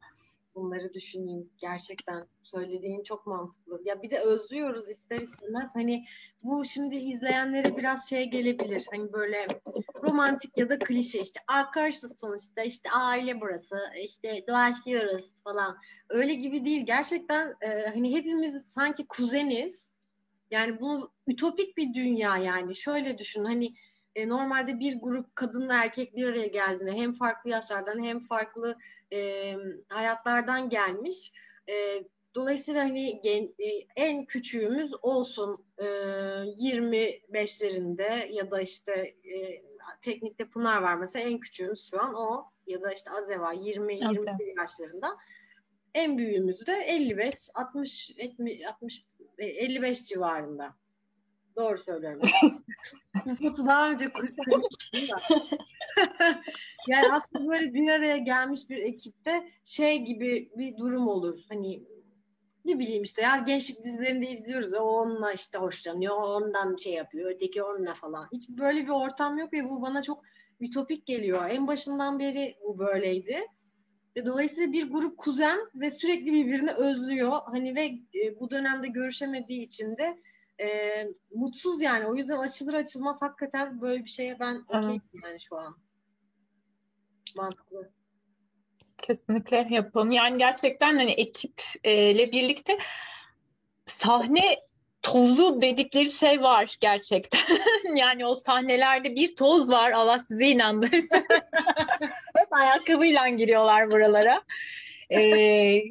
bunları 0.54 0.94
düşüneyim. 0.94 1.50
Gerçekten 1.56 2.26
söylediğin 2.42 3.02
çok 3.02 3.26
mantıklı. 3.26 3.80
Ya 3.84 4.02
bir 4.02 4.10
de 4.10 4.20
özlüyoruz 4.20 4.88
ister 4.88 5.20
istemez. 5.20 5.70
Hani 5.74 6.04
bu 6.42 6.64
şimdi 6.64 6.96
izleyenlere 6.96 7.76
biraz 7.76 8.08
şey 8.08 8.30
gelebilir. 8.30 8.86
Hani 8.92 9.12
böyle 9.12 9.46
romantik 10.02 10.58
ya 10.58 10.68
da 10.68 10.78
klişe 10.78 11.20
işte 11.20 11.40
arkadaşız 11.48 12.12
sonuçta 12.20 12.62
işte 12.62 12.90
aile 12.90 13.40
burası 13.40 13.76
işte 14.04 14.44
doğaçlıyoruz 14.48 15.30
falan. 15.44 15.76
Öyle 16.08 16.34
gibi 16.34 16.64
değil. 16.64 16.86
Gerçekten 16.86 17.56
e, 17.60 17.86
hani 17.86 18.16
hepimiz 18.16 18.54
sanki 18.68 19.06
kuzeniz. 19.06 19.90
Yani 20.50 20.80
bu 20.80 21.10
ütopik 21.26 21.76
bir 21.76 21.94
dünya 21.94 22.36
yani. 22.36 22.76
Şöyle 22.76 23.18
düşün 23.18 23.44
hani 23.44 23.74
e, 24.14 24.28
normalde 24.28 24.80
bir 24.80 25.00
grup 25.00 25.36
kadın 25.36 25.68
ve 25.68 25.72
erkek 25.72 26.16
bir 26.16 26.26
araya 26.26 26.46
geldiğinde 26.46 26.92
hem 26.92 27.12
farklı 27.12 27.50
yaşlardan 27.50 28.04
hem 28.04 28.20
farklı 28.20 28.78
e, 29.12 29.54
hayatlardan 29.88 30.68
gelmiş. 30.68 31.32
E, 31.68 32.04
dolayısıyla 32.34 32.84
hani 32.84 33.20
gen, 33.22 33.42
e, 33.42 33.68
en 33.96 34.24
küçüğümüz 34.24 34.92
olsun 35.02 35.64
e, 35.78 35.84
25'lerinde 35.84 38.32
ya 38.32 38.50
da 38.50 38.60
işte 38.60 38.92
e, 39.24 39.62
teknikte 40.02 40.44
Pınar 40.44 40.82
var 40.82 40.94
mesela 40.94 41.30
en 41.30 41.40
küçüğümüz 41.40 41.90
şu 41.90 42.02
an 42.02 42.14
o 42.14 42.50
ya 42.66 42.82
da 42.82 42.92
işte 42.92 43.10
Aze 43.10 43.40
var 43.40 43.54
20-21 43.54 44.60
yaşlarında. 44.60 45.16
En 45.94 46.18
büyüğümüz 46.18 46.66
de 46.66 46.72
55, 46.72 47.34
60, 47.54 48.10
70, 48.10 48.66
60, 48.66 49.04
55 49.38 50.06
civarında. 50.06 50.79
Doğru 51.60 51.78
söylüyorum. 51.78 52.20
Nüfusu 53.26 53.66
daha 53.66 53.90
önce 53.90 54.08
kuşatmıştım 54.08 55.00
yani 56.88 57.12
aslında 57.12 57.52
böyle 57.52 57.74
bir 57.74 57.88
araya 57.88 58.16
gelmiş 58.16 58.70
bir 58.70 58.76
ekipte 58.76 59.50
şey 59.64 59.98
gibi 59.98 60.50
bir 60.56 60.76
durum 60.76 61.08
olur. 61.08 61.40
Hani 61.48 61.82
ne 62.64 62.78
bileyim 62.78 63.02
işte 63.02 63.22
ya 63.22 63.36
gençlik 63.36 63.84
dizilerinde 63.84 64.30
izliyoruz. 64.30 64.74
O 64.74 64.78
onunla 64.78 65.32
işte 65.32 65.58
hoşlanıyor. 65.58 66.16
Ondan 66.16 66.76
şey 66.76 66.92
yapıyor. 66.92 67.30
Öteki 67.30 67.62
onunla 67.62 67.94
falan. 67.94 68.28
Hiç 68.32 68.48
böyle 68.48 68.82
bir 68.82 68.88
ortam 68.88 69.38
yok 69.38 69.52
ve 69.52 69.68
bu 69.68 69.82
bana 69.82 70.02
çok 70.02 70.24
ütopik 70.60 71.06
geliyor. 71.06 71.44
En 71.50 71.66
başından 71.66 72.18
beri 72.18 72.56
bu 72.64 72.78
böyleydi. 72.78 73.46
Ve 74.16 74.26
dolayısıyla 74.26 74.72
bir 74.72 74.90
grup 74.90 75.18
kuzen 75.18 75.58
ve 75.74 75.90
sürekli 75.90 76.32
birbirini 76.32 76.70
özlüyor. 76.70 77.38
Hani 77.44 77.74
ve 77.74 77.84
e, 78.24 78.40
bu 78.40 78.50
dönemde 78.50 78.88
görüşemediği 78.88 79.62
için 79.62 79.96
de 79.96 80.18
e, 80.60 81.08
mutsuz 81.34 81.82
yani. 81.82 82.06
O 82.06 82.14
yüzden 82.14 82.38
açılır 82.38 82.74
açılmaz 82.74 83.22
hakikaten 83.22 83.80
böyle 83.80 84.04
bir 84.04 84.10
şeye 84.10 84.40
ben 84.40 84.64
okeyim 84.68 85.02
yani 85.24 85.40
şu 85.40 85.56
an. 85.56 85.76
Mantıklı. 87.36 87.90
Kesinlikle 88.98 89.68
yapalım. 89.70 90.10
Yani 90.10 90.38
gerçekten 90.38 90.96
hani 90.96 91.10
ekiple 91.10 92.32
birlikte 92.32 92.78
sahne 93.84 94.58
tozu 95.02 95.60
dedikleri 95.60 96.10
şey 96.10 96.42
var 96.42 96.76
gerçekten. 96.80 97.40
yani 97.96 98.26
o 98.26 98.34
sahnelerde 98.34 99.14
bir 99.14 99.36
toz 99.36 99.70
var. 99.70 99.90
Allah 99.90 100.18
sizi 100.18 100.46
inandırsın. 100.46 101.24
Hep 102.36 102.52
ayakkabıyla 102.52 103.28
giriyorlar 103.28 103.90
buralara. 103.90 104.42
Ee, 105.10 105.82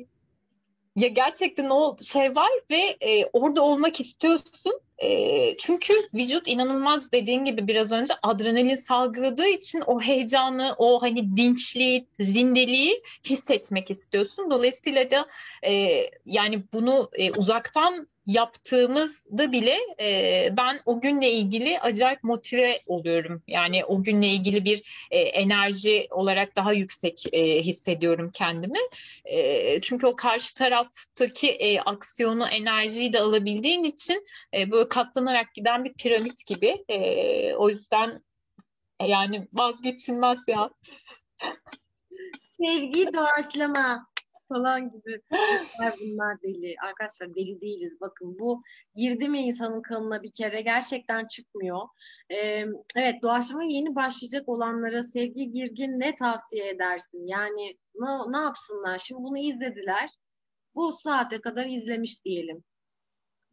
ya 0.96 1.08
gerçekten 1.08 1.70
o 1.70 1.98
şey 1.98 2.36
var 2.36 2.50
ve 2.72 2.98
e, 3.02 3.26
orada 3.34 3.62
olmak 3.62 4.00
istiyorsun. 4.00 4.82
E, 5.02 5.58
çünkü 5.58 5.94
vücut 6.14 6.48
inanılmaz 6.48 7.12
dediğin 7.12 7.46
gibi 7.46 7.68
biraz 7.68 7.92
önce 7.92 8.14
adrenalin 8.24 8.76
salgıladığı 8.76 9.48
için 9.48 9.82
o 9.88 10.02
heyecanı, 10.02 10.76
o 10.78 11.02
hani 11.02 11.38
dinçliği, 11.38 12.08
zindeliği 12.20 13.02
hissetmek 13.26 13.92
istiyorsun. 13.92 14.52
Dolayısıyla 14.52 15.12
da 15.12 15.26
e, 15.64 16.04
yani 16.26 16.64
bunu 16.74 17.10
e, 17.14 17.32
uzaktan 17.32 18.08
yaptığımızda 18.30 19.52
bile 19.52 19.78
e, 20.00 20.50
ben 20.58 20.80
o 20.86 21.02
günle 21.02 21.32
ilgili 21.32 21.80
acayip 21.80 22.24
motive 22.24 22.82
oluyorum. 22.86 23.44
Yani 23.48 23.86
o 23.86 24.04
günle 24.04 24.28
ilgili 24.28 24.66
bir 24.66 25.08
e, 25.12 25.20
enerji 25.20 26.08
olarak 26.12 26.56
daha 26.56 26.74
yüksek 26.74 27.24
e, 27.34 27.62
hissediyorum 27.62 28.32
kendimi. 28.34 28.80
E, 29.26 29.82
çünkü 29.82 30.08
o 30.08 30.16
karşı 30.16 30.56
taraftaki 30.56 31.50
e, 31.50 31.80
aksiyonu, 31.80 32.48
enerjiyi 32.48 33.14
de 33.14 33.20
alabildiğin 33.20 33.84
için 33.84 34.26
e, 34.58 34.72
böyle 34.72 34.88
katlanarak 34.90 35.54
giden 35.54 35.86
bir 35.86 35.94
piramit 35.94 36.46
gibi. 36.46 36.86
E, 36.90 37.56
o 37.56 37.70
yüzden 37.70 38.24
yani 39.08 39.48
vazgeçilmez 39.54 40.40
ya. 40.48 40.70
Sevgi 42.50 43.14
doğaçlama 43.14 44.08
falan 44.50 44.92
gibi 44.92 45.22
bunlar 46.00 46.42
deli. 46.42 46.76
Arkadaşlar 46.84 47.36
deli 47.36 47.62
değiliz. 47.62 48.02
Bakın 48.02 48.40
bu 48.40 48.64
girdi 48.96 49.30
mi 49.30 49.42
insanın 49.42 49.82
kanına 49.82 50.24
bir 50.24 50.32
kere 50.32 50.62
gerçekten 50.62 51.28
çıkmıyor. 51.28 51.82
Ee, 52.30 52.66
evet 52.96 53.22
doğaçlama 53.22 53.64
yeni 53.64 53.96
başlayacak 53.96 54.50
olanlara 54.50 55.04
sevgi 55.04 55.52
girgin 55.52 56.00
ne 56.00 56.16
tavsiye 56.16 56.70
edersin? 56.70 57.28
Yani 57.28 57.78
ne, 57.96 58.32
ne 58.32 58.38
yapsınlar? 58.38 59.00
Şimdi 59.00 59.24
bunu 59.24 59.38
izlediler. 59.38 60.10
Bu 60.76 60.94
saate 60.94 61.42
kadar 61.42 61.66
izlemiş 61.66 62.26
diyelim. 62.26 62.64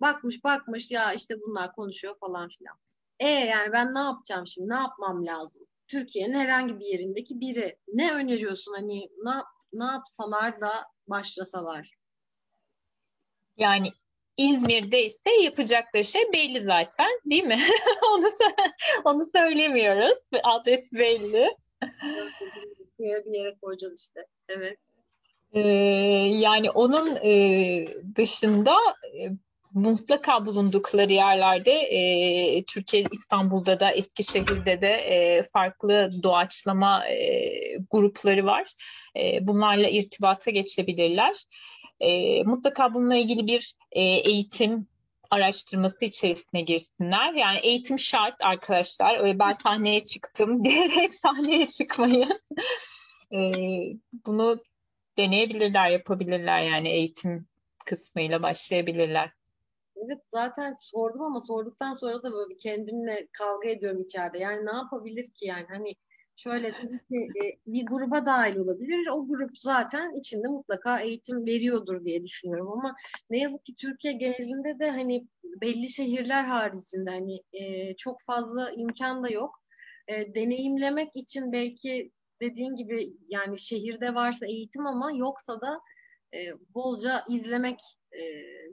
Bakmış 0.00 0.44
bakmış 0.44 0.90
ya 0.90 1.12
işte 1.12 1.34
bunlar 1.40 1.74
konuşuyor 1.74 2.18
falan 2.20 2.48
filan. 2.48 2.76
E 3.20 3.28
yani 3.28 3.72
ben 3.72 3.94
ne 3.94 3.98
yapacağım 3.98 4.46
şimdi? 4.46 4.68
Ne 4.68 4.74
yapmam 4.74 5.26
lazım? 5.26 5.62
Türkiye'nin 5.88 6.34
herhangi 6.34 6.80
bir 6.80 6.84
yerindeki 6.84 7.40
biri. 7.40 7.78
Ne 7.88 8.14
öneriyorsun 8.14 8.74
hani 8.74 9.10
ne, 9.24 9.32
ne 9.72 9.84
yapsalar 9.84 10.60
da 10.60 10.70
başlasalar? 11.08 11.90
Yani 13.56 13.92
İzmir'de 14.36 15.04
ise 15.06 15.30
yapacakları 15.30 16.04
şey 16.04 16.32
belli 16.32 16.60
zaten 16.60 17.20
değil 17.24 17.44
mi? 17.44 17.60
onu 18.12 18.26
onu 19.04 19.20
söylemiyoruz. 19.36 20.18
Adres 20.42 20.92
belli. 20.92 21.56
bir 22.98 23.38
yere 23.38 23.56
koyacağız 23.62 24.00
işte. 24.00 24.26
Evet. 24.48 24.78
Ee, 25.52 25.60
yani 26.38 26.70
onun 26.70 27.16
e, 27.16 27.86
dışında 28.16 28.74
e, 29.04 29.22
mutlaka 29.76 30.46
bulundukları 30.46 31.12
yerlerde 31.12 31.72
e, 31.72 32.64
Türkiye 32.64 33.04
İstanbul'da 33.12 33.80
da 33.80 33.90
Eskişehir'de 33.90 34.80
de 34.80 34.88
e, 34.88 35.42
farklı 35.42 36.10
doğaçlama 36.22 37.08
e, 37.08 37.52
grupları 37.90 38.46
var. 38.46 38.72
E, 39.16 39.46
bunlarla 39.46 39.88
irtibata 39.88 40.50
geçebilirler. 40.50 41.46
E, 42.00 42.42
mutlaka 42.42 42.94
bununla 42.94 43.16
ilgili 43.16 43.46
bir 43.46 43.74
e, 43.92 44.02
eğitim 44.02 44.86
araştırması 45.30 46.04
içerisine 46.04 46.60
girsinler. 46.60 47.32
Yani 47.32 47.58
eğitim 47.58 47.98
şart 47.98 48.44
arkadaşlar. 48.44 49.18
Öyle 49.18 49.38
ben 49.38 49.52
sahneye 49.52 50.00
çıktım 50.04 50.64
diyerek 50.64 51.14
sahneye 51.14 51.68
çıkmayın. 51.68 52.40
e, 53.32 53.52
bunu 54.26 54.62
deneyebilirler, 55.18 55.90
yapabilirler 55.90 56.60
yani 56.60 56.88
eğitim 56.88 57.46
kısmıyla 57.86 58.42
başlayabilirler. 58.42 59.30
Evet 60.04 60.20
zaten 60.34 60.74
sordum 60.74 61.22
ama 61.22 61.40
sorduktan 61.40 61.94
sonra 61.94 62.22
da 62.22 62.32
böyle 62.32 62.56
kendimle 62.56 63.28
kavga 63.32 63.68
ediyorum 63.68 64.02
içeride. 64.02 64.38
Yani 64.38 64.66
ne 64.66 64.72
yapabilir 64.72 65.24
ki 65.24 65.46
yani 65.46 65.66
hani 65.68 65.94
şöyle 66.36 66.72
tabii 66.72 66.98
ki 66.98 67.28
e, 67.44 67.58
bir 67.66 67.86
gruba 67.86 68.26
dahil 68.26 68.56
olabilir. 68.56 69.08
O 69.12 69.28
grup 69.28 69.58
zaten 69.58 70.12
içinde 70.14 70.48
mutlaka 70.48 71.00
eğitim 71.00 71.46
veriyordur 71.46 72.04
diye 72.04 72.24
düşünüyorum 72.24 72.72
ama 72.72 72.96
ne 73.30 73.38
yazık 73.38 73.64
ki 73.64 73.74
Türkiye 73.74 74.12
genelinde 74.12 74.78
de 74.78 74.90
hani 74.90 75.26
belli 75.44 75.88
şehirler 75.88 76.44
haricinde 76.44 77.10
hani 77.10 77.42
e, 77.52 77.96
çok 77.96 78.22
fazla 78.26 78.70
imkan 78.70 79.22
da 79.22 79.28
yok. 79.28 79.62
E, 80.08 80.34
deneyimlemek 80.34 81.10
için 81.14 81.52
belki 81.52 82.12
dediğin 82.42 82.76
gibi 82.76 83.12
yani 83.28 83.58
şehirde 83.58 84.14
varsa 84.14 84.46
eğitim 84.46 84.86
ama 84.86 85.12
yoksa 85.12 85.60
da 85.60 85.80
bolca 86.74 87.24
izlemek 87.28 87.80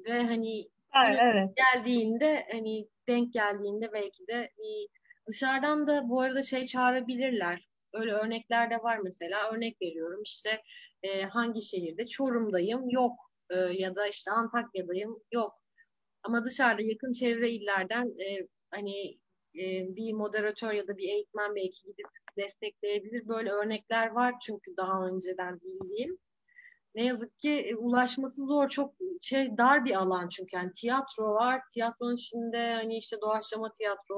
ve 0.06 0.24
hani 0.24 0.70
evet, 0.96 1.20
evet. 1.22 1.50
geldiğinde 1.56 2.46
hani 2.52 2.88
denk 3.08 3.34
geldiğinde 3.34 3.94
belki 3.94 4.28
de 4.28 4.50
dışarıdan 5.28 5.88
da 5.88 6.10
bu 6.10 6.22
arada 6.22 6.44
şey 6.44 6.66
çağırabilirler. 6.66 7.68
Öyle 7.94 8.14
örnekler 8.14 8.70
de 8.70 8.78
var 8.78 8.98
mesela. 9.04 9.52
Örnek 9.52 9.82
veriyorum 9.82 10.22
işte 10.24 10.62
e, 11.04 11.22
hangi 11.22 11.62
şehirde? 11.62 12.08
Çorum'dayım 12.08 12.89
yok 12.89 13.20
e, 13.50 13.56
ya 13.56 13.96
da 13.96 14.08
işte 14.08 14.32
Antakya'dayım 14.32 15.20
yok. 15.32 15.54
Ama 16.24 16.46
dışarıda 16.46 16.82
yakın 16.84 17.12
çevre 17.12 17.50
illerden 17.50 18.06
e, 18.06 18.48
hani 18.72 19.20
e, 19.56 19.96
bir 19.96 20.14
moderatör 20.14 20.72
ya 20.72 20.88
da 20.88 20.98
bir 20.98 21.10
eğitmen 21.10 21.56
belki 21.56 21.84
gidip 21.86 22.08
destekleyebilir. 22.38 23.28
Böyle 23.28 23.52
örnekler 23.52 24.08
var 24.08 24.36
çünkü 24.46 24.78
daha 24.78 25.08
önceden 25.08 25.60
bildiğim. 25.62 26.18
Ne 26.96 27.06
yazık 27.06 27.39
ki 27.39 27.52
e, 27.52 27.76
ulaşması 27.76 28.46
zor. 28.46 28.70
Çok 28.70 28.96
şey 29.22 29.58
dar 29.58 29.86
bir 29.86 29.96
alan 29.96 30.30
çünkü 30.30 30.56
yani 30.56 30.74
tiyatro 30.74 31.34
var. 31.34 31.62
Tiyatronun 31.74 32.16
içinde 32.16 32.74
hani 32.74 32.98
işte 32.98 33.22
doğaçlama 33.22 33.74
tiyatro, 33.74 34.18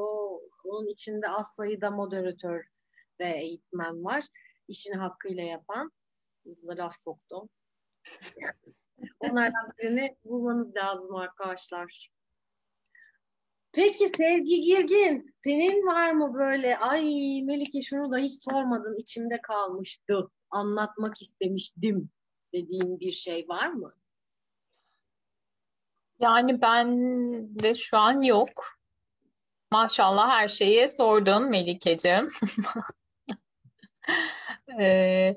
onun 0.63 0.87
içinde 0.87 1.29
az 1.29 1.55
sayıda 1.55 1.91
moderatör 1.91 2.63
ve 3.19 3.25
eğitmen 3.25 4.03
var. 4.03 4.25
İşini 4.67 4.95
hakkıyla 4.95 5.43
yapan. 5.43 5.91
Laf 6.77 6.95
soktum. 6.99 7.49
Onlardan 9.19 9.73
birini 9.77 10.17
bulmanız 10.23 10.75
lazım 10.75 11.15
arkadaşlar. 11.15 12.09
Peki 13.71 14.09
Sevgi 14.09 14.61
Girgin, 14.61 15.35
senin 15.43 15.87
var 15.87 16.11
mı 16.11 16.33
böyle 16.33 16.77
ay 16.77 17.03
Melike 17.43 17.81
şunu 17.81 18.11
da 18.11 18.17
hiç 18.17 18.43
sormadım 18.43 18.97
içimde 18.97 19.41
kalmıştı, 19.41 20.31
anlatmak 20.49 21.21
istemiştim 21.21 22.09
dediğin 22.55 22.99
bir 22.99 23.11
şey 23.11 23.45
var 23.49 23.67
mı? 23.67 23.93
Yani 26.19 26.61
ben 26.61 26.89
de 27.63 27.75
şu 27.75 27.97
an 27.97 28.21
yok. 28.21 28.77
Maşallah 29.71 30.29
her 30.29 30.47
şeyi 30.47 30.89
sordun 30.89 31.49
Melike'cim. 31.49 32.29
e, 34.79 35.35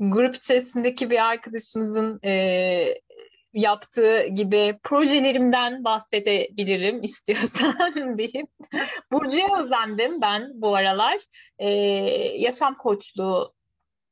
grup 0.00 0.34
içerisindeki 0.34 1.10
bir 1.10 1.24
arkadaşımızın 1.24 2.20
e, 2.24 2.94
yaptığı 3.52 4.26
gibi 4.26 4.78
projelerimden 4.82 5.84
bahsedebilirim 5.84 7.02
istiyorsan 7.02 8.18
diyeyim. 8.18 8.46
Burcu'ya 9.12 9.58
özendim 9.58 10.20
ben 10.20 10.50
bu 10.54 10.76
aralar. 10.76 11.18
Ee, 11.58 11.70
yaşam 12.36 12.76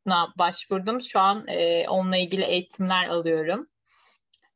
koçluğuna 0.07 0.35
başvurdum. 0.39 1.01
Şu 1.01 1.21
an 1.21 1.49
e, 1.49 1.89
onunla 1.89 2.17
ilgili 2.17 2.45
eğitimler 2.45 3.09
alıyorum. 3.09 3.69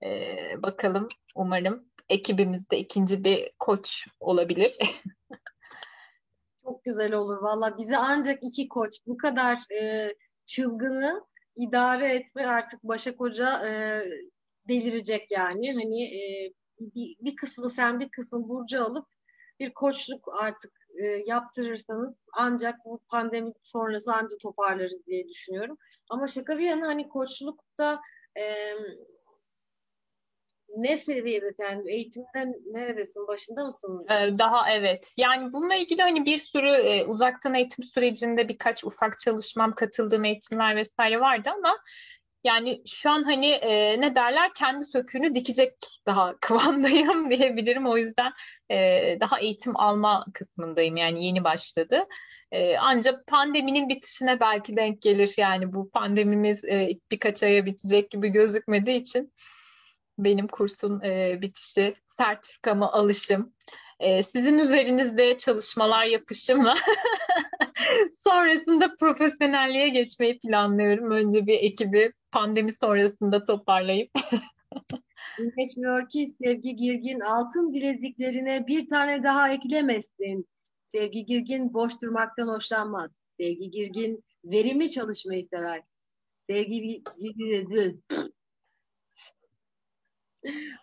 Ee, 0.03 0.63
bakalım 0.63 1.09
umarım 1.35 1.85
ekibimizde 2.09 2.79
ikinci 2.79 3.25
bir 3.25 3.53
koç 3.59 4.07
olabilir. 4.21 4.79
Çok 6.65 6.85
güzel 6.85 7.13
olur 7.13 7.43
valla. 7.43 7.79
Bize 7.79 7.97
ancak 7.97 8.39
iki 8.43 8.69
koç 8.69 8.95
bu 9.07 9.17
kadar 9.17 9.59
e, 9.81 10.15
çılgını 10.45 11.25
idare 11.57 12.15
etme 12.15 12.47
artık 12.47 12.83
Başak 12.83 13.21
Hoca 13.21 13.67
e, 13.69 14.03
delirecek 14.69 15.31
yani. 15.31 15.73
Hani 15.73 16.05
e, 16.05 16.53
bir, 16.81 17.17
bir 17.21 17.37
kısmı 17.37 17.71
sen 17.71 18.01
bir 18.01 18.09
kısmı 18.09 18.49
Burcu 18.49 18.85
alıp 18.85 19.07
bir 19.61 19.75
koçluk 19.75 20.29
artık 20.41 20.80
e, 21.03 21.07
yaptırırsanız 21.27 22.15
ancak 22.33 22.75
bu 22.85 23.01
pandemi 23.09 23.53
sonrası 23.63 24.13
ancak 24.15 24.41
toparlarız 24.41 25.07
diye 25.07 25.29
düşünüyorum. 25.29 25.77
Ama 26.11 26.29
şaka 26.29 26.59
bir 26.59 26.67
yana 26.67 26.87
hani 26.87 27.09
koçlukta 27.09 28.01
e, 28.37 28.75
ne 30.77 30.97
seviyedesin? 30.97 31.65
Yani 31.65 31.93
eğitimden 31.93 32.55
neredesin? 32.73 33.29
Başında 33.29 33.65
mısın? 33.65 34.07
Ee, 34.11 34.39
daha 34.39 34.71
evet. 34.73 35.13
Yani 35.17 35.53
bununla 35.53 35.75
ilgili 35.75 36.03
hani 36.03 36.27
bir 36.27 36.39
sürü 36.39 36.71
e, 36.71 37.05
uzaktan 37.05 37.55
eğitim 37.55 37.85
sürecinde 37.85 38.49
birkaç 38.49 38.85
ufak 38.85 39.19
çalışmam, 39.19 39.75
katıldığım 39.75 40.25
eğitimler 40.25 40.77
vesaire 40.77 41.21
vardı 41.21 41.51
ama 41.59 41.79
yani 42.45 42.83
şu 42.87 43.11
an 43.11 43.23
hani 43.23 43.47
e, 43.47 44.01
ne 44.01 44.15
derler 44.15 44.51
kendi 44.55 44.85
söküğünü 44.85 45.35
dikecek 45.35 45.73
daha 46.07 46.37
kıvamdayım 46.41 47.31
diyebilirim. 47.31 47.87
O 47.87 47.97
yüzden 47.97 48.33
e, 48.71 49.17
daha 49.21 49.41
eğitim 49.41 49.77
alma 49.77 50.27
kısmındayım. 50.35 50.97
Yani 50.97 51.25
yeni 51.25 51.45
başladı. 51.45 52.07
E, 52.53 52.77
ancak 52.77 53.27
pandeminin 53.27 53.89
bitişine 53.89 54.41
belki 54.41 54.77
denk 54.77 55.03
gelir. 55.03 55.35
Yani 55.37 55.73
bu 55.73 55.91
pandemimiz 55.91 56.65
e, 56.65 56.91
birkaç 57.11 57.43
aya 57.43 57.67
bitecek 57.67 58.11
gibi 58.11 58.29
gözükmediği 58.29 59.01
için 59.01 59.33
benim 60.19 60.47
kursun 60.49 61.01
e, 61.01 61.39
bitişi, 61.43 61.95
sertifikama 62.17 62.93
alışım, 62.93 63.53
sizin 64.33 64.59
üzerinizde 64.59 65.39
çalışmalar 65.39 66.05
yapışımla 66.05 66.75
sonrasında 68.25 68.97
profesyonelliğe 69.01 69.89
geçmeyi 69.89 70.39
planlıyorum. 70.39 71.11
Önce 71.11 71.47
bir 71.47 71.55
ekibi 71.55 72.13
pandemi 72.33 72.73
sonrasında 72.73 73.45
toparlayıp. 73.45 74.11
Geçmiyor 75.57 76.09
ki 76.09 76.29
Sevgi 76.43 76.77
Girgin 76.77 77.21
altın 77.21 77.73
bileziklerine 77.73 78.67
bir 78.67 78.87
tane 78.87 79.23
daha 79.23 79.53
eklemesin. 79.53 80.49
Sevgi 80.87 81.25
Girgin 81.25 81.75
boş 81.75 82.03
durmaktan 82.03 82.49
hoşlanmaz. 82.49 83.11
Sevgi 83.41 83.71
Girgin 83.71 84.25
verimli 84.45 84.91
çalışmayı 84.91 85.47
sever. 85.47 85.83
Sevgi 86.49 87.03
Girgin 87.21 88.05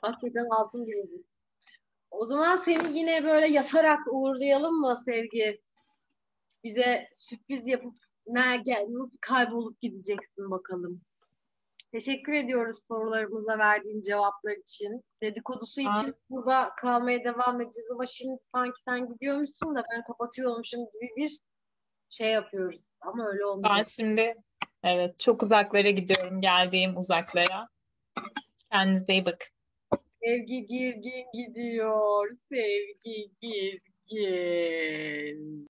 Hakikaten 0.01 0.45
altın 0.49 0.87
bilezik. 0.87 1.25
O 2.11 2.23
zaman 2.23 2.57
seni 2.57 2.99
yine 2.99 3.23
böyle 3.23 3.47
yatarak 3.47 3.99
uğurlayalım 4.11 4.75
mı 4.75 5.01
Sevgi? 5.05 5.61
Bize 6.63 7.09
sürpriz 7.17 7.67
yapıp 7.67 7.93
nerede, 8.27 8.85
nasıl 8.89 9.17
kaybolup 9.21 9.81
gideceksin 9.81 10.51
bakalım. 10.51 11.01
Teşekkür 11.91 12.33
ediyoruz 12.33 12.77
sorularımıza 12.87 13.57
verdiğin 13.57 14.01
cevaplar 14.01 14.51
için. 14.51 15.03
Dedikodusu 15.21 15.81
ha. 15.85 16.01
için 16.01 16.15
burada 16.29 16.69
kalmaya 16.81 17.23
devam 17.23 17.61
edeceğiz 17.61 17.91
ama 17.91 18.05
şimdi 18.05 18.37
sanki 18.55 18.81
sen 18.87 19.07
gidiyormuşsun 19.13 19.75
da 19.75 19.83
ben 19.93 20.03
kapatıyormuşum 20.03 20.79
gibi 20.79 21.09
bir 21.17 21.39
şey 22.09 22.31
yapıyoruz. 22.31 22.81
Ama 23.01 23.27
öyle 23.27 23.45
olmayacak. 23.45 23.77
Ben 23.77 23.83
şimdi 23.83 24.35
evet 24.83 25.19
çok 25.19 25.43
uzaklara 25.43 25.89
gidiyorum 25.89 26.41
geldiğim 26.41 26.97
uzaklara. 26.97 27.67
Kendinize 28.71 29.13
iyi 29.13 29.25
bakın. 29.25 29.47
Sevgi 30.23 30.67
Girgin 30.67 31.25
gidiyor. 31.33 32.29
Sevgi 32.49 33.31
Girgin. 34.09 35.67